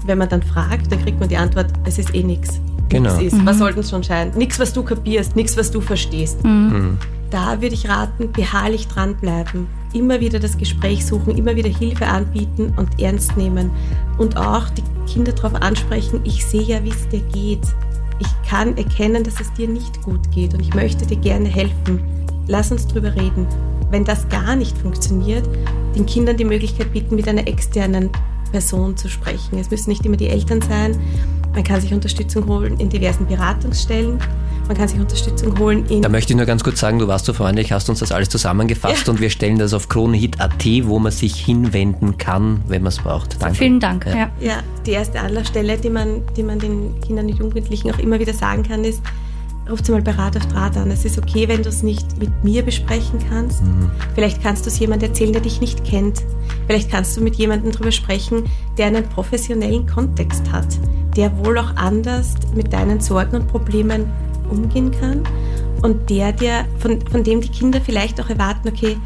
Wenn 0.06 0.18
man 0.18 0.28
dann 0.28 0.42
fragt, 0.42 0.92
dann 0.92 1.02
kriegt 1.02 1.18
man 1.18 1.28
die 1.28 1.37
Antwort, 1.37 1.72
es 1.84 1.98
ist 1.98 2.14
eh 2.14 2.22
nichts. 2.22 2.60
Genau. 2.94 3.18
Ist. 3.20 3.35
Mhm. 3.35 3.46
Was 3.46 3.59
soll 3.59 3.74
denn 3.74 3.85
schon 3.85 4.02
scheinen? 4.02 4.37
Nichts, 4.37 4.59
was 4.59 4.72
du 4.72 4.83
kapierst, 4.83 5.37
nichts, 5.37 5.57
was 5.57 5.70
du 5.70 5.80
verstehst. 5.80 6.42
Mhm. 6.44 6.50
mhm 6.50 6.98
da 7.35 7.61
würde 7.61 7.74
ich 7.74 7.88
raten, 7.88 8.30
beharrlich 8.30 8.87
dranbleiben. 8.87 9.66
Immer 9.92 10.20
wieder 10.20 10.38
das 10.38 10.57
Gespräch 10.57 11.04
suchen, 11.04 11.37
immer 11.37 11.57
wieder 11.57 11.68
Hilfe 11.68 12.07
anbieten 12.07 12.72
und 12.76 13.00
ernst 13.00 13.37
nehmen. 13.37 13.72
Und 14.18 14.37
auch 14.37 14.70
die 14.70 14.85
Kinder 15.12 15.33
darauf 15.33 15.61
ansprechen, 15.61 16.20
ich 16.22 16.46
sehe 16.46 16.62
ja, 16.62 16.85
wie 16.85 16.90
es 16.90 17.09
dir 17.09 17.22
geht. 17.33 17.66
Ich 18.20 18.48
kann 18.48 18.76
erkennen, 18.76 19.24
dass 19.24 19.40
es 19.40 19.52
dir 19.54 19.66
nicht 19.66 20.00
gut 20.02 20.30
geht 20.30 20.54
und 20.54 20.61
ich 20.61 20.74
möchte 20.74 21.07
dir 21.07 21.16
gerne 21.16 21.48
helfen. 21.48 22.00
Lass 22.46 22.70
uns 22.70 22.87
drüber 22.87 23.12
reden. 23.16 23.48
Wenn 23.90 24.04
das 24.04 24.28
gar 24.28 24.54
nicht 24.54 24.78
funktioniert, 24.78 25.44
den 25.96 26.07
Kindern 26.07 26.37
die 26.37 26.44
Möglichkeit 26.44 26.92
bieten, 26.92 27.16
mit 27.16 27.26
einer 27.26 27.48
externen 27.48 28.11
Person 28.52 28.96
zu 28.96 29.09
sprechen. 29.09 29.59
Es 29.59 29.72
müssen 29.72 29.90
nicht 29.90 30.07
immer 30.07 30.16
die 30.16 30.28
Eltern 30.28 30.62
sein. 30.62 30.96
Man 31.54 31.62
kann 31.62 31.80
sich 31.80 31.92
Unterstützung 31.92 32.46
holen 32.46 32.78
in 32.80 32.88
diversen 32.88 33.26
Beratungsstellen. 33.26 34.18
Man 34.66 34.76
kann 34.76 34.88
sich 34.88 34.98
Unterstützung 34.98 35.58
holen 35.58 35.84
in. 35.86 36.02
Da 36.02 36.08
möchte 36.08 36.32
ich 36.32 36.36
nur 36.36 36.46
ganz 36.46 36.64
kurz 36.64 36.80
sagen, 36.80 36.98
du 36.98 37.06
warst 37.06 37.26
so 37.26 37.32
freundlich, 37.34 37.70
hast 37.70 37.88
uns 37.90 37.98
das 38.00 38.12
alles 38.12 38.28
zusammengefasst 38.30 39.06
Ja. 39.06 39.12
und 39.12 39.20
wir 39.20 39.28
stellen 39.30 39.58
das 39.58 39.74
auf 39.74 39.88
kronehit.at, 39.88 40.64
wo 40.84 40.98
man 40.98 41.12
sich 41.12 41.36
hinwenden 41.36 42.16
kann, 42.18 42.62
wenn 42.66 42.82
man 42.82 42.88
es 42.88 42.98
braucht. 42.98 43.40
Danke. 43.42 43.56
Vielen 43.56 43.78
Dank. 43.78 44.06
Ja. 44.06 44.30
Ja. 44.40 44.62
Die 44.86 44.92
erste 44.92 45.20
Anlaufstelle, 45.20 45.76
die 45.78 45.90
man, 45.90 46.22
die 46.36 46.42
man 46.42 46.58
den 46.58 46.98
Kindern 47.00 47.26
und 47.26 47.38
Jugendlichen 47.38 47.90
auch 47.92 47.98
immer 47.98 48.18
wieder 48.18 48.32
sagen 48.32 48.62
kann, 48.62 48.84
ist, 48.84 49.02
ruft 49.70 49.87
sie 49.87 49.92
mal 49.92 50.03
bei 50.03 50.12
Rat 50.12 50.37
auf 50.37 50.46
Draht 50.46 50.77
an. 50.77 50.90
Es 50.90 51.05
ist 51.05 51.18
okay, 51.18 51.48
wenn 51.48 51.62
du 51.62 51.68
es 51.68 51.83
nicht 51.83 52.18
mit 52.18 52.44
mir 52.44 52.62
besprechen 52.62 53.18
kannst. 53.29 53.62
Vielleicht 54.14 54.42
kannst 54.42 54.66
du 54.66 54.70
es 54.70 54.79
jemandem 54.79 55.11
erzählen, 55.11 55.33
der 55.33 55.42
dich 55.42 55.61
nicht 55.61 55.85
kennt. 55.85 56.22
Vielleicht 56.66 56.90
kannst 56.90 57.16
du 57.16 57.20
mit 57.20 57.37
jemandem 57.37 57.72
darüber 57.72 57.92
sprechen, 57.92 58.44
der 58.77 58.87
einen 58.87 59.09
professionellen 59.09 59.87
Kontext 59.87 60.50
hat, 60.53 60.68
der 61.16 61.37
wohl 61.44 61.59
auch 61.59 61.77
anders 61.77 62.35
mit 62.55 62.72
deinen 62.72 63.00
Sorgen 63.00 63.37
und 63.37 63.48
Problemen 63.48 64.07
umgehen 64.50 64.90
kann 64.90 65.22
und 65.83 66.09
der 66.11 66.33
dir, 66.33 66.64
von, 66.79 67.00
von 67.07 67.24
dem 67.24 67.40
die 67.40 67.48
Kinder 67.48 67.81
vielleicht 67.81 68.20
auch 68.20 68.31
erwarten, 68.31 68.68
okay, 68.68 68.96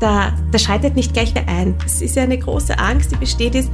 da, 0.00 0.32
da 0.50 0.58
schreitet 0.58 0.96
nicht 0.96 1.12
gleich 1.12 1.34
wer 1.34 1.46
ein. 1.48 1.74
Es 1.84 2.00
ist 2.00 2.16
ja 2.16 2.22
eine 2.22 2.38
große 2.38 2.78
Angst, 2.78 3.12
die 3.12 3.16
besteht 3.16 3.54
ist, 3.54 3.70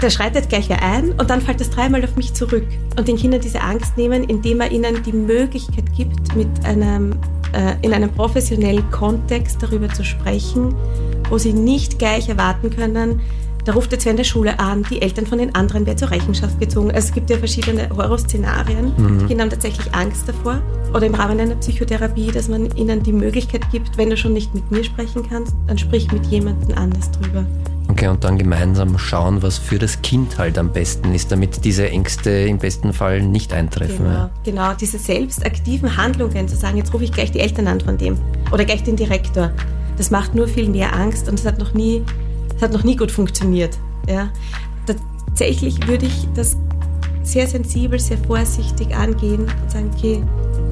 da 0.00 0.10
schreitet 0.10 0.48
gleich 0.48 0.68
wer 0.68 0.82
ein 0.82 1.12
und 1.12 1.30
dann 1.30 1.40
fällt 1.40 1.60
es 1.60 1.70
dreimal 1.70 2.04
auf 2.04 2.16
mich 2.16 2.34
zurück. 2.34 2.66
Und 2.96 3.08
den 3.08 3.16
Kindern 3.16 3.40
diese 3.40 3.60
Angst 3.60 3.96
nehmen, 3.96 4.24
indem 4.24 4.60
er 4.60 4.70
ihnen 4.70 5.02
die 5.02 5.12
Möglichkeit 5.12 5.84
gibt, 5.96 6.34
mit 6.36 6.48
einem, 6.64 7.12
äh, 7.52 7.74
in 7.82 7.92
einem 7.92 8.10
professionellen 8.10 8.90
Kontext 8.90 9.62
darüber 9.62 9.88
zu 9.88 10.04
sprechen, 10.04 10.74
wo 11.30 11.38
sie 11.38 11.52
nicht 11.52 11.98
gleich 11.98 12.28
erwarten 12.28 12.70
können, 12.70 13.20
da 13.64 13.72
ruft 13.72 13.92
jetzt 13.92 14.04
wer 14.04 14.10
in 14.10 14.18
der 14.18 14.24
Schule 14.24 14.58
an, 14.58 14.84
die 14.90 15.00
Eltern 15.00 15.26
von 15.26 15.38
den 15.38 15.54
anderen 15.54 15.86
werden 15.86 15.96
zur 15.96 16.10
Rechenschaft 16.10 16.60
gezogen. 16.60 16.90
Also 16.90 17.08
es 17.08 17.14
gibt 17.14 17.30
ja 17.30 17.38
verschiedene 17.38 17.88
Horrorszenarien. 17.88 18.92
Die 19.20 19.24
Kinder 19.24 19.44
haben 19.44 19.50
tatsächlich 19.50 19.92
Angst 19.94 20.28
davor. 20.28 20.60
Oder 20.92 21.06
im 21.06 21.14
Rahmen 21.14 21.40
einer 21.40 21.54
Psychotherapie, 21.56 22.30
dass 22.30 22.48
man 22.48 22.70
ihnen 22.76 23.02
die 23.02 23.12
Möglichkeit 23.12 23.62
gibt, 23.72 23.96
wenn 23.96 24.10
du 24.10 24.18
schon 24.18 24.34
nicht 24.34 24.54
mit 24.54 24.70
mir 24.70 24.84
sprechen 24.84 25.26
kannst, 25.28 25.54
dann 25.66 25.78
sprich 25.78 26.12
mit 26.12 26.26
jemandem 26.26 26.76
anders 26.76 27.10
drüber. 27.12 27.46
Okay, 27.94 28.08
und 28.08 28.24
dann 28.24 28.38
gemeinsam 28.38 28.98
schauen, 28.98 29.40
was 29.40 29.56
für 29.56 29.78
das 29.78 30.02
Kind 30.02 30.36
halt 30.36 30.58
am 30.58 30.72
besten 30.72 31.14
ist, 31.14 31.30
damit 31.30 31.64
diese 31.64 31.88
Ängste 31.88 32.28
im 32.30 32.58
besten 32.58 32.92
Fall 32.92 33.22
nicht 33.22 33.52
eintreffen. 33.52 33.98
Genau, 33.98 34.10
Ja. 34.10 34.30
genau, 34.42 34.74
diese 34.74 34.98
selbstaktiven 34.98 35.96
Handlungen, 35.96 36.48
zu 36.48 36.56
sagen, 36.56 36.76
jetzt 36.76 36.92
rufe 36.92 37.04
ich 37.04 37.12
gleich 37.12 37.30
die 37.30 37.38
Eltern 37.38 37.68
an 37.68 37.80
von 37.80 37.96
dem 37.96 38.18
oder 38.50 38.64
gleich 38.64 38.82
den 38.82 38.96
Direktor, 38.96 39.52
das 39.96 40.10
macht 40.10 40.34
nur 40.34 40.48
viel 40.48 40.68
mehr 40.68 40.92
Angst 40.92 41.28
und 41.28 41.38
es 41.38 41.46
hat 41.46 41.60
noch 41.60 41.72
nie, 41.72 42.02
hat 42.60 42.72
noch 42.72 42.82
nie 42.82 42.96
gut 42.96 43.12
funktioniert. 43.12 43.78
Ja. 44.08 44.28
Tatsächlich 44.86 45.86
würde 45.86 46.06
ich 46.06 46.26
das 46.34 46.56
sehr 47.22 47.46
sensibel, 47.46 48.00
sehr 48.00 48.18
vorsichtig 48.18 48.92
angehen 48.92 49.42
und 49.62 49.70
sagen, 49.70 49.88
okay, 49.96 50.20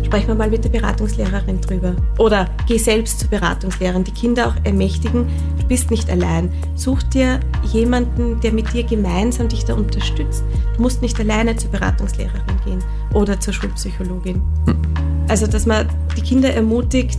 sprechen 0.04 0.28
wir 0.28 0.34
mal 0.34 0.50
mit 0.50 0.64
der 0.64 0.70
Beratungslehrerin 0.70 1.60
drüber. 1.60 1.94
Oder 2.18 2.48
geh 2.66 2.78
selbst 2.78 3.20
zur 3.20 3.30
Beratungslehrerin, 3.30 4.04
die 4.04 4.12
Kinder 4.12 4.48
auch 4.48 4.54
ermächtigen, 4.64 5.26
du 5.58 5.66
bist 5.66 5.90
nicht 5.90 6.10
allein. 6.10 6.52
Such 6.74 7.02
dir 7.04 7.40
jemanden, 7.72 8.40
der 8.40 8.52
mit 8.52 8.72
dir 8.72 8.84
gemeinsam 8.84 9.48
dich 9.48 9.64
da 9.64 9.74
unterstützt. 9.74 10.44
Du 10.76 10.82
musst 10.82 11.02
nicht 11.02 11.18
alleine 11.20 11.56
zur 11.56 11.70
Beratungslehrerin 11.70 12.60
gehen 12.64 12.84
oder 13.14 13.38
zur 13.40 13.54
Schulpsychologin. 13.54 14.42
Also, 15.28 15.46
dass 15.46 15.66
man 15.66 15.88
die 16.16 16.22
Kinder 16.22 16.52
ermutigt, 16.52 17.18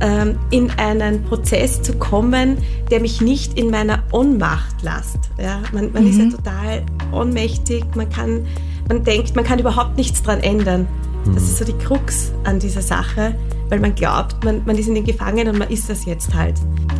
ähm, 0.00 0.38
in 0.50 0.70
einen 0.72 1.22
Prozess 1.24 1.82
zu 1.82 1.94
kommen, 1.94 2.58
der 2.90 3.00
mich 3.00 3.20
nicht 3.20 3.58
in 3.58 3.70
meiner 3.70 4.02
Ohnmacht 4.12 4.82
lässt. 4.82 5.18
Ja, 5.40 5.62
man 5.72 5.92
man 5.92 6.06
ist 6.06 6.18
ja 6.18 6.28
total 6.30 6.82
ohnmächtig, 7.12 7.84
man, 7.94 8.08
kann, 8.10 8.46
man 8.88 9.04
denkt, 9.04 9.36
man 9.36 9.44
kann 9.44 9.58
überhaupt 9.58 9.96
nichts 9.96 10.22
dran 10.22 10.40
ändern. 10.40 10.86
Das 11.34 11.42
ist 11.44 11.58
so 11.58 11.64
die 11.64 11.72
Krux 11.72 12.32
an 12.44 12.58
dieser 12.58 12.82
Sache, 12.82 13.34
weil 13.68 13.80
man 13.80 13.94
glaubt, 13.94 14.44
man, 14.44 14.62
man 14.64 14.76
ist 14.76 14.88
in 14.88 14.94
den 14.94 15.04
Gefangenen 15.04 15.54
und 15.54 15.58
man 15.58 15.70
ist 15.70 15.90
das 15.90 16.04
jetzt 16.04 16.34
halt. 16.34 16.54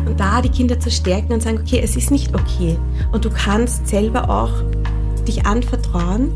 Und 0.05 0.19
da 0.19 0.41
die 0.41 0.49
Kinder 0.49 0.79
zu 0.79 0.91
stärken 0.91 1.33
und 1.33 1.41
sagen, 1.41 1.59
okay, 1.61 1.81
es 1.83 1.95
ist 1.95 2.11
nicht 2.11 2.33
okay. 2.35 2.77
Und 3.11 3.25
du 3.25 3.29
kannst 3.29 3.87
selber 3.87 4.29
auch 4.29 4.51
dich 5.27 5.45
anvertrauen 5.45 6.31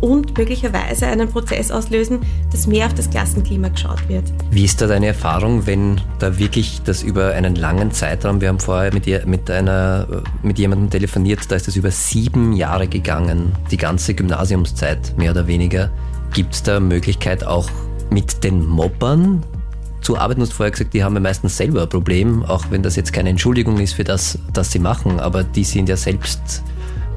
und 0.00 0.36
möglicherweise 0.38 1.06
einen 1.06 1.28
Prozess 1.28 1.70
auslösen, 1.70 2.20
dass 2.50 2.66
mehr 2.66 2.86
auf 2.86 2.94
das 2.94 3.10
Klassenklima 3.10 3.68
geschaut 3.68 4.08
wird. 4.08 4.24
Wie 4.50 4.64
ist 4.64 4.80
da 4.80 4.86
deine 4.86 5.08
Erfahrung, 5.08 5.66
wenn 5.66 6.00
da 6.18 6.38
wirklich 6.38 6.80
das 6.84 7.02
über 7.02 7.32
einen 7.32 7.54
langen 7.54 7.92
Zeitraum, 7.92 8.40
wir 8.40 8.48
haben 8.48 8.60
vorher 8.60 8.92
mit, 8.94 9.06
ihr, 9.06 9.26
mit, 9.26 9.50
einer, 9.50 10.06
mit 10.42 10.58
jemandem 10.58 10.90
telefoniert, 10.90 11.40
da 11.50 11.56
ist 11.56 11.68
das 11.68 11.76
über 11.76 11.90
sieben 11.90 12.52
Jahre 12.54 12.88
gegangen, 12.88 13.52
die 13.70 13.76
ganze 13.76 14.14
Gymnasiumszeit 14.14 15.14
mehr 15.16 15.32
oder 15.32 15.46
weniger. 15.46 15.90
Gibt 16.32 16.54
es 16.54 16.62
da 16.62 16.78
Möglichkeit 16.80 17.44
auch 17.44 17.68
mit 18.10 18.44
den 18.44 18.64
Mobbern 18.64 19.42
zu 20.00 20.16
arbeiten? 20.16 20.40
Du 20.40 20.46
hast 20.46 20.52
vorher 20.52 20.70
gesagt, 20.70 20.94
die 20.94 21.02
haben 21.02 21.14
ja 21.14 21.20
meistens 21.20 21.56
selber 21.56 21.82
ein 21.82 21.88
Problem, 21.88 22.44
auch 22.44 22.66
wenn 22.70 22.82
das 22.82 22.96
jetzt 22.96 23.12
keine 23.12 23.30
Entschuldigung 23.30 23.78
ist 23.78 23.94
für 23.94 24.04
das, 24.04 24.38
was 24.54 24.70
sie 24.70 24.78
machen, 24.78 25.18
aber 25.18 25.42
die 25.42 25.64
sind 25.64 25.88
ja 25.88 25.96
selbst 25.96 26.62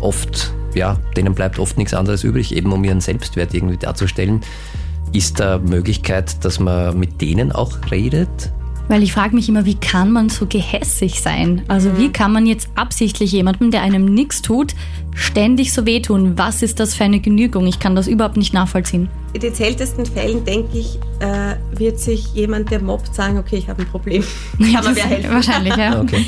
oft, 0.01 0.51
ja, 0.73 0.97
denen 1.15 1.35
bleibt 1.35 1.59
oft 1.59 1.77
nichts 1.77 1.93
anderes 1.93 2.23
übrig, 2.23 2.55
eben 2.55 2.71
um 2.71 2.83
ihren 2.83 3.01
Selbstwert 3.01 3.53
irgendwie 3.53 3.77
darzustellen. 3.77 4.41
Ist 5.11 5.39
da 5.39 5.59
Möglichkeit, 5.59 6.43
dass 6.43 6.59
man 6.59 6.97
mit 6.97 7.21
denen 7.21 7.51
auch 7.51 7.77
redet? 7.91 8.51
Weil 8.89 9.01
ich 9.01 9.13
frage 9.13 9.33
mich 9.33 9.47
immer, 9.47 9.65
wie 9.65 9.75
kann 9.75 10.11
man 10.11 10.29
so 10.29 10.45
gehässig 10.45 11.21
sein? 11.21 11.63
Also 11.69 11.97
wie 11.97 12.11
kann 12.11 12.33
man 12.33 12.45
jetzt 12.45 12.67
absichtlich 12.75 13.31
jemandem, 13.31 13.71
der 13.71 13.81
einem 13.81 14.05
nichts 14.05 14.41
tut, 14.41 14.75
ständig 15.15 15.71
so 15.71 15.85
wehtun? 15.85 16.37
Was 16.37 16.61
ist 16.61 16.81
das 16.81 16.93
für 16.93 17.05
eine 17.05 17.21
Genügung? 17.21 17.65
Ich 17.65 17.79
kann 17.79 17.95
das 17.95 18.07
überhaupt 18.07 18.35
nicht 18.35 18.53
nachvollziehen. 18.53 19.07
In 19.31 19.39
den 19.39 19.55
seltensten 19.55 20.05
Fällen, 20.05 20.43
denke 20.43 20.77
ich, 20.77 20.99
äh, 21.19 21.55
wird 21.79 21.97
sich 21.97 22.33
jemand, 22.33 22.71
der 22.71 22.81
mobbt, 22.81 23.15
sagen, 23.15 23.37
okay, 23.37 23.55
ich 23.55 23.69
habe 23.69 23.83
ein 23.83 23.87
Problem. 23.87 24.23
Kann 24.57 24.83
man 24.83 24.93
mir 24.93 25.05
helfen? 25.05 25.31
Wahrscheinlich, 25.31 25.75
ja. 25.75 26.01
Okay. 26.01 26.25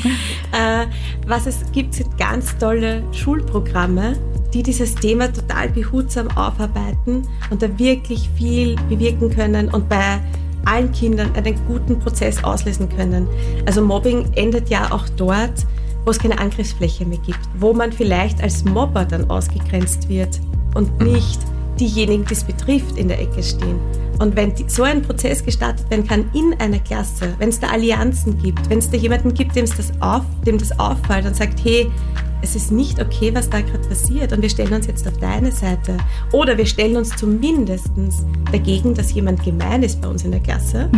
Äh, 0.52 0.86
was 1.26 1.46
es 1.46 1.60
gibt, 1.72 1.94
sind 1.94 2.16
ganz 2.16 2.56
tolle 2.56 3.02
Schulprogramme, 3.12 4.16
die 4.54 4.62
dieses 4.62 4.94
Thema 4.94 5.30
total 5.30 5.68
behutsam 5.68 6.28
aufarbeiten 6.36 7.22
und 7.50 7.62
da 7.62 7.78
wirklich 7.78 8.30
viel 8.36 8.76
bewirken 8.88 9.28
können 9.30 9.68
und 9.68 9.88
bei 9.88 10.20
allen 10.66 10.92
Kindern 10.92 11.34
einen 11.34 11.58
guten 11.66 11.98
Prozess 11.98 12.42
auslösen 12.42 12.88
können. 12.88 13.28
Also 13.66 13.82
Mobbing 13.82 14.32
endet 14.34 14.68
ja 14.68 14.92
auch 14.92 15.08
dort, 15.16 15.66
wo 16.04 16.10
es 16.10 16.18
keine 16.18 16.38
Angriffsfläche 16.38 17.04
mehr 17.04 17.18
gibt, 17.18 17.40
wo 17.58 17.72
man 17.72 17.92
vielleicht 17.92 18.42
als 18.42 18.64
Mobber 18.64 19.04
dann 19.04 19.28
ausgegrenzt 19.30 20.08
wird 20.08 20.40
und 20.74 21.00
nicht 21.00 21.40
diejenigen, 21.80 22.24
die 22.24 22.32
es 22.32 22.44
betrifft, 22.44 22.96
in 22.96 23.08
der 23.08 23.20
Ecke 23.20 23.42
stehen. 23.42 23.78
Und 24.18 24.34
wenn 24.34 24.54
so 24.68 24.82
ein 24.82 25.02
Prozess 25.02 25.44
gestartet 25.44 25.90
werden 25.90 26.06
kann 26.06 26.30
in 26.32 26.54
einer 26.58 26.78
Klasse, 26.78 27.34
wenn 27.38 27.50
es 27.50 27.60
da 27.60 27.68
Allianzen 27.68 28.38
gibt, 28.38 28.70
wenn 28.70 28.78
es 28.78 28.88
da 28.88 28.96
jemanden 28.96 29.34
gibt, 29.34 29.54
dem 29.54 29.66
das, 29.66 29.92
auf, 30.00 30.22
dem 30.46 30.56
das 30.58 30.78
auffällt 30.78 31.26
und 31.26 31.36
sagt, 31.36 31.62
hey, 31.62 31.90
es 32.42 32.56
ist 32.56 32.72
nicht 32.72 33.00
okay, 33.00 33.34
was 33.34 33.48
da 33.50 33.60
gerade 33.60 33.86
passiert 33.88 34.32
und 34.32 34.42
wir 34.42 34.50
stellen 34.50 34.72
uns 34.72 34.86
jetzt 34.86 35.06
auf 35.06 35.16
deine 35.18 35.52
Seite. 35.52 35.96
Oder 36.32 36.56
wir 36.56 36.66
stellen 36.66 36.96
uns 36.96 37.16
zumindest 37.16 37.88
dagegen, 38.52 38.94
dass 38.94 39.12
jemand 39.12 39.42
gemein 39.44 39.82
ist 39.82 40.00
bei 40.00 40.08
uns 40.08 40.24
in 40.24 40.30
der 40.30 40.40
Klasse. 40.40 40.88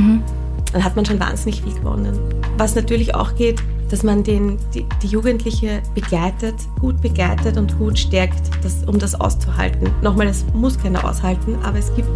Dann 0.72 0.84
hat 0.84 0.96
man 0.96 1.04
schon 1.04 1.18
wahnsinnig 1.18 1.62
viel 1.62 1.74
gewonnen. 1.74 2.18
Was 2.58 2.74
natürlich 2.74 3.14
auch 3.14 3.34
geht, 3.34 3.62
dass 3.90 4.02
man 4.02 4.22
den, 4.22 4.58
die, 4.74 4.84
die 5.02 5.06
Jugendliche 5.06 5.82
begleitet, 5.94 6.54
gut 6.80 7.00
begleitet 7.00 7.56
und 7.56 7.78
gut 7.78 7.98
stärkt, 7.98 8.50
das, 8.62 8.84
um 8.86 8.98
das 8.98 9.18
auszuhalten. 9.18 9.90
Nochmal, 10.02 10.26
das 10.26 10.44
muss 10.54 10.78
keiner 10.78 11.08
aushalten, 11.08 11.56
aber 11.62 11.78
es 11.78 11.94
gibt 11.94 12.10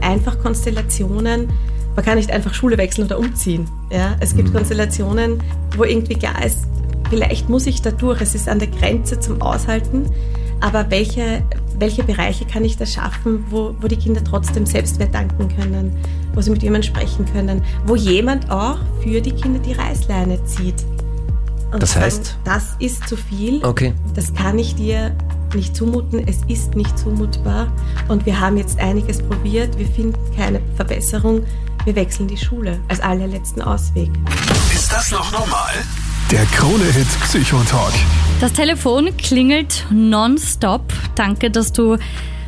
einfach 0.00 0.38
Konstellationen, 0.38 1.48
man 1.96 2.04
kann 2.04 2.16
nicht 2.16 2.30
einfach 2.30 2.54
Schule 2.54 2.78
wechseln 2.78 3.06
oder 3.06 3.18
umziehen. 3.18 3.68
Ja? 3.90 4.16
Es 4.20 4.36
gibt 4.36 4.52
Konstellationen, 4.52 5.42
wo 5.76 5.82
irgendwie 5.82 6.14
klar 6.14 6.44
ist, 6.44 6.68
vielleicht 7.10 7.48
muss 7.48 7.66
ich 7.66 7.82
da 7.82 7.90
durch, 7.90 8.20
es 8.20 8.34
ist 8.34 8.48
an 8.48 8.58
der 8.58 8.68
Grenze 8.68 9.18
zum 9.20 9.40
Aushalten, 9.42 10.10
aber 10.60 10.90
welche, 10.90 11.42
welche 11.78 12.02
Bereiche 12.02 12.44
kann 12.44 12.64
ich 12.64 12.76
da 12.76 12.84
schaffen, 12.86 13.44
wo, 13.50 13.74
wo 13.80 13.86
die 13.88 13.96
Kinder 13.96 14.22
trotzdem 14.24 14.66
Selbstwert 14.66 15.14
danken 15.14 15.48
können, 15.54 15.96
wo 16.34 16.40
sie 16.40 16.50
mit 16.50 16.62
jemandem 16.62 16.88
sprechen 16.94 17.24
können, 17.32 17.62
wo 17.86 17.94
jemand 17.96 18.50
auch 18.50 18.78
für 19.02 19.20
die 19.20 19.32
Kinder 19.32 19.60
die 19.60 19.72
Reißleine 19.72 20.44
zieht. 20.44 20.84
Und 21.72 21.82
Das 21.82 21.92
sagen, 21.92 22.06
heißt? 22.06 22.36
das 22.44 22.64
ist 22.78 23.06
zu 23.08 23.16
viel, 23.16 23.64
Okay. 23.64 23.92
das 24.14 24.32
kann 24.34 24.58
ich 24.58 24.74
dir 24.74 25.14
nicht 25.54 25.76
zumuten, 25.76 26.26
es 26.26 26.38
ist 26.48 26.74
nicht 26.74 26.98
zumutbar 26.98 27.70
und 28.08 28.26
wir 28.26 28.38
haben 28.40 28.56
jetzt 28.56 28.78
einiges 28.80 29.22
probiert, 29.22 29.78
wir 29.78 29.86
finden 29.86 30.18
keine 30.36 30.60
Verbesserung, 30.76 31.42
wir 31.84 31.94
wechseln 31.94 32.26
die 32.28 32.36
Schule 32.36 32.80
als 32.88 33.00
allerletzten 33.00 33.62
Ausweg. 33.62 34.10
Ist 34.74 34.90
das 34.92 35.10
noch 35.10 35.30
normal? 35.32 35.72
Der 36.30 36.44
Krone-Hit 36.44 37.08
Psychotalk. 37.22 37.94
Das 38.38 38.52
Telefon 38.52 39.16
klingelt 39.16 39.86
nonstop. 39.90 40.82
Danke, 41.14 41.50
dass 41.50 41.72
du 41.72 41.96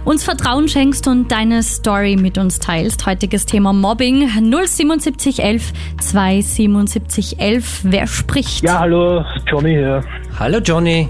uns 0.04 0.22
Vertrauen 0.22 0.68
schenkst 0.68 1.08
und 1.08 1.32
deine 1.32 1.62
Story 1.62 2.16
mit 2.16 2.36
uns 2.36 2.58
teilst. 2.58 3.06
Heutiges 3.06 3.46
Thema 3.46 3.72
Mobbing 3.72 4.28
07711 4.28 5.72
27711. 5.98 7.80
Wer 7.84 8.06
spricht? 8.06 8.64
Ja, 8.64 8.80
hallo, 8.80 9.24
Johnny 9.46 9.70
hier. 9.70 10.04
Hallo 10.38 10.58
Johnny. 10.58 11.08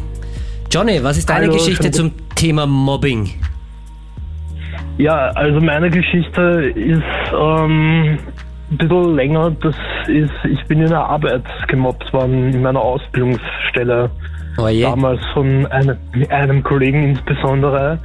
Johnny, 0.71 1.03
was 1.03 1.19
ist 1.19 1.29
deine 1.29 1.47
Hallo, 1.47 1.55
Geschichte 1.55 1.91
zum 1.91 2.13
Thema 2.37 2.67
Mobbing? 2.67 3.31
Ja, 4.97 5.31
also 5.31 5.61
meine 5.61 5.91
Geschichte 5.91 6.73
ist 6.77 7.03
ähm, 7.33 8.17
ein 8.71 8.79
bisschen 8.79 9.17
länger. 9.17 9.51
Das 9.61 9.75
ist, 10.11 10.33
ich 10.45 10.65
bin 10.67 10.81
in 10.81 10.89
der 10.89 11.05
Arbeit 11.05 11.45
gemobbt 11.69 12.13
worden, 12.13 12.53
in 12.53 12.63
meiner 12.63 12.81
Ausbildungsstelle. 12.81 14.11
Oh. 14.59 14.69
Damals 14.83 15.21
von 15.33 15.65
einem, 15.67 15.97
einem 16.29 16.63
Kollegen 16.63 17.11
insbesondere, 17.11 17.99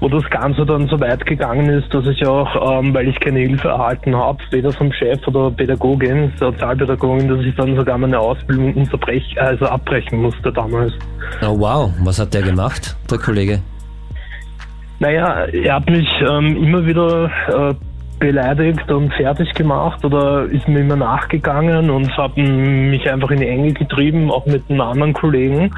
wo 0.00 0.08
das 0.08 0.22
Ganze 0.30 0.64
dann 0.64 0.86
so 0.88 0.98
weit 1.00 1.26
gegangen 1.26 1.68
ist, 1.68 1.92
dass 1.92 2.06
ich 2.06 2.24
auch, 2.26 2.78
ähm, 2.78 2.94
weil 2.94 3.08
ich 3.08 3.18
keine 3.20 3.40
Hilfe 3.40 3.68
erhalten 3.68 4.16
habe, 4.16 4.38
weder 4.50 4.72
vom 4.72 4.92
Chef 4.92 5.26
oder 5.26 5.50
Pädagogin, 5.50 6.32
Sozialpädagogin, 6.38 7.28
dass 7.28 7.44
ich 7.44 7.54
dann 7.56 7.76
sogar 7.76 7.98
meine 7.98 8.18
Ausbildung 8.18 8.74
unterbrech, 8.74 9.36
also 9.40 9.66
abbrechen 9.66 10.22
musste 10.22 10.52
damals. 10.52 10.92
Oh 11.42 11.58
wow, 11.58 11.92
was 12.04 12.18
hat 12.20 12.32
der 12.32 12.42
gemacht, 12.42 12.96
der 13.10 13.18
Kollege? 13.18 13.60
Naja, 15.00 15.44
er 15.44 15.74
hat 15.74 15.90
mich 15.90 16.08
ähm, 16.20 16.56
immer 16.56 16.84
wieder 16.86 17.30
äh, 17.48 17.74
beleidigt 18.18 18.90
und 18.90 19.12
fertig 19.14 19.52
gemacht 19.54 20.04
oder 20.04 20.44
ist 20.44 20.68
mir 20.68 20.80
immer 20.80 20.96
nachgegangen 20.96 21.90
und 21.90 22.16
hat 22.16 22.36
mich 22.36 23.10
einfach 23.10 23.30
in 23.30 23.40
die 23.40 23.48
Enge 23.48 23.72
getrieben, 23.72 24.30
auch 24.30 24.46
mit 24.46 24.62
einem 24.68 24.80
anderen 24.80 25.12
Kollegen. 25.12 25.70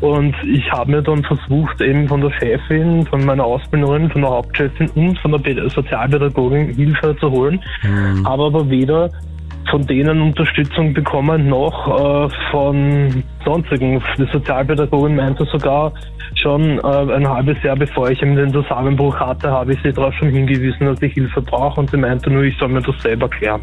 Und 0.00 0.34
ich 0.44 0.70
habe 0.72 0.90
mir 0.90 1.02
dann 1.02 1.22
versucht, 1.24 1.80
eben 1.80 2.08
von 2.08 2.20
der 2.20 2.30
Chefin, 2.32 3.06
von 3.06 3.24
meiner 3.24 3.44
Ausbilderin, 3.44 4.10
von 4.10 4.22
der 4.22 4.30
Hauptchefin 4.30 4.90
und 4.94 5.18
von 5.18 5.32
der 5.32 5.38
Päd- 5.38 5.70
Sozialpädagogin 5.70 6.74
Hilfe 6.74 7.16
zu 7.18 7.30
holen, 7.30 7.60
habe 8.24 8.44
aber 8.44 8.68
weder 8.68 9.10
von 9.70 9.86
denen 9.86 10.20
Unterstützung 10.20 10.92
bekommen, 10.94 11.48
noch 11.48 12.28
äh, 12.28 12.28
von 12.50 13.24
sonstigen. 13.44 14.02
Die 14.18 14.26
Sozialpädagogin 14.32 15.16
meinte 15.16 15.44
sogar 15.46 15.92
schon 16.34 16.78
äh, 16.78 16.82
ein 16.82 17.28
halbes 17.28 17.62
Jahr 17.62 17.76
bevor 17.76 18.10
ich 18.10 18.20
eben 18.22 18.36
den 18.36 18.52
Zusammenbruch 18.52 19.18
hatte, 19.18 19.50
habe 19.50 19.72
ich 19.72 19.78
sie 19.82 19.92
darauf 19.92 20.14
schon 20.14 20.30
hingewiesen, 20.30 20.86
dass 20.86 21.00
ich 21.02 21.14
Hilfe 21.14 21.40
brauche 21.40 21.80
und 21.80 21.90
sie 21.90 21.96
meinte 21.96 22.30
nur, 22.30 22.42
ich 22.42 22.56
soll 22.58 22.68
mir 22.68 22.82
das 22.82 23.00
selber 23.02 23.28
klären. 23.28 23.62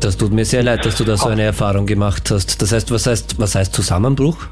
Das 0.00 0.16
tut 0.16 0.32
mir 0.32 0.44
sehr 0.44 0.62
leid, 0.62 0.86
dass 0.86 0.96
du 0.96 1.04
da 1.04 1.16
so 1.16 1.28
eine 1.28 1.42
Erfahrung 1.42 1.84
gemacht 1.84 2.30
hast. 2.30 2.62
Das 2.62 2.72
heißt, 2.72 2.90
was 2.90 3.06
heißt, 3.06 3.38
was 3.38 3.54
heißt 3.54 3.74
Zusammenbruch? 3.74 4.46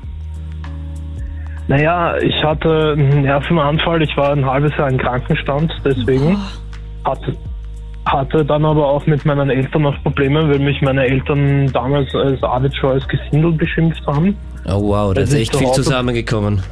Naja, 1.68 2.16
ich 2.18 2.42
hatte 2.42 2.94
einen 2.96 3.22
Nervenanfall, 3.22 4.03
ich 4.03 4.16
war 4.16 4.32
ein 4.32 4.44
halbes 4.44 4.72
Jahr 4.76 4.90
im 4.90 4.99
Krankenstand, 4.99 5.70
deswegen 5.84 6.38
hatte, 7.05 7.36
hatte 8.13 8.45
dann 8.45 8.65
aber 8.65 8.87
auch 8.87 9.07
mit 9.07 9.25
meinen 9.25 9.51
Eltern 9.51 9.83
noch 9.83 10.03
Probleme, 10.03 10.49
weil 10.49 10.59
mich 10.59 10.81
meine 10.83 11.05
Eltern 11.05 11.71
damals 11.73 12.15
als 12.15 12.43
arbeitsscheues 12.43 13.07
Gesindel 13.09 13.53
beschimpft 13.53 14.07
haben. 14.07 14.37
Oh 14.67 14.89
wow, 14.89 15.15
da 15.15 15.21
Das 15.21 15.31
ist 15.31 15.41
echt 15.41 15.57
viel 15.57 15.71
zusammengekommen. 15.73 16.63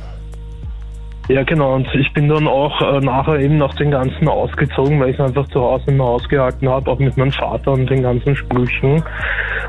Ja, 1.28 1.42
genau. 1.42 1.74
Und 1.74 1.88
ich 1.94 2.12
bin 2.12 2.28
dann 2.28 2.46
auch 2.46 2.80
äh, 2.80 3.00
nachher 3.00 3.40
eben 3.40 3.58
nach 3.58 3.74
den 3.74 3.90
ganzen 3.90 4.28
ausgezogen, 4.28 5.00
weil 5.00 5.10
ich 5.10 5.20
einfach 5.20 5.46
zu 5.48 5.60
Hause 5.60 5.84
immer 5.88 6.04
ausgehalten 6.04 6.68
habe, 6.68 6.88
auch 6.88 6.98
mit 7.00 7.16
meinem 7.16 7.32
Vater 7.32 7.72
und 7.72 7.90
den 7.90 8.02
ganzen 8.02 8.36
Sprüchen. 8.36 9.02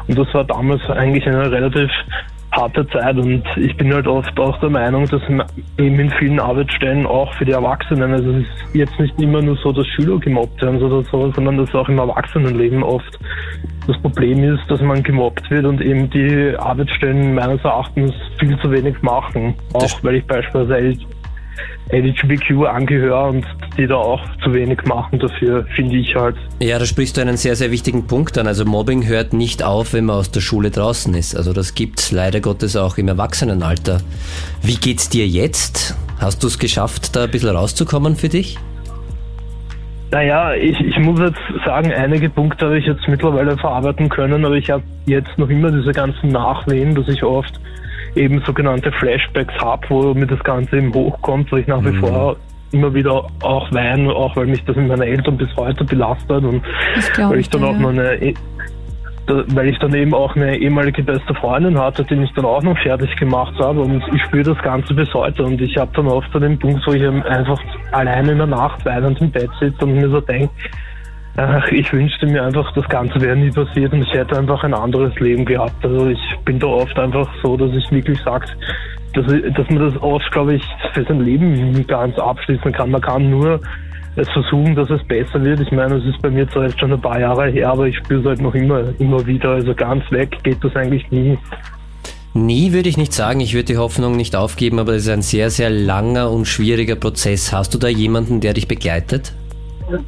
Und 0.07 0.17
das 0.17 0.31
war 0.33 0.43
damals 0.43 0.81
eigentlich 0.89 1.25
eine 1.25 1.51
relativ 1.51 1.89
harte 2.57 2.87
Zeit 2.87 3.15
und 3.17 3.43
ich 3.55 3.75
bin 3.77 3.93
halt 3.93 4.07
oft 4.07 4.37
auch 4.39 4.59
der 4.59 4.69
Meinung, 4.69 5.07
dass 5.07 5.21
eben 5.77 5.99
in 5.99 6.09
vielen 6.11 6.39
Arbeitsstellen 6.39 7.05
auch 7.05 7.33
für 7.35 7.45
die 7.45 7.51
Erwachsenen, 7.51 8.11
also 8.11 8.31
es 8.31 8.43
ist 8.43 8.75
jetzt 8.75 8.99
nicht 8.99 9.19
immer 9.21 9.41
nur 9.41 9.55
so, 9.57 9.71
dass 9.71 9.85
Schüler 9.87 10.19
gemobbt 10.19 10.61
werden 10.61 10.81
oder 10.81 11.03
so, 11.03 11.31
sondern 11.31 11.57
dass 11.57 11.73
auch 11.75 11.87
im 11.87 11.99
Erwachsenenleben 11.99 12.83
oft 12.83 13.19
das 13.85 13.97
Problem 14.01 14.43
ist, 14.43 14.63
dass 14.69 14.81
man 14.81 15.01
gemobbt 15.01 15.49
wird 15.49 15.65
und 15.65 15.81
eben 15.81 16.09
die 16.09 16.53
Arbeitsstellen 16.57 17.35
meines 17.35 17.63
Erachtens 17.63 18.13
viel 18.37 18.57
zu 18.59 18.71
wenig 18.71 19.01
machen. 19.01 19.55
Auch 19.73 20.03
weil 20.03 20.15
ich 20.15 20.25
beispielsweise 20.25 20.97
LGBTQ 21.91 22.65
angehöre 22.65 23.29
und 23.29 23.45
die 23.77 23.87
da 23.87 23.95
auch 23.95 24.21
zu 24.43 24.53
wenig 24.53 24.83
machen 24.85 25.19
dafür, 25.19 25.65
finde 25.75 25.97
ich 25.97 26.15
halt. 26.15 26.35
Ja, 26.59 26.79
da 26.79 26.85
sprichst 26.85 27.17
du 27.17 27.21
einen 27.21 27.37
sehr, 27.37 27.55
sehr 27.55 27.71
wichtigen 27.71 28.07
Punkt 28.07 28.37
an. 28.37 28.47
Also 28.47 28.65
Mobbing 28.65 29.05
hört 29.05 29.33
nicht 29.33 29.63
auf, 29.63 29.93
wenn 29.93 30.05
man 30.05 30.17
aus 30.17 30.31
der 30.31 30.41
Schule 30.41 30.71
draußen 30.71 31.13
ist. 31.13 31.35
Also 31.35 31.53
das 31.53 31.75
gibt's 31.75 32.11
leider 32.11 32.39
Gottes 32.39 32.75
auch 32.75 32.97
im 32.97 33.07
Erwachsenenalter. 33.07 34.01
Wie 34.61 34.75
geht's 34.75 35.09
dir 35.09 35.27
jetzt? 35.27 35.95
Hast 36.19 36.43
du 36.43 36.47
es 36.47 36.59
geschafft, 36.59 37.15
da 37.15 37.25
ein 37.25 37.31
bisschen 37.31 37.55
rauszukommen 37.55 38.15
für 38.15 38.29
dich? 38.29 38.57
Naja, 40.09 40.53
ich, 40.53 40.79
ich 40.79 40.97
muss 40.99 41.19
jetzt 41.19 41.65
sagen, 41.65 41.91
einige 41.91 42.29
Punkte 42.29 42.67
habe 42.67 42.79
ich 42.79 42.85
jetzt 42.85 43.07
mittlerweile 43.07 43.57
verarbeiten 43.57 44.07
können, 44.07 44.45
aber 44.45 44.55
ich 44.55 44.69
habe 44.69 44.83
jetzt 45.05 45.37
noch 45.37 45.49
immer 45.49 45.69
diese 45.69 45.91
ganzen 45.91 46.29
Nachwehen, 46.29 46.95
dass 46.95 47.09
ich 47.09 47.23
oft 47.23 47.59
eben 48.15 48.41
sogenannte 48.45 48.91
Flashbacks 48.91 49.53
habe, 49.59 49.85
wo 49.89 50.13
mir 50.13 50.27
das 50.27 50.43
Ganze 50.43 50.77
eben 50.77 50.93
hochkommt, 50.93 51.51
wo 51.51 51.57
ich 51.57 51.67
nach 51.67 51.83
wie 51.83 51.95
vor 51.97 52.37
immer 52.71 52.93
wieder 52.93 53.27
auch 53.41 53.71
weine, 53.71 54.11
auch 54.13 54.35
weil 54.35 54.47
mich 54.47 54.63
das 54.65 54.75
mit 54.75 54.87
meinen 54.87 55.03
Eltern 55.03 55.37
bis 55.37 55.55
heute 55.55 55.85
belastet 55.85 56.43
und 56.43 56.61
glaub 57.13 57.31
weil 57.31 57.39
ich 57.39 57.45
ich 57.45 57.49
dann 57.49 57.63
auch 57.63 57.73
ja. 57.73 57.79
noch 57.79 57.89
eine 57.89 58.15
eh- 58.21 58.33
da, 59.27 59.43
weil 59.47 59.67
ich 59.67 59.77
dann 59.79 59.93
eben 59.93 60.13
auch 60.13 60.35
eine 60.35 60.57
ehemalige 60.57 61.03
beste 61.03 61.33
Freundin 61.35 61.77
hatte, 61.77 62.03
die 62.05 62.15
mich 62.15 62.31
dann 62.33 62.45
auch 62.45 62.63
noch 62.63 62.77
fertig 62.79 63.13
gemacht 63.17 63.53
habe 63.59 63.81
und 63.81 64.01
ich 64.13 64.21
spüre 64.23 64.55
das 64.55 64.63
Ganze 64.63 64.93
bis 64.93 65.13
heute 65.13 65.43
und 65.43 65.61
ich 65.61 65.77
habe 65.77 65.91
dann 65.93 66.07
oft 66.07 66.33
an 66.33 66.41
den 66.41 66.57
Punkt, 66.57 66.81
wo 66.87 66.93
ich 66.93 67.05
einfach 67.05 67.59
alleine 67.91 68.31
in 68.31 68.37
der 68.37 68.47
Nacht 68.47 68.85
weinend 68.85 69.19
im 69.19 69.29
Bett 69.29 69.49
sitze 69.59 69.83
und 69.83 69.95
mir 69.95 70.09
so 70.09 70.21
denke, 70.21 70.49
ach, 71.37 71.67
ich 71.71 71.91
wünschte 71.93 72.25
mir 72.25 72.43
einfach, 72.43 72.71
das 72.73 72.87
Ganze 72.89 73.21
wäre 73.21 73.35
nie 73.35 73.51
passiert 73.51 73.93
und 73.93 74.01
ich 74.01 74.13
hätte 74.13 74.37
einfach 74.37 74.63
ein 74.63 74.73
anderes 74.73 75.17
Leben 75.19 75.45
gehabt. 75.45 75.85
Also 75.85 76.07
ich 76.07 76.19
bin 76.43 76.59
da 76.59 76.67
oft 76.67 76.97
einfach 76.99 77.29
so, 77.41 77.55
dass 77.55 77.71
ich 77.75 77.89
wirklich 77.91 78.19
sage, 78.21 78.47
dass, 79.13 79.25
dass 79.25 79.69
man 79.69 79.91
das 79.91 80.01
oft, 80.01 80.29
glaube 80.31 80.55
ich, 80.55 80.63
für 80.93 81.03
sein 81.03 81.21
Leben 81.21 81.71
nie 81.71 81.83
ganz 81.83 82.17
abschließen 82.17 82.71
kann. 82.71 82.91
Man 82.91 83.01
kann 83.01 83.29
nur 83.29 83.61
es 84.15 84.27
versuchen, 84.29 84.75
dass 84.75 84.89
es 84.89 85.03
besser 85.03 85.43
wird. 85.43 85.59
Ich 85.59 85.71
meine, 85.71 85.95
es 85.95 86.05
ist 86.05 86.19
bei 86.23 86.31
mir 86.31 86.49
zwar 86.49 86.63
jetzt 86.63 86.79
schon 86.79 86.91
ein 86.91 86.99
paar 86.99 87.19
Jahre 87.19 87.49
her, 87.49 87.69
aber 87.69 87.87
ich 87.87 87.95
spüre 87.97 88.21
es 88.21 88.25
halt 88.25 88.41
noch 88.41 88.55
immer, 88.55 88.83
immer 88.97 89.25
wieder. 89.27 89.51
Also 89.51 89.75
ganz 89.75 90.09
weg 90.11 90.37
geht 90.43 90.63
das 90.63 90.75
eigentlich 90.75 91.09
nie. 91.11 91.37
Nie 92.33 92.73
würde 92.73 92.89
ich 92.89 92.97
nicht 92.97 93.13
sagen, 93.13 93.39
ich 93.39 93.53
würde 93.53 93.65
die 93.65 93.77
Hoffnung 93.77 94.15
nicht 94.15 94.35
aufgeben, 94.35 94.79
aber 94.79 94.93
es 94.93 95.03
ist 95.03 95.09
ein 95.09 95.21
sehr, 95.21 95.51
sehr 95.51 95.69
langer 95.69 96.31
und 96.31 96.45
schwieriger 96.45 96.95
Prozess. 96.95 97.53
Hast 97.53 97.73
du 97.75 97.77
da 97.77 97.87
jemanden, 97.87 98.41
der 98.41 98.53
dich 98.53 98.67
begleitet? 98.67 99.33
Ja, 99.91 99.99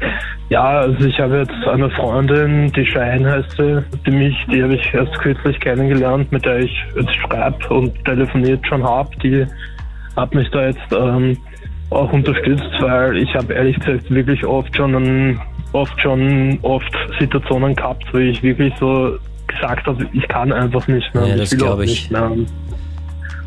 also 0.62 1.06
ich 1.06 1.18
habe 1.18 1.38
jetzt 1.38 1.66
eine 1.66 1.90
Freundin, 1.90 2.70
die 2.72 2.84
Shine 2.84 3.30
heißt 3.30 3.56
sie, 3.56 3.82
die 4.06 4.10
mich, 4.10 4.36
die 4.52 4.62
habe 4.62 4.74
ich 4.74 4.94
erst 4.94 5.12
kürzlich 5.18 5.58
kennengelernt, 5.60 6.30
mit 6.32 6.44
der 6.44 6.58
ich 6.58 6.84
jetzt 6.96 7.14
schreibe 7.16 7.74
und 7.74 8.04
telefoniert 8.04 8.66
schon 8.66 8.84
habe. 8.84 9.10
Die 9.22 9.46
hat 10.16 10.34
mich 10.34 10.48
da 10.50 10.66
jetzt 10.66 10.92
ähm, 10.92 11.36
auch 11.90 12.12
unterstützt, 12.12 12.70
weil 12.80 13.16
ich 13.16 13.34
habe 13.34 13.52
ehrlich 13.54 13.78
gesagt 13.78 14.10
wirklich 14.10 14.44
oft 14.44 14.76
schon 14.76 14.94
ein, 14.94 15.40
oft 15.72 15.98
schon 16.00 16.58
oft 16.62 16.92
Situationen 17.18 17.74
gehabt, 17.74 18.04
wo 18.12 18.18
ich 18.18 18.42
wirklich 18.42 18.72
so 18.78 19.16
gesagt 19.46 19.86
habe, 19.86 20.06
ich 20.12 20.28
kann 20.28 20.52
einfach 20.52 20.86
nicht 20.88 21.14
mehr. 21.14 21.26
Ja, 21.26 21.36
das 21.36 21.52
will 21.52 21.62
auch 21.62 21.66
glaub 21.66 21.80
ich. 21.80 21.90
nicht 21.90 22.10
mehr. 22.10 22.32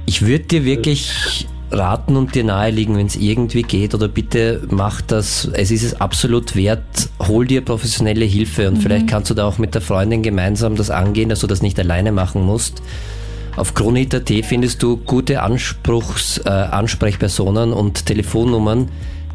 Ich 0.06 0.26
würde 0.26 0.46
dir 0.46 0.66
wirklich 0.66 1.48
raten 1.72 2.16
und 2.16 2.36
dir 2.36 2.44
nahelegen, 2.44 2.98
wenn 2.98 3.08
es 3.08 3.16
irgendwie 3.16 3.64
geht, 3.64 3.94
oder 3.94 4.08
bitte 4.08 4.62
mach 4.70 5.02
das, 5.02 5.50
es 5.54 5.72
ist 5.72 5.84
es 5.84 6.00
absolut 6.00 6.56
wert, 6.56 7.10
hol 7.20 7.46
dir 7.46 7.62
professionelle 7.62 8.26
Hilfe 8.26 8.70
und 8.70 8.78
vielleicht 8.78 9.08
kannst 9.08 9.30
du 9.30 9.34
da 9.34 9.46
auch 9.46 9.58
mit 9.58 9.74
der 9.74 9.82
Freundin 9.82 10.24
gemeinsam 10.24 10.76
das 10.76 10.90
angehen, 10.90 11.30
dass 11.30 11.40
du 11.42 11.48
das 11.48 11.62
nicht 11.62 11.80
alleine 11.80 12.12
machen 12.12 12.42
musst. 12.44 12.82
Auf 13.58 13.74
Kronhit.at 13.74 14.30
findest 14.46 14.84
du 14.84 14.98
gute 14.98 15.42
Anspruchs, 15.42 16.38
äh, 16.38 16.50
Ansprechpersonen 16.50 17.74
und 17.74 18.06
Telefonnummern. 18.06 18.90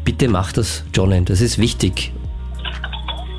Bitte 0.05 0.29
mach 0.29 0.53
das, 0.53 0.83
Johnny, 0.93 1.23
das 1.25 1.41
ist 1.41 1.57
wichtig. 1.57 2.13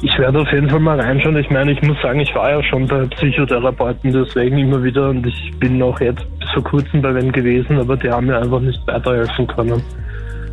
Ich 0.04 0.18
werde 0.18 0.38
auf 0.38 0.52
jeden 0.52 0.68
Fall 0.68 0.80
mal 0.80 1.00
reinschauen. 1.00 1.34
Ich 1.38 1.48
meine, 1.48 1.72
ich 1.72 1.80
muss 1.80 1.96
sagen, 2.02 2.20
ich 2.20 2.34
war 2.34 2.50
ja 2.50 2.62
schon 2.62 2.86
bei 2.86 3.06
Psychotherapeuten 3.06 4.12
deswegen 4.12 4.58
immer 4.58 4.84
wieder 4.84 5.08
und 5.08 5.26
ich 5.26 5.50
bin 5.58 5.82
auch 5.82 5.98
jetzt 5.98 6.26
bis 6.38 6.50
vor 6.50 6.62
kurzem 6.62 7.00
bei 7.00 7.14
wem 7.14 7.32
gewesen, 7.32 7.78
aber 7.78 7.96
die 7.96 8.10
haben 8.10 8.26
mir 8.26 8.36
einfach 8.36 8.60
nicht 8.60 8.86
weiterhelfen 8.86 9.46
können 9.46 9.82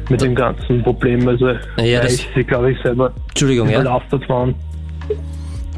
mit 0.10 0.22
dem 0.22 0.36
ganzen 0.36 0.82
Problem. 0.82 1.28
Also 1.28 1.50
Ja, 1.50 2.00
weil 2.00 2.06
ich 2.06 2.30
sie, 2.34 2.46
glaube 2.46 2.72
ich, 2.72 2.82
selber 2.82 3.12
Entschuldigung, 3.28 3.70
ja. 3.70 3.84
waren. 4.30 4.56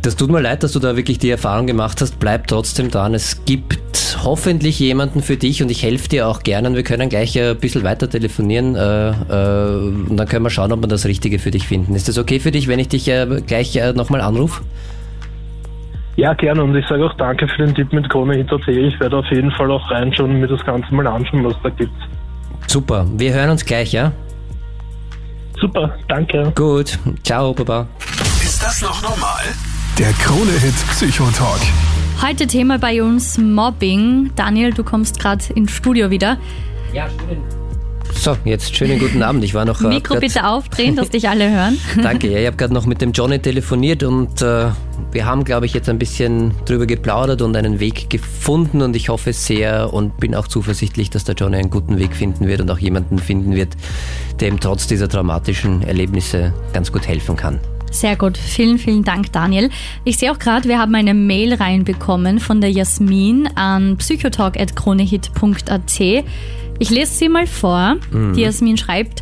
Das 0.03 0.17
tut 0.17 0.29
mir 0.29 0.41
leid, 0.41 0.63
dass 0.63 0.73
du 0.73 0.79
da 0.79 0.97
wirklich 0.97 1.17
die 1.17 1.29
Erfahrung 1.29 1.65
gemacht 1.65 2.01
hast. 2.01 2.19
Bleib 2.19 2.47
trotzdem 2.47 2.91
dran. 2.91 3.13
Es 3.13 3.45
gibt 3.45 4.17
hoffentlich 4.21 4.77
jemanden 4.77 5.21
für 5.21 5.37
dich 5.37 5.63
und 5.63 5.71
ich 5.71 5.81
helfe 5.81 6.09
dir 6.09 6.27
auch 6.27 6.43
gerne. 6.43 6.67
Und 6.67 6.75
wir 6.75 6.83
können 6.83 7.07
gleich 7.07 7.39
ein 7.39 7.57
bisschen 7.57 7.85
weiter 7.85 8.09
telefonieren 8.09 8.75
äh, 8.75 9.11
äh, 9.11 9.77
und 10.09 10.17
dann 10.17 10.27
können 10.27 10.43
wir 10.43 10.49
schauen, 10.49 10.73
ob 10.73 10.81
wir 10.81 10.89
das 10.89 11.05
Richtige 11.05 11.39
für 11.39 11.51
dich 11.51 11.65
finden. 11.69 11.95
Ist 11.95 12.09
das 12.09 12.17
okay 12.17 12.41
für 12.41 12.51
dich, 12.51 12.67
wenn 12.67 12.79
ich 12.79 12.89
dich 12.89 13.07
äh, 13.07 13.41
gleich 13.47 13.77
äh, 13.77 13.93
nochmal 13.93 14.19
anrufe? 14.19 14.61
Ja, 16.17 16.33
gerne. 16.33 16.61
Und 16.61 16.75
ich 16.75 16.85
sage 16.85 17.05
auch 17.05 17.13
danke 17.13 17.47
für 17.47 17.65
den 17.65 17.73
Tipp 17.73 17.93
mit 17.93 18.09
Krone 18.09 18.35
Hit.at. 18.35 18.67
Ich 18.67 18.99
werde 18.99 19.15
auf 19.15 19.25
jeden 19.31 19.51
Fall 19.51 19.71
auch 19.71 19.89
reinschauen 19.89 20.31
und 20.31 20.41
mir 20.41 20.47
das 20.47 20.63
Ganze 20.65 20.93
mal 20.93 21.07
anschauen, 21.07 21.45
was 21.45 21.55
da 21.63 21.69
gibt. 21.69 21.93
Super, 22.67 23.05
wir 23.15 23.33
hören 23.33 23.51
uns 23.51 23.63
gleich, 23.63 23.93
ja? 23.93 24.11
Super, 25.61 25.95
danke. 26.09 26.51
Gut, 26.55 26.99
ciao, 27.23 27.53
Baba. 27.53 27.87
Ist 28.41 28.61
das 28.61 28.81
noch 28.81 29.01
normal? 29.01 29.43
Der 29.99 30.11
Krone-Hit 30.13 30.73
Psychotalk. 30.89 31.59
Heute 32.21 32.47
Thema 32.47 32.79
bei 32.79 33.03
uns 33.03 33.37
Mobbing. 33.37 34.31
Daniel, 34.35 34.73
du 34.73 34.83
kommst 34.83 35.19
gerade 35.19 35.43
ins 35.53 35.71
Studio 35.71 36.09
wieder. 36.09 36.37
Ja, 36.93 37.07
schön. 37.09 37.37
So, 38.15 38.35
jetzt 38.45 38.75
schönen 38.75 38.99
guten 38.99 39.21
Abend. 39.21 39.43
Ich 39.43 39.53
war 39.53 39.65
noch. 39.65 39.81
äh, 39.81 39.87
Mikro 39.87 40.19
bitte 40.19 40.47
aufdrehen, 40.47 40.95
dass 40.95 41.09
dich 41.11 41.29
alle 41.29 41.49
hören. 41.49 41.77
Danke, 42.01 42.31
ja, 42.31 42.39
ich 42.39 42.47
habe 42.47 42.57
gerade 42.57 42.73
noch 42.73 42.85
mit 42.85 43.01
dem 43.01 43.11
Johnny 43.11 43.37
telefoniert 43.39 44.03
und 44.03 44.41
äh, 44.41 44.69
wir 45.11 45.25
haben, 45.25 45.43
glaube 45.43 45.65
ich, 45.67 45.73
jetzt 45.73 45.89
ein 45.89 45.99
bisschen 45.99 46.53
drüber 46.65 46.85
geplaudert 46.87 47.41
und 47.41 47.55
einen 47.55 47.79
Weg 47.79 48.09
gefunden 48.09 48.81
und 48.81 48.95
ich 48.95 49.09
hoffe 49.09 49.31
sehr 49.33 49.93
und 49.93 50.17
bin 50.17 50.33
auch 50.35 50.47
zuversichtlich, 50.47 51.09
dass 51.11 51.23
der 51.23 51.35
Johnny 51.35 51.57
einen 51.57 51.69
guten 51.69 51.99
Weg 51.99 52.15
finden 52.15 52.47
wird 52.47 52.61
und 52.61 52.71
auch 52.71 52.79
jemanden 52.79 53.19
finden 53.19 53.55
wird, 53.55 53.75
der 54.39 54.47
ihm 54.47 54.59
trotz 54.59 54.87
dieser 54.87 55.07
traumatischen 55.07 55.81
Erlebnisse 55.83 56.53
ganz 56.73 56.91
gut 56.91 57.07
helfen 57.07 57.35
kann. 57.35 57.59
Sehr 57.93 58.15
gut. 58.15 58.37
Vielen, 58.37 58.79
vielen 58.79 59.03
Dank, 59.03 59.31
Daniel. 59.31 59.69
Ich 60.03 60.17
sehe 60.17 60.31
auch 60.31 60.39
gerade, 60.39 60.67
wir 60.67 60.79
haben 60.79 60.95
eine 60.95 61.13
Mail 61.13 61.53
reinbekommen 61.53 62.39
von 62.39 62.59
der 62.59 62.71
Jasmin 62.71 63.47
an 63.55 63.97
psychotalk.kronehit.at. 63.97 65.99
Ich 66.79 66.89
lese 66.89 67.13
sie 67.13 67.29
mal 67.29 67.45
vor. 67.45 67.97
Die 68.35 68.41
Jasmin 68.41 68.77
schreibt, 68.77 69.21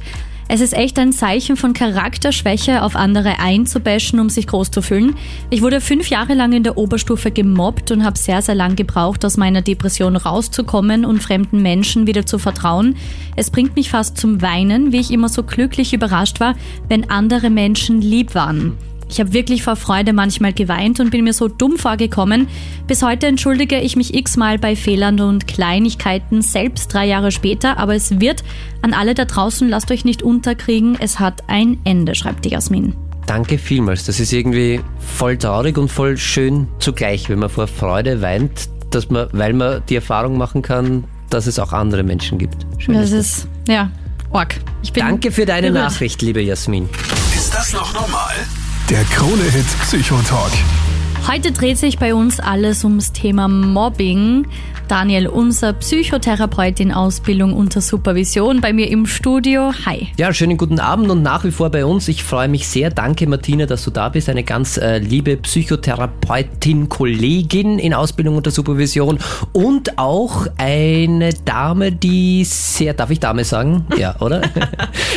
es 0.53 0.59
ist 0.59 0.73
echt 0.73 0.99
ein 0.99 1.13
Zeichen 1.13 1.55
von 1.55 1.71
Charakterschwäche, 1.71 2.83
auf 2.83 2.97
andere 2.97 3.39
einzubashen, 3.39 4.19
um 4.19 4.27
sich 4.27 4.47
groß 4.47 4.69
zu 4.69 4.81
fühlen. 4.81 5.15
Ich 5.49 5.61
wurde 5.61 5.79
fünf 5.79 6.09
Jahre 6.09 6.33
lang 6.33 6.51
in 6.51 6.63
der 6.63 6.77
Oberstufe 6.77 7.31
gemobbt 7.31 7.89
und 7.89 8.03
habe 8.03 8.17
sehr, 8.17 8.41
sehr 8.41 8.55
lang 8.55 8.75
gebraucht, 8.75 9.23
aus 9.23 9.37
meiner 9.37 9.61
Depression 9.61 10.17
rauszukommen 10.17 11.05
und 11.05 11.23
fremden 11.23 11.61
Menschen 11.61 12.05
wieder 12.05 12.25
zu 12.25 12.37
vertrauen. 12.37 12.97
Es 13.37 13.49
bringt 13.49 13.77
mich 13.77 13.89
fast 13.89 14.17
zum 14.17 14.41
Weinen, 14.41 14.91
wie 14.91 14.99
ich 14.99 15.11
immer 15.11 15.29
so 15.29 15.43
glücklich 15.43 15.93
überrascht 15.93 16.41
war, 16.41 16.55
wenn 16.89 17.09
andere 17.09 17.49
Menschen 17.49 18.01
lieb 18.01 18.35
waren. 18.35 18.77
Ich 19.11 19.19
habe 19.19 19.33
wirklich 19.33 19.61
vor 19.61 19.75
Freude 19.75 20.13
manchmal 20.13 20.53
geweint 20.53 21.01
und 21.01 21.11
bin 21.11 21.25
mir 21.25 21.33
so 21.33 21.49
dumm 21.49 21.75
vorgekommen. 21.77 22.47
Bis 22.87 23.03
heute 23.03 23.27
entschuldige 23.27 23.77
ich 23.77 23.97
mich 23.97 24.13
x-mal 24.13 24.57
bei 24.57 24.77
Fehlern 24.77 25.19
und 25.19 25.47
Kleinigkeiten, 25.47 26.41
selbst 26.41 26.93
drei 26.93 27.07
Jahre 27.07 27.31
später, 27.31 27.77
aber 27.77 27.93
es 27.93 28.21
wird 28.21 28.41
an 28.81 28.93
alle 28.93 29.13
da 29.13 29.25
draußen, 29.25 29.67
lasst 29.67 29.91
euch 29.91 30.05
nicht 30.05 30.23
unterkriegen, 30.23 30.97
es 30.97 31.19
hat 31.19 31.43
ein 31.47 31.77
Ende, 31.83 32.15
schreibt 32.15 32.45
die 32.45 32.49
Jasmin. 32.49 32.95
Danke 33.27 33.57
vielmals. 33.57 34.05
Das 34.05 34.21
ist 34.21 34.31
irgendwie 34.31 34.79
voll 34.99 35.37
traurig 35.37 35.77
und 35.77 35.89
voll 35.91 36.15
schön 36.15 36.67
zugleich, 36.79 37.29
wenn 37.29 37.39
man 37.39 37.49
vor 37.49 37.67
Freude 37.67 38.21
weint, 38.21 38.69
dass 38.91 39.09
man, 39.09 39.27
weil 39.33 39.51
man 39.51 39.81
die 39.89 39.95
Erfahrung 39.95 40.37
machen 40.37 40.61
kann, 40.61 41.03
dass 41.29 41.47
es 41.47 41.59
auch 41.59 41.73
andere 41.73 42.03
Menschen 42.03 42.37
gibt. 42.37 42.65
Schön 42.77 42.95
Das 42.95 43.11
ist 43.11 43.39
ist, 43.39 43.47
ja, 43.67 43.91
org. 44.31 44.55
Ich 44.83 44.93
bin 44.93 45.03
Danke 45.03 45.31
für 45.31 45.45
deine 45.45 45.67
berührt. 45.67 45.91
Nachricht, 45.91 46.21
liebe 46.21 46.41
Jasmin. 46.41 46.87
Ist 47.35 47.53
das 47.53 47.73
noch 47.73 47.93
normal? 47.93 48.35
Der 48.91 49.05
Krone-Hit 49.05 49.65
Psychotalk. 49.83 50.51
Heute 51.25 51.53
dreht 51.53 51.77
sich 51.77 51.97
bei 51.97 52.13
uns 52.13 52.41
alles 52.41 52.83
ums 52.83 53.13
Thema 53.13 53.47
Mobbing. 53.47 54.47
Daniel, 54.91 55.27
unser 55.27 55.71
Psychotherapeut 55.71 56.81
in 56.81 56.91
Ausbildung 56.91 57.53
unter 57.53 57.79
Supervision, 57.79 58.59
bei 58.59 58.73
mir 58.73 58.89
im 58.89 59.05
Studio. 59.05 59.71
Hi. 59.85 60.09
Ja, 60.17 60.33
schönen 60.33 60.57
guten 60.57 60.81
Abend 60.81 61.09
und 61.09 61.23
nach 61.23 61.45
wie 61.45 61.51
vor 61.51 61.69
bei 61.69 61.85
uns. 61.85 62.09
Ich 62.09 62.25
freue 62.25 62.49
mich 62.49 62.67
sehr. 62.67 62.89
Danke, 62.89 63.25
Martina, 63.25 63.65
dass 63.65 63.85
du 63.85 63.91
da 63.91 64.09
bist. 64.09 64.27
Eine 64.27 64.43
ganz 64.43 64.75
äh, 64.75 64.97
liebe 64.97 65.37
Psychotherapeutin, 65.37 66.89
Kollegin 66.89 67.79
in 67.79 67.93
Ausbildung 67.93 68.35
unter 68.35 68.51
Supervision 68.51 69.17
und 69.53 69.97
auch 69.97 70.47
eine 70.57 71.29
Dame, 71.45 71.93
die 71.93 72.43
sehr, 72.43 72.93
darf 72.93 73.11
ich 73.11 73.21
Dame 73.21 73.45
sagen? 73.45 73.85
Ja, 73.97 74.19
oder? 74.19 74.41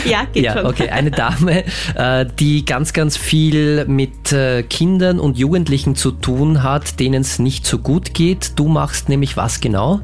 Ja, 0.05 0.25
geht 0.31 0.45
ja, 0.45 0.53
schon. 0.53 0.67
okay, 0.67 0.91
eine 0.91 1.11
Dame, 1.11 1.65
äh, 1.95 2.27
die 2.39 2.65
ganz, 2.65 2.93
ganz 2.93 3.17
viel 3.17 3.87
mit 3.87 4.31
äh, 4.33 4.63
Kindern 4.63 5.19
und 5.19 5.39
Jugendlichen 5.39 5.97
zu 5.97 6.11
tun 6.11 6.63
hat, 6.63 7.01
denen 7.01 7.23
es 7.23 7.39
nicht 7.39 7.67
so 7.67 7.79
gut 7.79 8.13
geht. 8.13 8.53
Du 8.57 8.69
machst 8.69 9.09
nämlich 9.09 9.39
was 9.39 9.64
genau? 9.65 10.01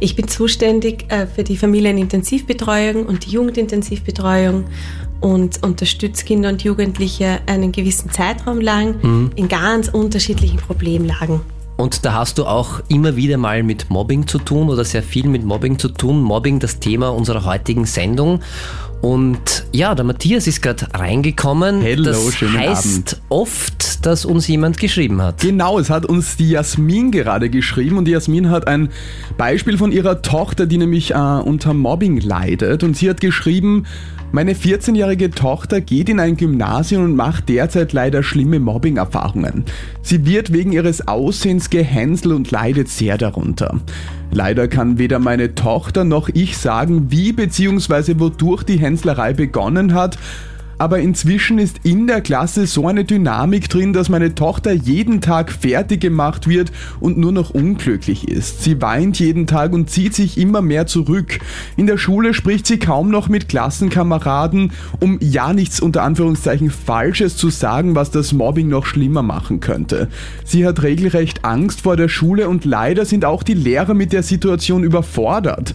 Ich 0.00 0.16
bin 0.16 0.26
zuständig 0.26 1.06
äh, 1.12 1.26
für 1.26 1.44
die 1.44 1.56
Familienintensivbetreuung 1.56 3.06
und 3.06 3.26
die 3.26 3.30
Jugendintensivbetreuung 3.30 4.64
und 5.20 5.62
unterstütze 5.62 6.24
Kinder 6.24 6.48
und 6.48 6.64
Jugendliche 6.64 7.40
einen 7.46 7.72
gewissen 7.72 8.10
Zeitraum 8.10 8.60
lang 8.60 9.30
in 9.34 9.48
ganz 9.48 9.88
unterschiedlichen 9.88 10.58
Problemlagen. 10.58 11.40
Und 11.76 12.06
da 12.06 12.14
hast 12.14 12.38
du 12.38 12.46
auch 12.46 12.80
immer 12.88 13.16
wieder 13.16 13.36
mal 13.36 13.62
mit 13.62 13.90
Mobbing 13.90 14.26
zu 14.26 14.38
tun 14.38 14.70
oder 14.70 14.84
sehr 14.84 15.02
viel 15.02 15.28
mit 15.28 15.44
Mobbing 15.44 15.78
zu 15.78 15.88
tun. 15.90 16.22
Mobbing, 16.22 16.58
das 16.58 16.80
Thema 16.80 17.10
unserer 17.10 17.44
heutigen 17.44 17.84
Sendung. 17.84 18.40
Und 19.02 19.66
ja, 19.72 19.94
der 19.94 20.04
Matthias 20.04 20.46
ist 20.46 20.62
gerade 20.62 20.86
reingekommen. 20.94 21.80
Hello, 21.80 22.04
das 22.04 22.34
schönen 22.34 22.58
heißt 22.58 22.86
Abend. 22.86 23.22
oft, 23.28 24.06
dass 24.06 24.24
uns 24.24 24.48
jemand 24.48 24.78
geschrieben 24.78 25.20
hat. 25.22 25.40
Genau, 25.40 25.78
es 25.78 25.90
hat 25.90 26.06
uns 26.06 26.36
die 26.36 26.50
Jasmin 26.50 27.10
gerade 27.10 27.50
geschrieben 27.50 27.98
und 27.98 28.06
die 28.06 28.12
Jasmin 28.12 28.50
hat 28.50 28.66
ein 28.66 28.88
Beispiel 29.36 29.78
von 29.78 29.92
ihrer 29.92 30.22
Tochter, 30.22 30.66
die 30.66 30.78
nämlich 30.78 31.12
äh, 31.12 31.14
unter 31.14 31.74
Mobbing 31.74 32.20
leidet 32.20 32.82
und 32.82 32.96
sie 32.96 33.08
hat 33.10 33.20
geschrieben, 33.20 33.86
meine 34.36 34.52
14-jährige 34.52 35.30
Tochter 35.30 35.80
geht 35.80 36.10
in 36.10 36.20
ein 36.20 36.36
Gymnasium 36.36 37.04
und 37.04 37.16
macht 37.16 37.48
derzeit 37.48 37.94
leider 37.94 38.22
schlimme 38.22 38.60
Mobbing-Erfahrungen. 38.60 39.64
Sie 40.02 40.26
wird 40.26 40.52
wegen 40.52 40.72
ihres 40.72 41.08
Aussehens 41.08 41.70
gehänselt 41.70 42.34
und 42.34 42.50
leidet 42.50 42.90
sehr 42.90 43.16
darunter. 43.16 43.80
Leider 44.30 44.68
kann 44.68 44.98
weder 44.98 45.20
meine 45.20 45.54
Tochter 45.54 46.04
noch 46.04 46.28
ich 46.28 46.58
sagen, 46.58 47.10
wie 47.10 47.32
bzw. 47.32 48.18
wodurch 48.18 48.62
die 48.62 48.78
Hänzlerei 48.78 49.32
begonnen 49.32 49.94
hat, 49.94 50.18
aber 50.78 50.98
inzwischen 51.00 51.58
ist 51.58 51.80
in 51.84 52.06
der 52.06 52.20
Klasse 52.20 52.66
so 52.66 52.86
eine 52.86 53.04
Dynamik 53.04 53.68
drin, 53.68 53.92
dass 53.92 54.08
meine 54.08 54.34
Tochter 54.34 54.72
jeden 54.72 55.20
Tag 55.20 55.52
fertig 55.52 56.00
gemacht 56.00 56.48
wird 56.48 56.72
und 57.00 57.18
nur 57.18 57.32
noch 57.32 57.50
unglücklich 57.50 58.28
ist. 58.28 58.62
Sie 58.62 58.80
weint 58.82 59.18
jeden 59.18 59.46
Tag 59.46 59.72
und 59.72 59.90
zieht 59.90 60.14
sich 60.14 60.38
immer 60.38 60.62
mehr 60.62 60.86
zurück. 60.86 61.38
In 61.76 61.86
der 61.86 61.98
Schule 61.98 62.34
spricht 62.34 62.66
sie 62.66 62.78
kaum 62.78 63.10
noch 63.10 63.28
mit 63.28 63.48
Klassenkameraden, 63.48 64.72
um 65.00 65.18
ja 65.20 65.52
nichts 65.52 65.80
unter 65.80 66.02
Anführungszeichen 66.02 66.70
Falsches 66.70 67.36
zu 67.36 67.50
sagen, 67.50 67.94
was 67.94 68.10
das 68.10 68.32
Mobbing 68.32 68.68
noch 68.68 68.86
schlimmer 68.86 69.22
machen 69.22 69.60
könnte. 69.60 70.08
Sie 70.44 70.66
hat 70.66 70.82
regelrecht 70.82 71.44
Angst 71.44 71.82
vor 71.82 71.96
der 71.96 72.08
Schule 72.08 72.48
und 72.48 72.64
leider 72.64 73.04
sind 73.04 73.24
auch 73.24 73.42
die 73.42 73.54
Lehrer 73.54 73.94
mit 73.94 74.12
der 74.12 74.22
Situation 74.22 74.84
überfordert. 74.84 75.74